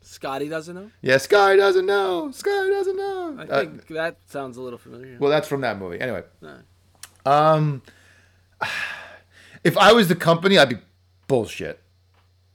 Scotty 0.00 0.48
doesn't 0.48 0.74
know. 0.74 0.90
Yeah, 1.02 1.18
Sky 1.18 1.54
doesn't 1.56 1.84
know. 1.84 2.30
Sky 2.30 2.68
doesn't 2.70 2.96
know. 2.96 3.36
I 3.38 3.42
Uh, 3.42 3.60
think 3.60 3.86
that 3.88 4.16
sounds 4.26 4.56
a 4.56 4.62
little 4.62 4.78
familiar. 4.78 5.18
well, 5.20 5.30
that's 5.30 5.46
from 5.46 5.60
that 5.60 5.78
movie. 5.78 6.00
Anyway, 6.00 6.22
Uh, 6.42 7.28
um, 7.28 7.82
if 9.68 9.76
I 9.76 9.92
was 9.92 10.08
the 10.08 10.16
company, 10.16 10.58
I'd 10.58 10.68
be 10.70 10.78
bullshit 11.26 11.80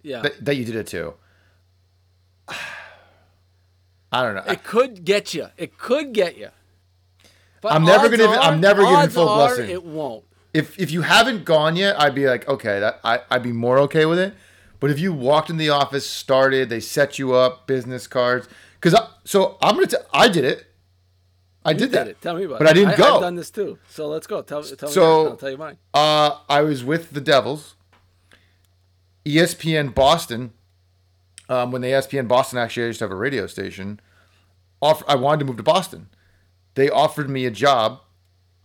yeah, 0.02 0.22
that, 0.22 0.44
that 0.46 0.56
you 0.56 0.66
did 0.66 0.76
it 0.76 0.88
too. 0.88 1.14
I 4.12 4.22
don't 4.24 4.36
know. 4.36 4.44
it 4.52 4.64
could 4.64 5.06
get 5.06 5.34
you. 5.34 5.48
It 5.58 5.78
could 5.78 6.14
get 6.14 6.38
you. 6.38 6.50
But 7.62 7.72
I'm 7.72 7.86
never 7.86 8.10
gonna- 8.10 8.26
I'm 8.26 8.56
are- 8.56 8.58
never 8.58 8.84
giving 8.84 9.10
full 9.10 9.30
are 9.30 9.48
blessing. 9.48 9.70
It 9.70 9.84
won't. 9.84 10.24
if 10.54 10.78
if 10.78 10.92
you 10.92 11.02
haven't 11.02 11.46
gone 11.46 11.76
yet, 11.76 12.00
I'd 12.00 12.14
be 12.14 12.28
like, 12.28 12.48
okay, 12.48 12.80
that 12.80 13.00
I, 13.04 13.22
I'd 13.32 13.42
be 13.44 13.54
more 13.54 13.80
okay 13.80 14.06
with 14.06 14.20
it. 14.20 14.34
But 14.80 14.92
if 14.92 15.00
you 15.00 15.14
walked 15.14 15.50
in 15.50 15.56
the 15.58 15.70
office, 15.70 16.06
started, 16.06 16.70
they 16.70 16.82
set 16.82 17.18
you 17.18 17.34
up, 17.34 17.66
business 17.68 18.06
cards, 18.06 18.50
because 18.80 19.00
so 19.24 19.58
I'm 19.62 19.76
gonna, 19.76 19.88
t- 19.88 19.98
I 20.14 20.28
did 20.28 20.44
it, 20.44 20.66
I 21.66 21.72
You 21.72 21.78
did 21.78 21.92
that. 21.92 22.08
it. 22.08 22.22
Tell 22.22 22.36
me 22.36 22.44
about 22.44 22.60
But 22.60 22.68
it. 22.68 22.72
I 22.72 22.74
didn't 22.74 22.98
go. 22.98 23.16
I've 23.16 23.22
done 23.22 23.36
this 23.36 23.50
too. 23.50 23.78
So 23.90 24.08
let's 24.08 24.28
go. 24.28 24.42
Tell, 24.42 24.64
tell 24.64 24.90
me. 24.90 24.94
So- 24.94 25.28
I'll 25.30 25.38
tell 25.38 25.50
you 25.50 25.58
mine. 25.58 25.78
Uh, 25.94 26.38
I 26.50 26.62
was 26.62 26.84
with 26.84 27.12
the 27.12 27.22
Devils, 27.22 27.76
ESPN 29.26 29.94
Boston. 29.94 30.52
Um, 31.50 31.72
when 31.72 31.82
they 31.82 31.92
ESPN 31.92 32.28
Boston 32.28 32.58
actually 32.58 32.84
I 32.84 32.88
used 32.88 33.00
to 33.00 33.06
have 33.06 33.12
a 33.12 33.16
radio 33.16 33.48
station. 33.48 34.00
Offer, 34.82 35.06
I 35.08 35.16
wanted 35.16 35.40
to 35.40 35.46
move 35.46 35.58
to 35.58 35.64
Boston. 35.64 36.08
They 36.76 36.90
offered 36.90 37.30
me 37.30 37.46
a 37.46 37.52
job. 37.52 38.00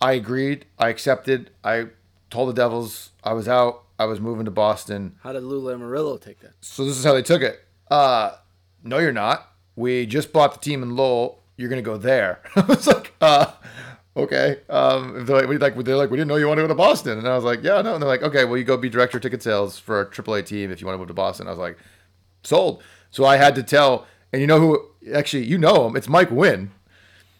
I 0.00 0.12
agreed. 0.12 0.64
I 0.78 0.88
accepted. 0.88 1.50
I 1.64 1.88
told 2.30 2.48
the 2.48 2.52
Devils 2.54 3.10
I 3.24 3.32
was 3.32 3.48
out. 3.48 3.84
I 3.98 4.04
was 4.04 4.20
moving 4.20 4.44
to 4.44 4.50
Boston. 4.50 5.16
How 5.22 5.32
did 5.32 5.42
Lou 5.42 5.60
Lamoriello 5.60 6.20
take 6.20 6.40
that? 6.40 6.52
So 6.60 6.84
this 6.84 6.96
is 6.96 7.04
how 7.04 7.14
they 7.14 7.22
took 7.22 7.42
it. 7.42 7.60
Uh, 7.90 8.36
no, 8.84 8.98
you're 8.98 9.12
not. 9.12 9.52
We 9.74 10.06
just 10.06 10.32
bought 10.32 10.52
the 10.54 10.60
team 10.60 10.82
in 10.82 10.94
Lowell. 10.96 11.37
You're 11.58 11.68
gonna 11.68 11.82
go 11.82 11.98
there. 11.98 12.40
I 12.56 12.60
was 12.62 12.86
like, 12.86 13.12
uh, 13.20 13.52
okay. 14.16 14.60
Um, 14.70 15.26
they're 15.26 15.36
like, 15.40 15.48
we 15.48 15.58
like, 15.58 15.76
they're 15.84 15.96
like, 15.96 16.10
we 16.10 16.16
didn't 16.16 16.28
know 16.28 16.36
you 16.36 16.46
wanted 16.48 16.62
to 16.62 16.68
go 16.68 16.72
to 16.72 16.78
Boston, 16.78 17.18
and 17.18 17.28
I 17.28 17.34
was 17.34 17.44
like, 17.44 17.62
yeah, 17.62 17.82
no. 17.82 17.94
And 17.94 18.02
they're 18.02 18.08
like, 18.08 18.22
okay, 18.22 18.44
well, 18.46 18.56
you 18.56 18.64
go 18.64 18.76
be 18.76 18.88
director 18.88 19.18
of 19.18 19.22
ticket 19.22 19.42
sales 19.42 19.78
for 19.78 19.96
our 19.96 20.06
AAA 20.06 20.46
team 20.46 20.70
if 20.70 20.80
you 20.80 20.86
want 20.86 20.94
to 20.94 20.98
move 21.00 21.08
to 21.08 21.14
Boston. 21.14 21.46
I 21.46 21.50
was 21.50 21.58
like, 21.58 21.76
sold. 22.44 22.82
So 23.10 23.24
I 23.24 23.36
had 23.36 23.54
to 23.56 23.62
tell, 23.62 24.06
and 24.32 24.40
you 24.40 24.46
know 24.46 24.58
who? 24.60 25.12
Actually, 25.14 25.44
you 25.44 25.58
know 25.58 25.86
him. 25.88 25.96
It's 25.96 26.08
Mike 26.08 26.30
Wynn. 26.30 26.70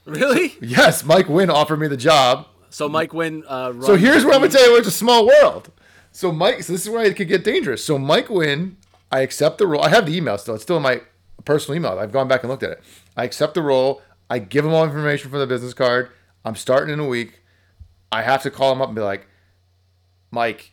Really? 0.05 0.55
Yes, 0.61 1.05
Mike 1.05 1.29
Wynn 1.29 1.51
offered 1.51 1.79
me 1.79 1.87
the 1.89 1.97
job. 1.97 2.47
So 2.71 2.89
Mike 2.89 3.13
Wynn. 3.15 3.45
Uh, 3.47 3.73
So 3.83 3.97
here's 3.97 4.25
what 4.25 4.35
I'm 4.35 4.41
gonna 4.41 4.53
tell 4.53 4.69
you. 4.71 4.77
It's 4.79 4.89
a 4.89 4.91
small 4.91 5.27
world. 5.27 5.71
So 6.13 6.33
Mike, 6.33 6.63
so 6.65 6.73
this 6.73 6.83
is 6.85 6.91
where 6.91 7.05
it 7.05 7.15
could 7.17 7.29
get 7.29 7.45
dangerous. 7.45 7.85
So 7.85 7.99
Mike 7.99 8.29
Wynn, 8.31 8.79
I 9.13 9.21
accept 9.21 9.59
the 9.59 9.67
role. 9.67 9.83
I 9.83 9.91
have 9.91 10.07
the 10.07 10.17
email 10.17 10.37
still. 10.39 10.55
It's 10.55 10.63
still 10.65 10.79
in 10.79 10.83
my 10.83 11.03
personal 11.45 11.77
email. 11.77 11.99
I've 11.99 12.13
gone 12.13 12.27
back 12.29 12.43
and 12.43 12.51
looked 12.51 12.63
at 12.63 12.71
it. 12.71 12.83
I 13.17 13.25
accept 13.25 13.55
the 13.55 13.63
role. 13.63 14.03
I 14.31 14.39
give 14.39 14.65
him 14.65 14.73
all 14.73 14.85
information 14.85 15.31
from 15.31 15.41
the 15.41 15.47
business 15.47 15.75
card. 15.75 16.11
I'm 16.45 16.55
starting 16.57 16.93
in 16.93 17.01
a 17.01 17.07
week. 17.07 17.41
I 18.13 18.23
have 18.23 18.43
to 18.43 18.51
call 18.51 18.73
him 18.73 18.81
up 18.83 18.89
and 18.89 18.97
be 18.97 19.03
like, 19.03 19.27
Mike, 20.31 20.73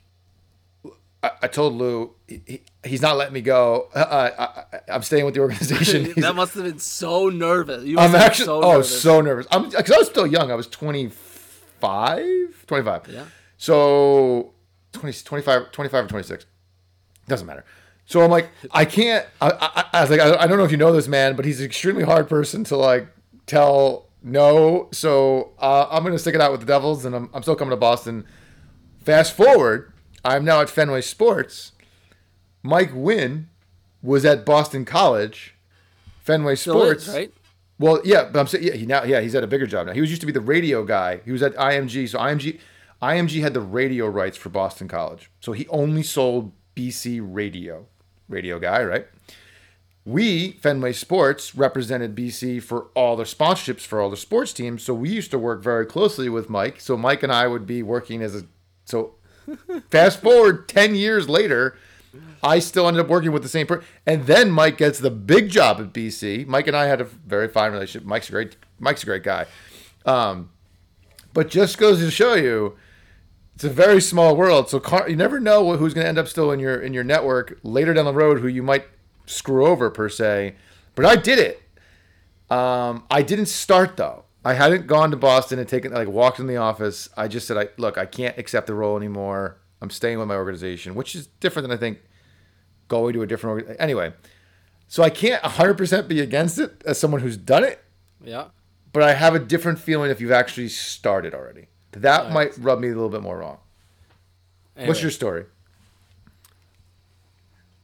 I, 1.24 1.32
I 1.44 1.48
told 1.48 1.74
Lou 1.74 2.14
he, 2.28 2.42
he- 2.46 2.64
he's 2.84 3.02
not 3.02 3.18
letting 3.18 3.34
me 3.34 3.42
go. 3.42 3.90
Uh, 3.96 4.30
I, 4.38 4.44
I, 4.78 4.80
I'm 4.96 5.02
staying 5.04 5.26
with 5.26 5.34
the 5.34 5.40
organization. 5.42 6.14
That 6.22 6.36
must 6.36 6.54
have 6.56 6.64
been 6.64 6.80
so 6.80 7.30
nervous. 7.30 7.84
You 7.84 7.98
I'm 8.00 8.14
actually 8.16 8.46
so 8.46 8.62
oh 8.64 8.72
nervous. 8.74 9.02
so 9.02 9.22
nervous. 9.22 9.48
I'm 9.52 9.70
because 9.70 9.92
I 9.92 9.98
was 9.98 10.08
still 10.08 10.28
young. 10.28 10.52
I 10.52 10.56
was 10.56 10.68
25, 10.68 12.66
25. 12.68 13.08
Yeah. 13.10 13.26
So 13.58 14.54
20, 14.94 15.24
25, 15.24 15.72
25 15.72 16.06
or 16.06 16.08
26. 16.08 16.46
Doesn't 17.28 17.48
matter. 17.48 17.66
So 18.06 18.22
I'm 18.22 18.30
like, 18.30 18.50
I 18.72 18.86
can't. 18.86 19.26
I, 19.42 19.50
I, 19.50 19.86
I 19.94 20.02
was 20.02 20.10
like, 20.12 20.20
I, 20.20 20.36
I 20.44 20.48
don't 20.48 20.58
know 20.58 20.64
if 20.64 20.72
you 20.72 20.78
know 20.78 20.92
this 20.92 21.08
man, 21.08 21.36
but 21.36 21.44
he's 21.46 21.60
an 21.60 21.66
extremely 21.66 22.04
hard 22.04 22.30
person 22.30 22.64
to 22.66 22.78
like 22.78 23.08
tell 23.46 24.08
no. 24.24 24.90
So 24.92 25.52
uh, 25.60 25.88
I'm 25.90 26.04
gonna 26.04 26.20
stick 26.20 26.36
it 26.36 26.42
out 26.42 26.52
with 26.52 26.62
the 26.62 26.68
Devils, 26.68 27.06
and 27.06 27.16
I'm, 27.16 27.30
I'm 27.34 27.42
still 27.42 27.56
coming 27.56 27.72
to 27.72 27.78
Boston. 27.78 28.26
Fast 29.04 29.36
forward, 29.36 29.94
I'm 30.24 30.44
now 30.44 30.62
at 30.62 30.70
Fenway 30.70 31.02
Sports. 31.02 31.74
Mike 32.64 32.92
Wynn 32.94 33.50
was 34.02 34.26
at 34.26 34.46
Boston 34.46 34.86
College. 34.86 35.56
Fenway 36.22 36.56
Still 36.56 36.80
Sports, 36.80 37.08
is, 37.08 37.16
right? 37.16 37.34
well, 37.78 38.02
yeah, 38.04 38.30
but 38.32 38.40
I'm 38.40 38.48
saying 38.48 38.64
yeah, 38.64 38.74
he 38.74 38.86
now 38.86 39.04
yeah, 39.04 39.22
he's 39.22 39.36
at 39.36 39.44
a 39.44 39.48
bigger 39.48 39.68
job 39.68 39.88
now. 39.88 39.94
He 39.94 40.02
was 40.02 40.10
used 40.10 40.22
to 40.22 40.26
be 40.26 40.34
the 40.34 40.42
radio 40.42 40.84
guy. 40.84 41.22
He 41.24 41.32
was 41.32 41.44
at 41.44 41.54
IMG, 41.56 42.10
so 42.10 42.18
IMG 42.20 42.60
IMG 43.02 43.42
had 43.42 43.54
the 43.54 43.62
radio 43.62 44.08
rights 44.08 44.38
for 44.38 44.50
Boston 44.50 44.88
College. 44.88 45.30
So 45.40 45.52
he 45.52 45.68
only 45.68 46.04
sold 46.04 46.52
BC 46.76 47.20
radio. 47.24 47.86
Radio 48.28 48.58
guy, 48.58 48.84
right? 48.84 49.08
We, 50.06 50.52
Fenway 50.52 50.94
Sports, 50.94 51.56
represented 51.56 52.16
BC 52.16 52.62
for 52.62 52.88
all 52.94 53.16
their 53.16 53.26
sponsorships 53.26 53.82
for 53.82 54.00
all 54.00 54.12
the 54.12 54.18
sports 54.18 54.54
teams. 54.54 54.84
So 54.84 54.94
we 54.94 55.10
used 55.10 55.32
to 55.32 55.40
work 55.40 55.64
very 55.64 55.86
closely 55.86 56.30
with 56.30 56.48
Mike. 56.48 56.80
So 56.80 56.96
Mike 56.96 57.24
and 57.24 57.32
I 57.32 57.48
would 57.48 57.66
be 57.66 57.82
working 57.82 58.22
as 58.22 58.36
a 58.36 58.44
so 58.86 59.16
fast 59.90 60.22
forward 60.22 60.70
10 60.70 60.94
years 60.94 61.28
later, 61.28 61.76
I 62.44 62.60
still 62.60 62.88
ended 62.88 63.02
up 63.02 63.10
working 63.10 63.32
with 63.32 63.42
the 63.42 63.50
same 63.50 63.66
person. 63.66 63.84
And 64.06 64.28
then 64.28 64.52
Mike 64.52 64.78
gets 64.78 65.00
the 65.00 65.10
big 65.10 65.50
job 65.50 65.80
at 65.80 65.92
BC. 65.92 66.46
Mike 66.46 66.68
and 66.68 66.78
I 66.78 66.86
had 66.86 67.02
a 67.02 67.06
very 67.06 67.48
fine 67.48 67.72
relationship. 67.72 68.08
Mike's 68.08 68.30
a 68.30 68.32
great 68.32 68.56
Mike's 68.80 69.02
a 69.02 69.08
great 69.08 69.24
guy. 69.24 69.48
Um, 70.06 70.52
but 71.34 71.50
just 71.50 71.78
goes 71.80 72.00
to 72.00 72.12
show 72.12 72.36
you 72.36 72.78
it's 73.56 73.64
a 73.64 73.70
very 73.70 74.02
small 74.02 74.36
world. 74.36 74.70
So 74.70 74.80
car, 74.80 75.10
you 75.10 75.16
never 75.16 75.40
know 75.40 75.76
who's 75.78 75.94
going 75.94 76.04
to 76.04 76.10
end 76.10 76.20
up 76.20 76.28
still 76.28 76.52
in 76.52 76.60
your 76.60 76.76
in 76.76 76.94
your 76.94 77.04
network 77.04 77.58
later 77.64 77.94
down 77.94 78.06
the 78.06 78.14
road 78.14 78.40
who 78.40 78.48
you 78.48 78.62
might 78.62 78.86
screw 79.26 79.66
over 79.68 79.90
per 79.90 80.10
se. 80.10 80.56
But 80.96 81.06
I 81.06 81.16
did 81.16 81.40
it. 81.40 81.62
Um, 82.50 83.04
I 83.10 83.22
didn't 83.22 83.48
start 83.48 83.98
though. 83.98 84.24
I 84.44 84.54
hadn't 84.54 84.86
gone 84.86 85.10
to 85.12 85.18
Boston 85.18 85.58
and 85.60 85.68
taken 85.68 85.92
like 85.92 86.08
walked 86.08 86.40
in 86.40 86.48
the 86.48 86.58
office. 86.58 87.10
I 87.18 87.28
just 87.28 87.48
said, 87.48 87.58
"I 87.58 87.70
look, 87.78 87.98
I 87.98 88.06
can't 88.06 88.38
accept 88.38 88.68
the 88.68 88.76
role 88.76 88.96
anymore. 88.96 89.58
I'm 89.82 89.90
staying 89.90 90.20
with 90.20 90.28
my 90.28 90.36
organization," 90.36 90.94
which 90.96 91.16
is 91.16 91.28
different 91.40 91.68
than 91.68 91.76
I 91.76 91.80
think 91.80 92.00
going 92.88 93.14
to 93.14 93.24
a 93.24 93.28
different 93.28 93.64
org- 93.68 93.76
anyway. 93.80 94.14
So 94.88 95.02
I 95.02 95.10
can't 95.10 95.42
100% 95.44 96.08
be 96.08 96.20
against 96.22 96.60
it 96.60 96.84
as 96.86 97.00
someone 97.00 97.22
who's 97.22 97.38
done 97.38 97.64
it, 97.64 97.84
Yeah. 98.24 98.50
but 98.94 99.02
I 99.02 99.14
have 99.16 99.34
a 99.34 99.40
different 99.40 99.80
feeling 99.80 100.12
if 100.12 100.22
you've 100.22 100.32
actually 100.32 100.70
started 100.70 101.34
already. 101.34 101.68
That 101.94 102.32
might 102.32 102.56
rub 102.60 102.80
me 102.80 102.90
a 102.90 102.94
little 102.94 103.10
bit 103.10 103.24
more 103.24 103.40
wrong. 103.40 103.58
What's 104.76 105.02
your 105.02 105.10
story? 105.10 105.46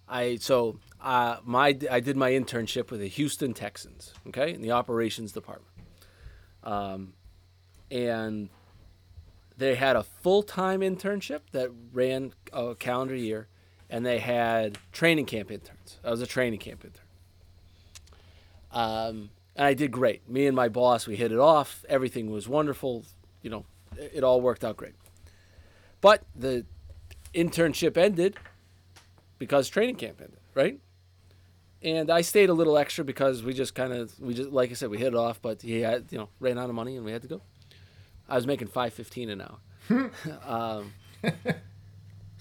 I 0.08 0.36
so 0.36 0.78
uh, 1.02 1.38
my 1.44 1.78
I 1.90 2.00
did 2.00 2.16
my 2.16 2.32
internship 2.32 2.92
with 2.92 3.00
the 3.00 3.08
Houston 3.08 3.54
Texans. 3.54 4.14
Okay, 4.28 4.54
in 4.54 4.62
the 4.62 4.72
operations 4.72 5.32
department. 5.32 5.72
Um, 6.64 7.14
and 7.90 8.50
they 9.58 9.76
had 9.76 9.96
a 9.96 10.04
full 10.04 10.44
time 10.44 10.82
internship 10.82 11.42
that 11.52 11.70
ran 11.94 12.34
a 12.54 12.76
calendar 12.76 13.16
year, 13.16 13.48
and 13.90 14.06
they 14.06 14.20
had 14.20 14.78
training 14.92 15.26
camp 15.26 15.52
interns. 15.52 16.00
I 16.04 16.12
was 16.12 16.22
a 16.22 16.28
training 16.28 16.60
camp 16.60 16.86
intern. 16.86 17.06
Um, 18.72 19.30
and 19.56 19.68
I 19.68 19.74
did 19.74 19.92
great. 19.92 20.28
Me 20.30 20.48
and 20.48 20.56
my 20.56 20.70
boss, 20.70 21.06
we 21.06 21.16
hit 21.16 21.32
it 21.32 21.40
off. 21.40 21.84
Everything 21.90 22.32
was 22.32 22.48
wonderful. 22.48 23.04
You 23.42 23.50
know, 23.50 23.66
it, 23.98 24.12
it 24.16 24.24
all 24.24 24.40
worked 24.40 24.64
out 24.64 24.78
great. 24.78 24.96
But 26.00 26.24
the 26.36 26.66
internship 27.34 27.98
ended 27.98 28.38
because 29.38 29.70
training 29.70 29.96
camp 29.96 30.22
ended, 30.22 30.40
right? 30.54 30.80
And 31.84 32.12
I 32.12 32.22
stayed 32.22 32.50
a 32.50 32.54
little 32.54 32.78
extra 32.78 33.04
because 33.04 33.42
we 33.44 33.54
just 33.54 33.74
kind 33.74 33.92
of 33.92 34.20
we 34.20 34.34
just 34.34 34.52
like 34.52 34.70
I 34.70 34.74
said 34.74 34.90
we 34.90 34.98
hit 34.98 35.08
it 35.08 35.16
off, 35.16 35.42
but 35.42 35.62
he 35.62 35.82
had 35.82 36.06
you 36.12 36.18
know 36.18 36.30
ran 36.40 36.58
out 36.58 36.70
of 36.70 36.76
money 36.76 36.96
and 36.96 37.06
we 37.06 37.12
had 37.12 37.22
to 37.24 37.28
go. 37.28 37.42
I 38.30 38.36
was 38.36 38.46
making 38.46 38.68
five 38.68 38.94
fifteen 38.94 39.30
an 39.30 39.42
hour. 39.42 40.12
um, 40.46 40.94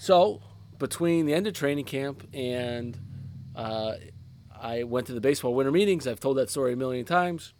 So 0.00 0.40
between 0.78 1.26
the 1.26 1.34
end 1.34 1.46
of 1.46 1.52
training 1.52 1.84
camp 1.84 2.26
and 2.32 2.98
uh, 3.54 3.96
I 4.58 4.84
went 4.84 5.08
to 5.08 5.12
the 5.12 5.20
baseball 5.20 5.52
winter 5.52 5.70
meetings. 5.70 6.06
I've 6.06 6.20
told 6.20 6.38
that 6.38 6.48
story 6.48 6.72
a 6.72 6.76
million 6.76 7.04
times. 7.04 7.52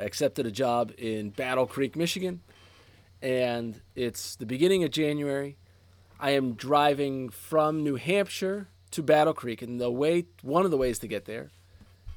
I 0.00 0.02
accepted 0.02 0.44
a 0.44 0.50
job 0.50 0.90
in 0.98 1.30
Battle 1.30 1.66
Creek, 1.66 1.94
Michigan, 1.94 2.40
and 3.22 3.80
it's 3.94 4.34
the 4.34 4.44
beginning 4.44 4.82
of 4.82 4.90
January. 4.90 5.56
I 6.18 6.30
am 6.30 6.54
driving 6.54 7.28
from 7.28 7.84
New 7.84 7.94
Hampshire 7.94 8.66
to 8.92 9.02
Battle 9.02 9.34
Creek, 9.34 9.62
and 9.62 9.80
the 9.80 9.90
way 9.90 10.26
one 10.42 10.64
of 10.64 10.70
the 10.70 10.76
ways 10.76 10.98
to 11.00 11.08
get 11.08 11.24
there 11.24 11.50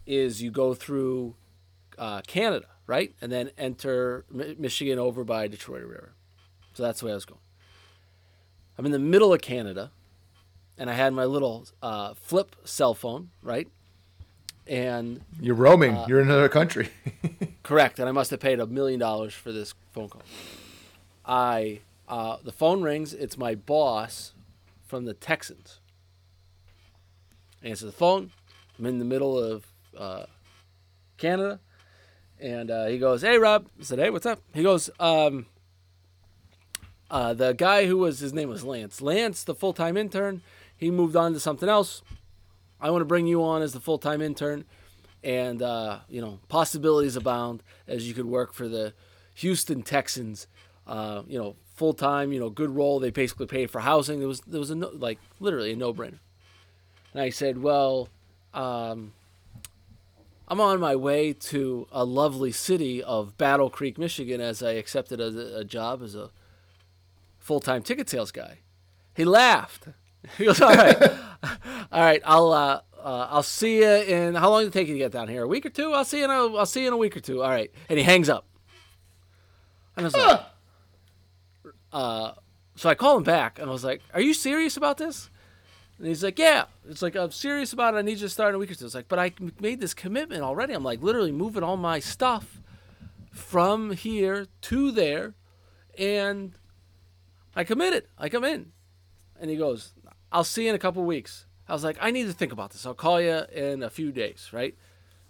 is 0.05 0.41
you 0.41 0.51
go 0.51 0.73
through 0.73 1.35
uh, 1.97 2.21
Canada, 2.27 2.67
right, 2.87 3.13
and 3.21 3.31
then 3.31 3.49
enter 3.57 4.25
Mi- 4.29 4.55
Michigan 4.57 4.99
over 4.99 5.23
by 5.23 5.47
Detroit 5.47 5.83
River. 5.83 6.13
So 6.73 6.83
that's 6.83 6.99
the 6.99 7.07
way 7.07 7.11
I 7.11 7.15
was 7.15 7.25
going. 7.25 7.39
I'm 8.77 8.85
in 8.85 8.91
the 8.91 8.99
middle 8.99 9.33
of 9.33 9.41
Canada, 9.41 9.91
and 10.77 10.89
I 10.89 10.93
had 10.93 11.13
my 11.13 11.25
little 11.25 11.65
uh, 11.81 12.13
flip 12.13 12.55
cell 12.65 12.93
phone, 12.93 13.29
right, 13.41 13.67
and 14.67 15.21
You're 15.39 15.55
roaming. 15.55 15.95
Uh, 15.95 16.05
You're 16.07 16.21
in 16.21 16.27
another 16.27 16.49
country. 16.49 16.89
Correct, 17.63 17.99
and 17.99 18.09
I 18.09 18.11
must 18.11 18.31
have 18.31 18.39
paid 18.39 18.59
a 18.59 18.67
million 18.67 18.99
dollars 18.99 19.33
for 19.33 19.51
this 19.51 19.73
phone 19.93 20.09
call. 20.09 20.23
I 21.25 21.79
uh, 22.07 22.37
the 22.43 22.51
phone 22.51 22.83
rings. 22.83 23.13
It's 23.13 23.37
my 23.37 23.55
boss 23.55 24.33
from 24.85 25.05
the 25.05 25.13
Texans. 25.13 25.79
Answer 27.63 27.85
the 27.85 27.91
phone. 27.91 28.31
I'm 28.77 28.85
in 28.85 28.99
the 28.99 29.05
middle 29.05 29.37
of 29.37 29.65
uh, 29.97 30.25
Canada, 31.17 31.59
and 32.39 32.69
uh, 32.69 32.85
he 32.87 32.97
goes, 32.97 33.21
"Hey, 33.21 33.37
Rob." 33.37 33.67
I 33.79 33.83
said, 33.83 33.99
"Hey, 33.99 34.09
what's 34.09 34.25
up?" 34.25 34.39
He 34.53 34.63
goes, 34.63 34.89
um, 34.99 35.47
uh, 37.09 37.33
"The 37.33 37.53
guy 37.53 37.85
who 37.85 37.97
was 37.97 38.19
his 38.19 38.33
name 38.33 38.49
was 38.49 38.63
Lance. 38.63 39.01
Lance, 39.01 39.43
the 39.43 39.55
full 39.55 39.73
time 39.73 39.97
intern, 39.97 40.41
he 40.75 40.91
moved 40.91 41.15
on 41.15 41.33
to 41.33 41.39
something 41.39 41.69
else. 41.69 42.01
I 42.79 42.91
want 42.91 43.01
to 43.01 43.05
bring 43.05 43.25
you 43.25 43.43
on 43.43 43.61
as 43.61 43.73
the 43.73 43.79
full 43.79 43.97
time 43.97 44.21
intern." 44.21 44.65
and 45.25 45.61
uh, 45.63 45.99
you 46.07 46.21
know 46.21 46.39
possibilities 46.47 47.15
abound 47.15 47.63
as 47.87 48.07
you 48.07 48.13
could 48.13 48.27
work 48.27 48.53
for 48.53 48.67
the 48.69 48.93
Houston 49.33 49.81
Texans. 49.81 50.47
Uh, 50.87 51.23
you 51.27 51.37
know, 51.37 51.55
full 51.73 51.93
time. 51.93 52.31
You 52.31 52.39
know, 52.39 52.49
good 52.49 52.69
role. 52.69 52.99
They 52.99 53.09
basically 53.09 53.47
paid 53.47 53.71
for 53.71 53.81
housing. 53.81 54.19
There 54.19 54.27
was 54.27 54.39
there 54.41 54.59
was 54.59 54.69
a 54.69 54.75
no, 54.75 54.91
like 54.93 55.19
literally 55.39 55.73
a 55.73 55.75
no 55.75 55.93
brainer. 55.93 56.19
And 57.15 57.21
I 57.21 57.29
said, 57.29 57.63
well, 57.63 58.09
um, 58.53 59.13
I'm 60.49 60.59
on 60.59 60.81
my 60.81 60.97
way 60.97 61.31
to 61.31 61.87
a 61.89 62.03
lovely 62.03 62.51
city 62.51 63.01
of 63.01 63.37
Battle 63.37 63.69
Creek, 63.69 63.97
Michigan, 63.97 64.41
as 64.41 64.61
I 64.61 64.71
accepted 64.71 65.21
a, 65.21 65.59
a 65.59 65.63
job 65.63 66.03
as 66.03 66.13
a 66.13 66.29
full 67.39 67.61
time 67.61 67.83
ticket 67.83 68.09
sales 68.09 68.33
guy. 68.33 68.59
He 69.15 69.23
laughed. 69.23 69.87
He 70.39 70.45
goes, 70.45 70.59
all 70.59 70.73
right, 70.73 71.01
all 71.91 72.01
right, 72.01 72.19
I'll 72.25 72.51
uh, 72.51 72.81
uh, 72.99 73.27
I'll 73.29 73.43
see 73.43 73.77
you 73.77 73.87
in 73.87 74.33
how 74.33 74.49
long 74.49 74.63
did 74.63 74.69
it 74.69 74.73
take 74.73 74.87
you 74.87 74.95
to 74.95 74.97
get 74.97 75.11
down 75.11 75.27
here? 75.27 75.43
A 75.43 75.47
week 75.47 75.67
or 75.67 75.69
two? 75.69 75.93
I'll 75.93 76.03
see 76.03 76.17
you 76.17 76.25
in 76.25 76.31
a 76.31 76.55
I'll 76.55 76.65
see 76.65 76.81
you 76.81 76.87
in 76.87 76.93
a 76.93 76.97
week 76.97 77.15
or 77.15 77.19
two. 77.19 77.43
All 77.43 77.49
right, 77.49 77.71
and 77.89 77.99
he 77.99 78.03
hangs 78.03 78.27
up. 78.27 78.47
And 79.95 80.03
I 80.03 80.07
was 80.07 80.15
like, 80.15 80.41
uh, 81.93 82.31
so 82.75 82.89
I 82.89 82.95
call 82.95 83.17
him 83.17 83.23
back 83.23 83.59
and 83.59 83.69
I 83.69 83.71
was 83.71 83.83
like, 83.83 84.01
"Are 84.15 84.19
you 84.19 84.33
serious 84.33 84.77
about 84.77 84.97
this?" 84.97 85.29
And 85.97 86.07
he's 86.07 86.23
like, 86.23 86.37
"Yeah." 86.37 86.65
It's 86.89 87.01
like 87.01 87.15
I'm 87.15 87.31
serious 87.31 87.73
about 87.73 87.95
it. 87.95 87.97
I 87.97 88.01
need 88.01 88.13
you 88.13 88.27
to 88.27 88.29
start 88.29 88.49
in 88.49 88.55
a 88.55 88.59
week 88.59 88.71
or 88.71 88.75
two. 88.75 88.85
It's 88.85 88.95
like, 88.95 89.07
but 89.07 89.19
I 89.19 89.33
made 89.59 89.79
this 89.79 89.93
commitment 89.93 90.41
already. 90.41 90.73
I'm 90.73 90.83
like 90.83 91.01
literally 91.01 91.31
moving 91.31 91.63
all 91.63 91.77
my 91.77 91.99
stuff 91.99 92.61
from 93.31 93.91
here 93.91 94.47
to 94.61 94.91
there, 94.91 95.33
and 95.97 96.53
I 97.55 97.63
committed. 97.63 98.07
I 98.17 98.29
come 98.29 98.43
in, 98.43 98.71
and 99.39 99.49
he 99.49 99.55
goes, 99.55 99.93
"I'll 100.31 100.43
see 100.43 100.63
you 100.63 100.69
in 100.69 100.75
a 100.75 100.79
couple 100.79 101.03
weeks." 101.03 101.45
I 101.67 101.73
was 101.73 101.83
like, 101.83 101.97
"I 101.99 102.11
need 102.11 102.27
to 102.27 102.33
think 102.33 102.51
about 102.51 102.71
this. 102.71 102.85
I'll 102.85 102.93
call 102.93 103.19
you 103.19 103.43
in 103.51 103.81
a 103.81 103.89
few 103.89 104.11
days, 104.11 104.49
right?" 104.51 104.75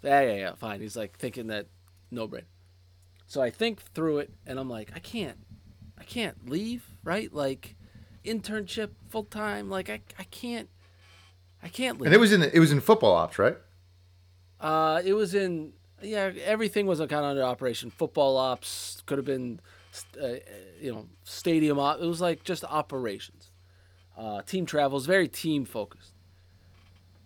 Yeah, 0.02 0.20
yeah, 0.20 0.34
yeah, 0.34 0.54
fine. 0.54 0.80
He's 0.80 0.96
like 0.96 1.16
thinking 1.16 1.46
that 1.48 1.66
no 2.10 2.26
brain. 2.26 2.44
So 3.26 3.42
I 3.42 3.50
think 3.50 3.80
through 3.80 4.18
it, 4.18 4.32
and 4.46 4.58
I'm 4.58 4.70
like, 4.70 4.92
I 4.94 5.00
can't, 5.00 5.38
I 5.98 6.04
can't 6.04 6.48
leave, 6.48 6.86
right? 7.02 7.32
Like 7.32 7.74
internship 8.26 8.90
full 9.08 9.24
time, 9.24 9.70
like 9.70 9.88
I, 9.88 10.00
I 10.18 10.24
can't, 10.24 10.68
I 11.62 11.68
can't 11.68 11.98
leave. 11.98 12.06
and 12.06 12.14
it 12.14 12.20
was 12.20 12.32
in 12.32 12.42
it 12.42 12.58
was 12.58 12.72
in 12.72 12.80
football 12.80 13.14
ops, 13.14 13.38
right? 13.38 13.56
Uh, 14.60 15.02
it 15.04 15.14
was 15.14 15.34
in 15.34 15.72
yeah. 16.02 16.32
Everything 16.44 16.86
was 16.86 16.98
kind 16.98 17.12
of 17.12 17.24
under 17.24 17.42
operation. 17.42 17.90
Football 17.90 18.36
ops 18.36 19.02
could 19.06 19.18
have 19.18 19.24
been, 19.24 19.60
uh, 20.20 20.34
you 20.80 20.92
know, 20.92 21.06
stadium 21.24 21.78
op. 21.78 22.00
It 22.00 22.06
was 22.06 22.20
like 22.20 22.44
just 22.44 22.64
operations. 22.64 23.50
Uh, 24.16 24.42
team 24.42 24.64
travels, 24.64 25.06
very 25.06 25.28
team 25.28 25.64
focused. 25.64 26.12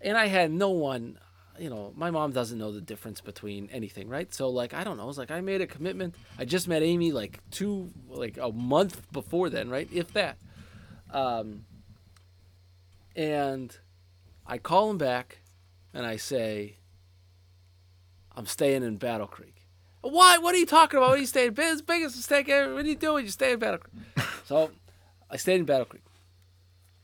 And 0.01 0.17
I 0.17 0.27
had 0.27 0.51
no 0.51 0.71
one, 0.71 1.19
you 1.59 1.71
know, 1.71 1.93
my 1.95 2.11
mom 2.11 2.33
doesn't 2.33 2.59
know 2.59 2.73
the 2.73 2.81
difference 2.81 3.21
between 3.21 3.69
anything, 3.71 4.09
right? 4.09 4.33
So 4.35 4.49
like 4.49 4.75
I 4.75 4.83
don't 4.83 4.97
know. 4.97 5.09
It's 5.09 5.19
like 5.19 5.31
I 5.31 5.41
made 5.41 5.61
a 5.61 5.67
commitment. 5.67 6.15
I 6.39 6.45
just 6.45 6.67
met 6.67 6.83
Amy 6.83 7.13
like 7.13 7.41
two, 7.51 7.91
like 8.09 8.39
a 8.39 8.51
month 8.51 9.11
before 9.13 9.51
then, 9.51 9.69
right? 9.71 9.89
If 9.93 10.13
that. 10.15 10.39
Um. 11.13 11.65
And 13.17 13.77
I 14.47 14.59
call 14.59 14.91
him 14.91 14.99
back, 14.99 15.41
and 15.93 16.07
I 16.07 16.17
say. 16.17 16.77
I'm 18.37 18.47
staying 18.47 18.85
in 18.85 18.97
Battle 18.97 19.27
Creek. 19.27 19.67
Why? 20.03 20.39
What 20.39 20.55
are 20.55 20.59
you 20.59 20.67
talking 20.67 20.97
about? 20.99 21.11
What 21.11 21.19
are 21.19 21.21
you 21.21 21.27
staying? 21.27 21.53
Biggest, 21.53 21.87
biggest 21.87 22.17
mistake 22.17 22.49
ever. 22.49 22.73
What 22.73 22.85
are 22.85 22.89
you 22.89 22.95
doing? 22.95 23.25
You 23.25 23.31
stay 23.31 23.53
in 23.53 23.59
Battle 23.59 23.81
Creek. 23.81 24.27
so 24.45 24.71
I 25.29 25.37
stayed 25.37 25.61
in 25.61 25.67
Battle 25.67 25.85
Creek. 25.85 26.05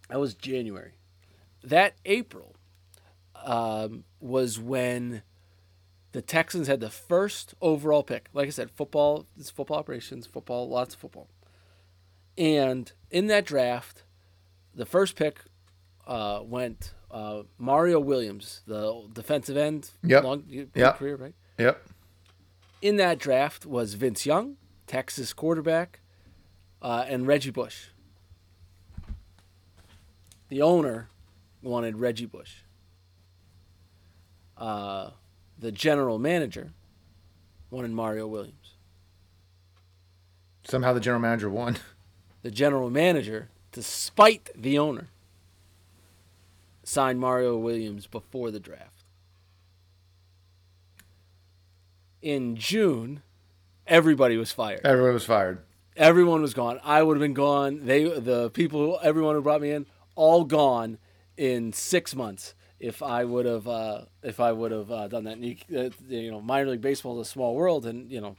That 0.09 0.21
was 0.21 0.35
January. 0.35 0.93
That 1.63 1.95
April 2.05 2.55
um, 3.45 4.05
was 4.21 4.59
when 4.59 5.23
the 6.13 6.23
Texans 6.23 6.69
had 6.69 6.81
the 6.81 6.91
first 6.91 7.55
overall 7.61 8.03
pick. 8.03 8.29
Like 8.33 8.47
I 8.47 8.51
said, 8.51 8.71
football, 8.71 9.27
it's 9.39 9.51
football 9.51 9.79
operations, 9.79 10.27
football, 10.27 10.69
lots 10.69 10.95
of 10.95 11.01
football. 11.01 11.29
And 12.39 12.91
in 13.11 13.27
that 13.29 13.45
draft, 13.47 14.05
the 14.75 14.87
first 14.87 15.17
pick 15.17 15.39
uh, 16.07 16.41
went 16.45 16.93
uh, 17.11 17.43
Mario 17.59 17.99
Williams, 18.01 18.61
the 18.67 19.09
defensive 19.13 19.57
end. 19.57 19.91
Yep. 20.03 20.25
Long 20.25 20.45
Yep. 20.75 20.99
career, 20.99 21.17
right? 21.17 21.35
Yep. 21.59 21.83
In 22.83 22.97
that 22.97 23.19
draft 23.19 23.65
was 23.65 23.95
Vince 23.95 24.27
Young, 24.27 24.57
Texas 24.87 25.33
quarterback, 25.33 26.01
uh, 26.83 27.05
and 27.09 27.27
Reggie 27.27 27.51
Bush. 27.51 27.87
The 30.49 30.61
owner 30.63 31.09
wanted 31.63 31.99
Reggie 31.99 32.27
Bush. 32.27 32.59
Uh, 34.57 35.11
the 35.59 35.73
general 35.73 36.19
manager 36.19 36.73
wanted 37.71 37.91
Mario 37.91 38.27
Williams. 38.27 38.75
Somehow 40.65 40.93
the 40.93 41.01
general 41.01 41.21
manager 41.21 41.49
won. 41.51 41.79
The 42.47 42.53
general 42.53 42.91
manager, 42.91 43.49
despite 43.73 44.51
the 44.55 44.79
owner, 44.79 45.09
signed 46.85 47.19
Mario 47.19 47.57
Williams 47.57 48.07
before 48.07 48.53
the 48.53 48.61
draft. 48.61 49.03
In 52.23 52.55
June, 52.55 53.23
everybody 53.85 54.37
was 54.37 54.53
fired. 54.53 54.83
Everyone 54.85 55.15
was 55.15 55.25
fired. 55.25 55.65
Everyone 55.97 56.41
was 56.41 56.55
gone. 56.55 56.79
I 56.85 57.03
would 57.03 57.17
have 57.17 57.21
been 57.21 57.35
gone. 57.35 57.85
They, 57.85 58.05
the 58.05 58.49
people, 58.51 59.01
everyone 59.03 59.35
who 59.35 59.43
brought 59.43 59.61
me 59.61 59.73
in, 59.73 59.85
all 60.15 60.45
gone 60.45 60.99
in 61.37 61.73
six 61.73 62.15
months. 62.15 62.55
If 62.79 63.03
I 63.03 63.25
would 63.25 63.47
have, 63.47 63.67
uh, 63.67 64.03
if 64.23 64.39
I 64.39 64.53
would 64.53 64.71
have 64.71 64.89
uh, 64.93 65.09
done 65.09 65.25
that, 65.25 65.39
and 65.39 65.45
you, 65.45 65.57
uh, 65.77 65.91
you 66.09 66.31
know, 66.31 66.41
minor 66.41 66.71
league 66.71 66.81
baseball 66.81 67.21
is 67.21 67.27
a 67.27 67.31
small 67.33 67.57
world, 67.57 67.87
and 67.87 68.09
you 68.09 68.21
know, 68.21 68.37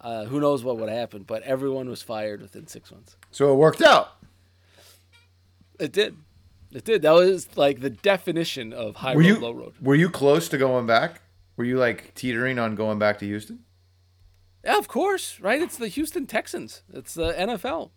uh, 0.00 0.24
who 0.26 0.40
knows 0.40 0.62
what 0.64 0.78
would 0.78 0.88
happen. 0.88 1.22
But 1.22 1.42
everyone 1.42 1.88
was 1.88 2.02
fired 2.02 2.40
within 2.42 2.66
six 2.66 2.90
months. 2.90 3.16
So 3.30 3.52
it 3.52 3.56
worked 3.56 3.82
out. 3.82 4.12
It 5.78 5.92
did. 5.92 6.16
It 6.72 6.84
did. 6.84 7.02
That 7.02 7.12
was 7.12 7.56
like 7.56 7.80
the 7.80 7.90
definition 7.90 8.72
of 8.72 8.96
high 8.96 9.14
Were 9.14 9.20
road, 9.20 9.26
you 9.26 9.38
low 9.38 9.52
road. 9.52 9.74
were 9.80 9.94
you 9.94 10.10
close 10.10 10.48
to 10.48 10.58
going 10.58 10.86
back? 10.86 11.20
Were 11.56 11.64
you 11.64 11.78
like 11.78 12.14
teetering 12.14 12.58
on 12.58 12.74
going 12.74 12.98
back 12.98 13.18
to 13.20 13.26
Houston? 13.26 13.60
Yeah, 14.64 14.78
of 14.78 14.88
course, 14.88 15.38
right? 15.40 15.60
It's 15.60 15.76
the 15.76 15.88
Houston 15.88 16.26
Texans. 16.26 16.82
It's 16.92 17.14
the 17.14 17.32
NFL. 17.32 17.90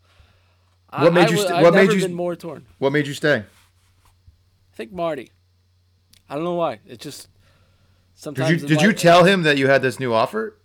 What 0.89 1.13
made 1.13 1.29
you 1.29 1.37
st- 1.37 1.51
I've 1.51 1.63
what 1.63 1.73
made 1.73 1.91
you 1.91 2.01
been 2.01 2.13
more 2.13 2.35
torn. 2.35 2.65
What 2.77 2.93
made 2.93 3.07
you 3.07 3.13
stay? 3.13 3.37
I 3.37 4.75
think 4.75 4.91
Marty. 4.91 5.31
I 6.29 6.35
don't 6.35 6.43
know 6.43 6.53
why. 6.55 6.79
It 6.85 6.99
just 6.99 7.23
Did 7.23 7.29
sometimes. 8.15 8.61
you 8.61 8.67
did 8.67 8.81
you 8.81 8.93
tell 8.93 9.23
him 9.23 9.43
that 9.43 9.57
you 9.57 9.67
had 9.67 9.81
this 9.81 9.99
new 9.99 10.13
offer? 10.13 10.57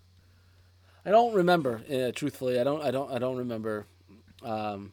I 1.04 1.10
don't 1.10 1.34
remember. 1.34 1.82
Uh, 1.90 2.12
truthfully, 2.12 2.60
I 2.60 2.64
don't. 2.64 2.82
I 2.82 2.90
don't. 2.90 3.10
I 3.10 3.18
don't 3.18 3.36
remember. 3.36 3.86
Um, 4.42 4.92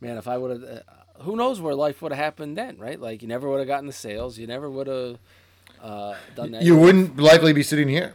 man, 0.00 0.16
if 0.18 0.28
I 0.28 0.38
would 0.38 0.50
have, 0.50 0.62
uh, 0.62 1.22
who 1.22 1.36
knows 1.36 1.60
where 1.60 1.74
life 1.74 2.02
would 2.02 2.12
have 2.12 2.22
happened 2.22 2.56
then, 2.56 2.78
right? 2.78 3.00
Like 3.00 3.22
you 3.22 3.28
never 3.28 3.48
would 3.48 3.58
have 3.58 3.68
gotten 3.68 3.86
the 3.86 3.92
sales. 3.92 4.38
You 4.38 4.46
never 4.46 4.70
would 4.70 4.86
have 4.86 5.18
uh, 5.82 6.14
done 6.34 6.52
that. 6.52 6.62
You 6.62 6.76
wouldn't 6.76 7.18
likely 7.18 7.52
be 7.52 7.62
sitting 7.62 7.88
here 7.88 8.14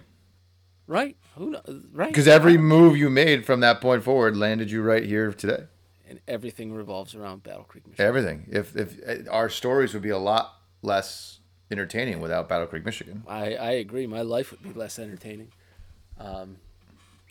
right? 0.92 1.16
Who? 1.36 1.56
Right? 1.94 2.10
because 2.10 2.28
every 2.28 2.58
move 2.58 2.98
you 2.98 3.10
made 3.10 3.46
from 3.46 3.62
that 3.62 3.82
point 3.82 4.04
forward 4.04 4.38
landed 4.38 4.70
you 4.70 4.82
right 4.84 5.04
here 5.04 5.32
today. 5.32 5.64
and 6.08 6.20
everything 6.28 6.74
revolves 6.74 7.16
around 7.16 7.44
Battle 7.44 7.64
Creek, 7.64 7.88
Michigan. 7.88 8.06
Everything. 8.06 8.48
If 8.52 8.76
if 8.76 9.00
uh, 9.08 9.32
our 9.32 9.50
stories 9.50 9.94
would 9.94 10.04
be 10.04 10.10
a 10.10 10.18
lot 10.18 10.54
less 10.82 11.40
entertaining 11.72 12.20
without 12.20 12.50
Battle 12.50 12.68
Creek, 12.68 12.86
Michigan. 12.86 13.24
I, 13.28 13.56
I 13.56 13.72
agree. 13.72 14.06
My 14.06 14.22
life 14.22 14.52
would 14.52 14.62
be 14.62 14.74
less 14.74 15.00
entertaining 15.00 15.54
um, 16.20 16.58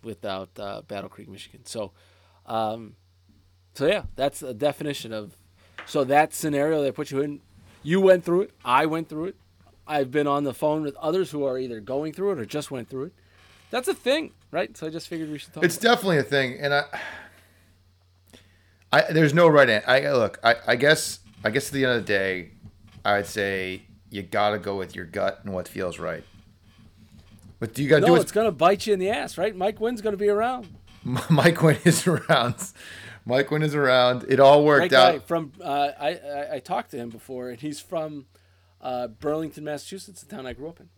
without 0.02 0.50
uh, 0.58 0.82
Battle 0.82 1.08
Creek, 1.08 1.28
Michigan. 1.28 1.64
So, 1.64 1.92
um, 2.46 2.96
so 3.74 3.86
yeah, 3.86 4.04
that's 4.16 4.42
a 4.42 4.54
definition 4.54 5.12
of. 5.12 5.36
So 5.86 6.04
that 6.04 6.34
scenario 6.34 6.82
they 6.82 6.92
put 6.92 7.10
you 7.10 7.20
in, 7.20 7.40
you 7.82 8.00
went 8.00 8.24
through 8.24 8.42
it. 8.42 8.50
I 8.64 8.86
went 8.86 9.08
through 9.08 9.26
it. 9.26 9.36
I've 9.86 10.10
been 10.10 10.26
on 10.26 10.44
the 10.44 10.54
phone 10.54 10.82
with 10.82 10.94
others 10.96 11.30
who 11.30 11.44
are 11.44 11.58
either 11.58 11.80
going 11.80 12.12
through 12.12 12.32
it 12.32 12.38
or 12.38 12.44
just 12.44 12.70
went 12.70 12.88
through 12.88 13.04
it. 13.04 13.12
That's 13.70 13.88
a 13.88 13.94
thing, 13.94 14.32
right? 14.50 14.76
So 14.76 14.86
I 14.86 14.90
just 14.90 15.08
figured 15.08 15.30
we 15.30 15.38
should 15.38 15.52
talk. 15.52 15.64
It's 15.64 15.78
definitely 15.78 16.18
a 16.18 16.22
thing, 16.22 16.58
and 16.60 16.74
I, 16.74 16.84
I 18.92 19.12
there's 19.12 19.34
no 19.34 19.48
right 19.48 19.68
answer. 19.68 19.88
I 19.88 20.12
look, 20.12 20.38
I, 20.42 20.56
I 20.66 20.76
guess, 20.76 21.20
I 21.44 21.50
guess 21.50 21.68
at 21.68 21.72
the 21.72 21.84
end 21.84 21.94
of 21.94 22.06
the 22.06 22.12
day, 22.12 22.50
I'd 23.04 23.26
say 23.26 23.82
you 24.10 24.22
gotta 24.22 24.58
go 24.58 24.76
with 24.76 24.94
your 24.94 25.06
gut 25.06 25.40
and 25.44 25.54
what 25.54 25.68
feels 25.68 25.98
right. 25.98 26.24
But 27.60 27.74
do 27.74 27.82
you 27.82 27.88
gotta 27.88 28.02
it. 28.02 28.06
do 28.06 28.12
No, 28.14 28.18
it? 28.18 28.22
it's 28.22 28.32
gonna 28.32 28.50
bite 28.50 28.86
you 28.86 28.92
in 28.94 28.98
the 28.98 29.10
ass, 29.10 29.38
right? 29.38 29.54
Mike 29.54 29.80
Wynn's 29.80 30.00
gonna 30.00 30.16
be 30.16 30.28
around. 30.28 30.68
Mike 31.30 31.62
Wynn 31.62 31.78
is 31.84 32.06
around. 32.06 32.56
Mike 33.24 33.50
Wynn 33.50 33.62
is 33.62 33.74
around. 33.74 34.24
It 34.28 34.40
all 34.40 34.64
worked 34.64 34.90
guy 34.90 35.16
out. 35.16 35.28
from. 35.28 35.52
Uh, 35.62 35.90
I, 36.00 36.08
I 36.14 36.54
I 36.54 36.58
talked 36.58 36.90
to 36.92 36.96
him 36.96 37.10
before, 37.10 37.50
and 37.50 37.60
he's 37.60 37.78
from 37.78 38.26
uh, 38.80 39.06
Burlington, 39.08 39.62
Massachusetts, 39.64 40.22
the 40.22 40.34
town 40.34 40.46
I 40.46 40.52
grew 40.54 40.68
up 40.68 40.80
in. 40.80 40.88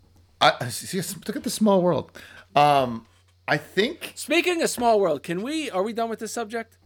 I, 0.41 0.69
see, 0.71 1.01
look 1.27 1.37
at 1.37 1.45
the 1.45 1.51
small 1.51 1.83
world. 1.83 2.11
Um, 2.57 3.07
I 3.47 3.57
think. 3.59 4.13
Speaking 4.17 4.61
of 4.63 4.71
small 4.71 4.99
world, 4.99 5.23
can 5.23 5.43
we? 5.43 5.71
Are 5.71 5.83
we 5.85 5.93
done 5.93 6.09
with 6.11 6.19
this 6.21 6.33
subject? 6.33 6.79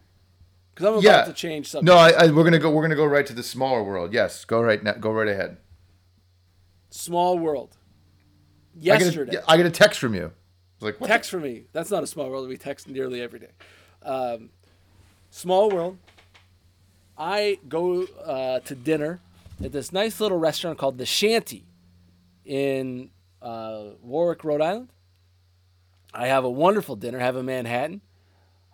Because 0.74 0.86
I'm 0.86 0.92
about 0.94 1.02
Yeah. 1.04 1.24
to 1.24 1.32
change 1.32 1.68
subject. 1.70 1.86
No, 1.86 1.96
I, 1.96 2.10
I, 2.10 2.30
we're 2.30 2.44
gonna 2.44 2.58
go. 2.58 2.70
We're 2.70 2.82
gonna 2.82 2.96
go 2.96 3.06
right 3.06 3.24
to 3.26 3.32
the 3.32 3.42
smaller 3.42 3.82
world. 3.82 4.12
Yes, 4.12 4.44
go 4.44 4.60
right 4.60 4.82
now. 4.82 4.92
Go 4.92 5.10
right 5.10 5.28
ahead. 5.28 5.56
Small 6.90 7.38
world. 7.38 7.76
I 8.76 8.80
get, 8.80 9.00
Yesterday, 9.00 9.36
a, 9.36 9.44
I 9.48 9.56
get 9.56 9.66
a 9.66 9.70
text 9.70 10.00
from 10.00 10.14
you. 10.14 10.32
Like, 10.80 11.00
what 11.00 11.08
text 11.08 11.30
for 11.30 11.40
me. 11.40 11.64
That's 11.72 11.90
not 11.90 12.02
a 12.02 12.06
small 12.06 12.28
world. 12.28 12.48
We 12.48 12.56
text 12.56 12.88
nearly 12.88 13.22
every 13.22 13.38
day. 13.38 13.50
Um, 14.02 14.50
small 15.30 15.70
world. 15.70 15.98
I 17.16 17.58
go 17.68 18.02
uh, 18.02 18.60
to 18.60 18.74
dinner 18.74 19.20
at 19.64 19.72
this 19.72 19.92
nice 19.92 20.20
little 20.20 20.38
restaurant 20.38 20.78
called 20.78 20.98
the 20.98 21.06
Shanty 21.06 21.64
in 22.44 23.10
uh, 23.40 23.84
Warwick, 24.02 24.44
Rhode 24.44 24.60
Island. 24.60 24.88
I 26.12 26.26
have 26.26 26.44
a 26.44 26.50
wonderful 26.50 26.96
dinner. 26.96 27.18
Have 27.18 27.36
a 27.36 27.42
Manhattan, 27.42 28.00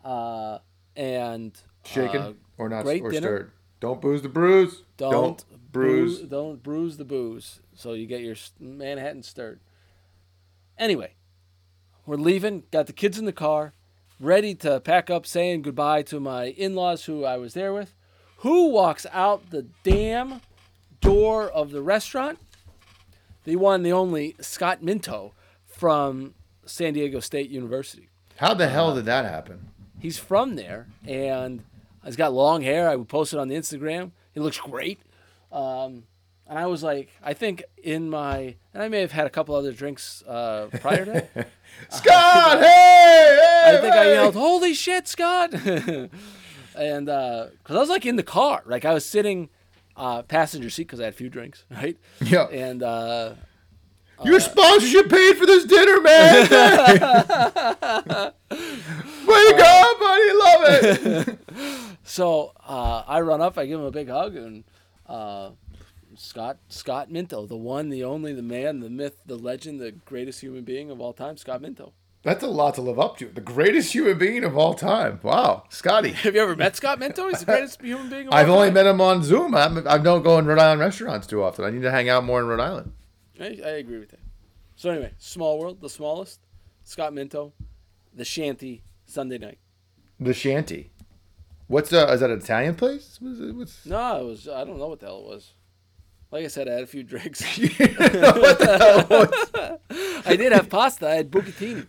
uh, 0.05 0.59
and 0.97 1.57
shaken 1.85 2.21
uh, 2.21 2.33
or 2.59 2.69
not 2.69 2.85
great 2.85 3.03
or 3.03 3.11
dinner. 3.11 3.27
stirred. 3.27 3.51
Don't 3.81 4.01
booze 4.01 4.23
the 4.23 4.29
bruise. 4.29 4.83
Don't, 4.97 5.45
bruise. 5.73 6.19
bruise. 6.19 6.29
Don't 6.29 6.63
bruise 6.63 6.97
the 6.99 7.05
booze. 7.05 7.61
So 7.75 7.95
you 7.95 8.07
get 8.07 8.21
your 8.21 8.37
Manhattan 8.61 9.23
stirred. 9.23 9.61
Anyway, 10.83 11.14
we're 12.07 12.16
leaving. 12.16 12.64
Got 12.72 12.89
the 12.89 12.93
kids 12.93 13.16
in 13.16 13.24
the 13.24 13.33
car, 13.33 13.72
ready 14.18 14.53
to 14.57 14.80
pack 14.80 15.11
up, 15.11 15.24
saying 15.24 15.62
goodbye 15.62 16.03
to 16.03 16.18
my 16.18 16.47
in-laws 16.47 17.05
who 17.05 17.24
I 17.24 17.37
was 17.37 17.55
there 17.55 17.72
with. 17.72 17.95
Who 18.39 18.70
walks 18.70 19.07
out 19.12 19.51
the 19.51 19.66
damn 19.85 20.41
door 21.01 21.49
of 21.49 21.70
the 21.70 21.83
restaurant? 21.83 22.41
The 23.45 23.55
one, 23.55 23.85
the 23.85 23.93
only 23.93 24.35
Scott 24.41 24.83
Minto 24.83 25.35
from 25.64 26.35
San 26.66 26.95
Diego 26.95 27.20
State 27.20 27.49
University. 27.49 28.09
How 28.39 28.53
the 28.53 28.66
hell 28.66 28.93
did 28.93 29.05
that 29.05 29.24
happen? 29.24 29.68
He's 30.01 30.18
from 30.18 30.57
there, 30.57 30.89
and 31.07 31.62
he's 32.05 32.16
got 32.16 32.33
long 32.33 32.62
hair. 32.62 32.91
I 32.91 32.97
would 32.97 33.09
post 33.09 33.33
it 33.33 33.39
on 33.39 33.47
the 33.47 33.55
Instagram. 33.55 34.11
He 34.35 34.41
looks 34.41 34.59
great. 34.59 34.99
Um, 35.53 36.07
and 36.53 36.59
I 36.59 36.67
was 36.67 36.83
like, 36.83 37.09
I 37.23 37.33
think 37.33 37.65
in 37.83 38.11
my, 38.11 38.57
and 38.75 38.83
I 38.83 38.89
may 38.89 39.01
have 39.01 39.13
had 39.13 39.27
a 39.27 39.31
couple 39.31 39.55
other 39.55 39.73
drinks 39.73 40.23
uh, 40.29 40.69
prior 40.83 41.07
to 41.07 41.11
that. 41.13 41.49
Scott, 41.89 42.59
hey, 42.63 43.39
hey, 43.41 43.63
I 43.75 43.79
think 43.81 43.95
I 43.95 44.13
yelled, 44.13 44.35
"Holy 44.35 44.75
shit, 44.75 45.09
Scott!" 45.09 45.55
and 45.55 46.11
because 46.75 47.51
I 47.71 47.73
was 47.73 47.89
like 47.89 48.05
in 48.05 48.17
the 48.17 48.23
car, 48.23 48.63
like 48.67 48.85
I 48.85 48.93
was 48.93 49.07
sitting 49.07 49.49
uh, 49.97 50.25
passenger 50.25 50.69
seat 50.69 50.83
because 50.89 51.01
I 51.01 51.05
had 51.05 51.15
a 51.15 51.17
few 51.17 51.31
drinks, 51.31 51.65
right? 51.71 51.97
Yeah. 52.21 52.49
And 52.49 52.83
uh, 52.83 53.33
Your 54.23 54.39
sponsorship 54.39 55.09
paid 55.09 55.39
for 55.39 55.47
this 55.47 55.65
dinner, 55.65 56.03
man. 56.03 56.43
Way 59.27 59.43
to 59.49 59.55
go, 59.57 59.95
buddy. 60.01 60.33
Love 60.35 60.61
it. 60.69 61.39
So 62.05 62.53
uh, 62.69 63.05
I 63.07 63.23
run 63.23 63.41
up, 63.41 63.57
I 63.57 63.65
give 63.65 63.81
him 63.81 63.87
a 63.87 63.91
big 63.91 64.11
hug, 64.11 64.37
and 64.37 64.65
uh, 65.07 65.53
Scott 66.17 66.59
Scott 66.69 67.11
Minto, 67.11 67.47
the 67.47 67.57
one, 67.57 67.89
the 67.89 68.05
only, 68.05 68.33
the 68.33 68.43
man, 68.43 68.81
the 68.81 68.91
myth, 68.91 69.23
the 69.27 69.37
legend, 69.37 69.81
the 69.81 69.93
greatest 69.93 70.41
human 70.41 70.65
being 70.65 70.91
of 70.91 71.01
all 71.01 71.13
time, 71.13 71.37
Scott 71.37 71.63
Minto. 71.63 71.93
That's 72.23 72.45
a 72.45 72.49
lot 72.49 72.77
to 72.77 72.83
live 72.83 73.01
up 73.01 73.17
to. 73.19 73.27
The 73.27 73.41
greatest 73.41 73.93
human 73.93 74.17
being 74.17 74.45
of 74.45 74.57
all 74.57 74.75
time. 74.75 75.19
Wow, 75.23 75.65
Scotty. 75.71 76.13
Have 76.13 76.37
you 76.37 76.43
ever 76.43 76.55
met 76.55 76.77
Scott 76.77 77.01
Minto? 77.01 77.29
He's 77.29 77.41
the 77.41 77.47
greatest 77.47 77.83
human 77.83 78.09
being 78.09 78.29
of 78.29 78.35
I've 78.35 78.49
only 78.49 78.69
time. 78.69 78.75
met 78.75 78.87
him 78.87 79.01
on 79.01 79.25
Zoom. 79.25 79.55
I'm, 79.55 79.87
I 79.89 79.99
don't 79.99 80.23
go 80.23 80.39
in 80.39 80.47
Rhode 80.47 80.61
Island 80.61 80.81
restaurants 80.81 81.27
too 81.27 81.43
often. 81.43 81.65
I 81.65 81.71
need 81.71 81.83
to 81.83 81.91
hang 81.91 82.09
out 82.09 82.25
more 82.25 82.41
in 82.41 82.47
Rhode 82.47 82.61
Island. 82.61 82.93
I, 83.41 83.59
I 83.65 83.71
agree 83.71 83.99
with 83.99 84.11
that. 84.11 84.21
So 84.77 84.91
anyway, 84.91 85.13
small 85.19 85.59
world, 85.59 85.81
the 85.81 85.91
smallest, 85.91 86.41
Scott 86.85 87.13
Minto, 87.13 87.53
the 88.15 88.25
Shanty, 88.25 88.83
Sunday 89.05 89.39
night. 89.39 89.59
The 90.21 90.35
Shanty. 90.35 90.91
What's 91.67 91.93
uh, 91.93 92.07
is 92.13 92.21
that 92.21 92.31
an 92.31 92.39
Italian 92.39 92.75
place? 92.75 93.19
What's... 93.21 93.87
No, 93.87 94.21
it 94.21 94.25
was 94.27 94.49
I 94.49 94.65
don't 94.65 94.79
know 94.79 94.89
what 94.89 95.01
the 95.01 95.07
hell 95.07 95.21
it 95.21 95.27
was. 95.27 95.55
Like 96.33 96.45
I 96.45 96.49
said, 96.49 96.66
I 96.68 96.72
had 96.72 96.83
a 96.83 96.87
few 96.87 97.03
drinks. 97.05 97.43
what 97.59 98.59
the 98.59 98.78
hell 98.80 99.07
was 99.91 100.26
I 100.26 100.35
did 100.37 100.53
have 100.53 100.68
pasta. 100.70 101.07
I 101.09 101.14
had 101.14 101.30
bucatini. 101.30 101.87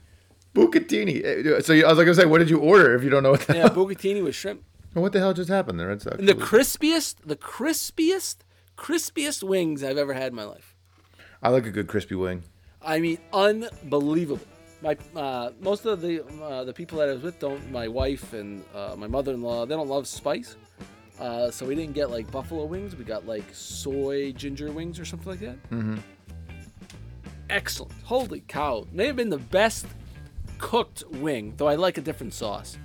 Bucatini? 0.53 1.23
Eh, 1.23 1.61
So 1.61 1.73
I 1.73 1.87
was 1.87 1.97
like, 1.97 2.05
gonna 2.05 2.13
say, 2.15 2.25
what 2.25 2.39
did 2.39 2.49
you 2.49 2.59
order 2.59 2.93
if 2.95 3.03
you 3.03 3.09
don't 3.09 3.23
know 3.23 3.31
what 3.31 3.41
the 3.41 3.53
Yeah, 3.55 3.61
hell? 3.61 3.69
bucatini 3.71 4.23
with 4.23 4.35
shrimp. 4.35 4.61
And 4.93 5.01
What 5.01 5.13
the 5.13 5.19
hell 5.19 5.33
just 5.33 5.49
happened? 5.49 5.79
The 5.79 5.87
Red 5.87 6.01
Sox. 6.01 6.17
And 6.19 6.27
the 6.27 6.35
crispiest, 6.35 7.15
the 7.25 7.35
crispiest, 7.37 8.37
crispiest 8.77 9.43
wings 9.43 9.83
I've 9.83 9.97
ever 9.97 10.13
had 10.13 10.27
in 10.27 10.35
my 10.35 10.43
life. 10.43 10.75
I 11.41 11.49
like 11.49 11.65
a 11.65 11.71
good 11.71 11.87
crispy 11.87 12.15
wing. 12.15 12.43
I 12.81 12.99
mean, 12.99 13.17
unbelievable. 13.33 14.45
My 14.81 14.97
uh, 15.15 15.51
most 15.61 15.85
of 15.85 16.01
the 16.01 16.23
uh, 16.43 16.65
the 16.65 16.73
people 16.73 16.97
that 16.99 17.07
I 17.07 17.13
was 17.13 17.21
with 17.23 17.39
don't. 17.39 17.71
My 17.71 17.87
wife 17.87 18.33
and 18.33 18.63
uh, 18.75 18.95
my 18.97 19.07
mother-in-law 19.07 19.65
they 19.65 19.75
don't 19.75 19.87
love 19.87 20.05
spice, 20.07 20.57
uh, 21.20 21.51
so 21.51 21.66
we 21.66 21.76
didn't 21.76 21.93
get 21.93 22.09
like 22.09 22.30
buffalo 22.32 22.66
wings. 22.66 22.95
We 22.95 23.03
got 23.03 23.28
like 23.28 23.45
soy 23.53 24.32
ginger 24.32 24.72
wings 24.72 24.99
or 24.99 25.05
something 25.05 25.30
like 25.30 25.39
that. 25.41 25.70
Mm-hmm. 25.70 25.97
Excellent. 27.49 27.91
Holy 28.03 28.41
cow! 28.47 28.88
May 28.91 29.07
have 29.07 29.16
been 29.16 29.30
the 29.30 29.38
best 29.38 29.86
cooked 30.57 31.03
wing, 31.11 31.53
though 31.57 31.68
I 31.68 31.76
like 31.76 31.97
a 31.97 32.01
different 32.01 32.34
sauce. 32.34 32.78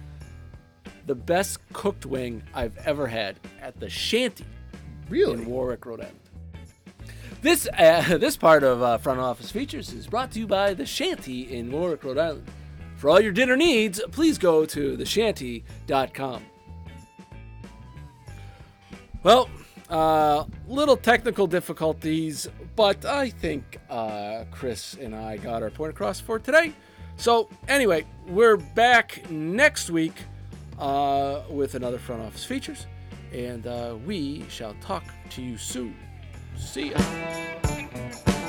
The 1.06 1.14
best 1.14 1.58
cooked 1.72 2.04
wing 2.04 2.42
I've 2.52 2.76
ever 2.78 3.06
had 3.06 3.36
at 3.62 3.80
the 3.80 3.88
Shanty 3.88 4.44
Really? 5.08 5.34
in 5.34 5.46
Warwick, 5.46 5.86
Rhode 5.86 6.00
Island. 6.00 6.18
This 7.40 7.66
uh, 7.78 8.18
this 8.20 8.36
part 8.36 8.62
of 8.62 8.82
uh, 8.82 8.98
Front 8.98 9.20
Office 9.20 9.50
Features 9.50 9.92
is 9.92 10.06
brought 10.06 10.32
to 10.32 10.40
you 10.40 10.46
by 10.46 10.74
the 10.74 10.84
Shanty 10.84 11.56
in 11.56 11.70
Warwick, 11.70 12.04
Rhode 12.04 12.18
Island. 12.18 12.46
For 12.96 13.08
all 13.08 13.20
your 13.20 13.32
dinner 13.32 13.56
needs, 13.56 14.00
please 14.10 14.38
go 14.38 14.66
to 14.66 14.96
theshanty.com. 14.96 16.42
Well, 19.28 19.50
uh, 19.90 20.44
little 20.66 20.96
technical 20.96 21.46
difficulties, 21.46 22.48
but 22.76 23.04
I 23.04 23.28
think 23.28 23.78
uh, 23.90 24.44
Chris 24.50 24.94
and 24.94 25.14
I 25.14 25.36
got 25.36 25.62
our 25.62 25.68
point 25.68 25.90
across 25.90 26.18
for 26.18 26.38
today. 26.38 26.72
So, 27.18 27.50
anyway, 27.68 28.06
we're 28.26 28.56
back 28.56 29.30
next 29.30 29.90
week 29.90 30.14
uh, 30.78 31.42
with 31.50 31.74
another 31.74 31.98
Front 31.98 32.22
Office 32.22 32.46
Features, 32.46 32.86
and 33.30 33.66
uh, 33.66 33.96
we 34.06 34.46
shall 34.48 34.72
talk 34.80 35.04
to 35.32 35.42
you 35.42 35.58
soon. 35.58 35.94
See 36.56 36.92
ya. 36.92 38.47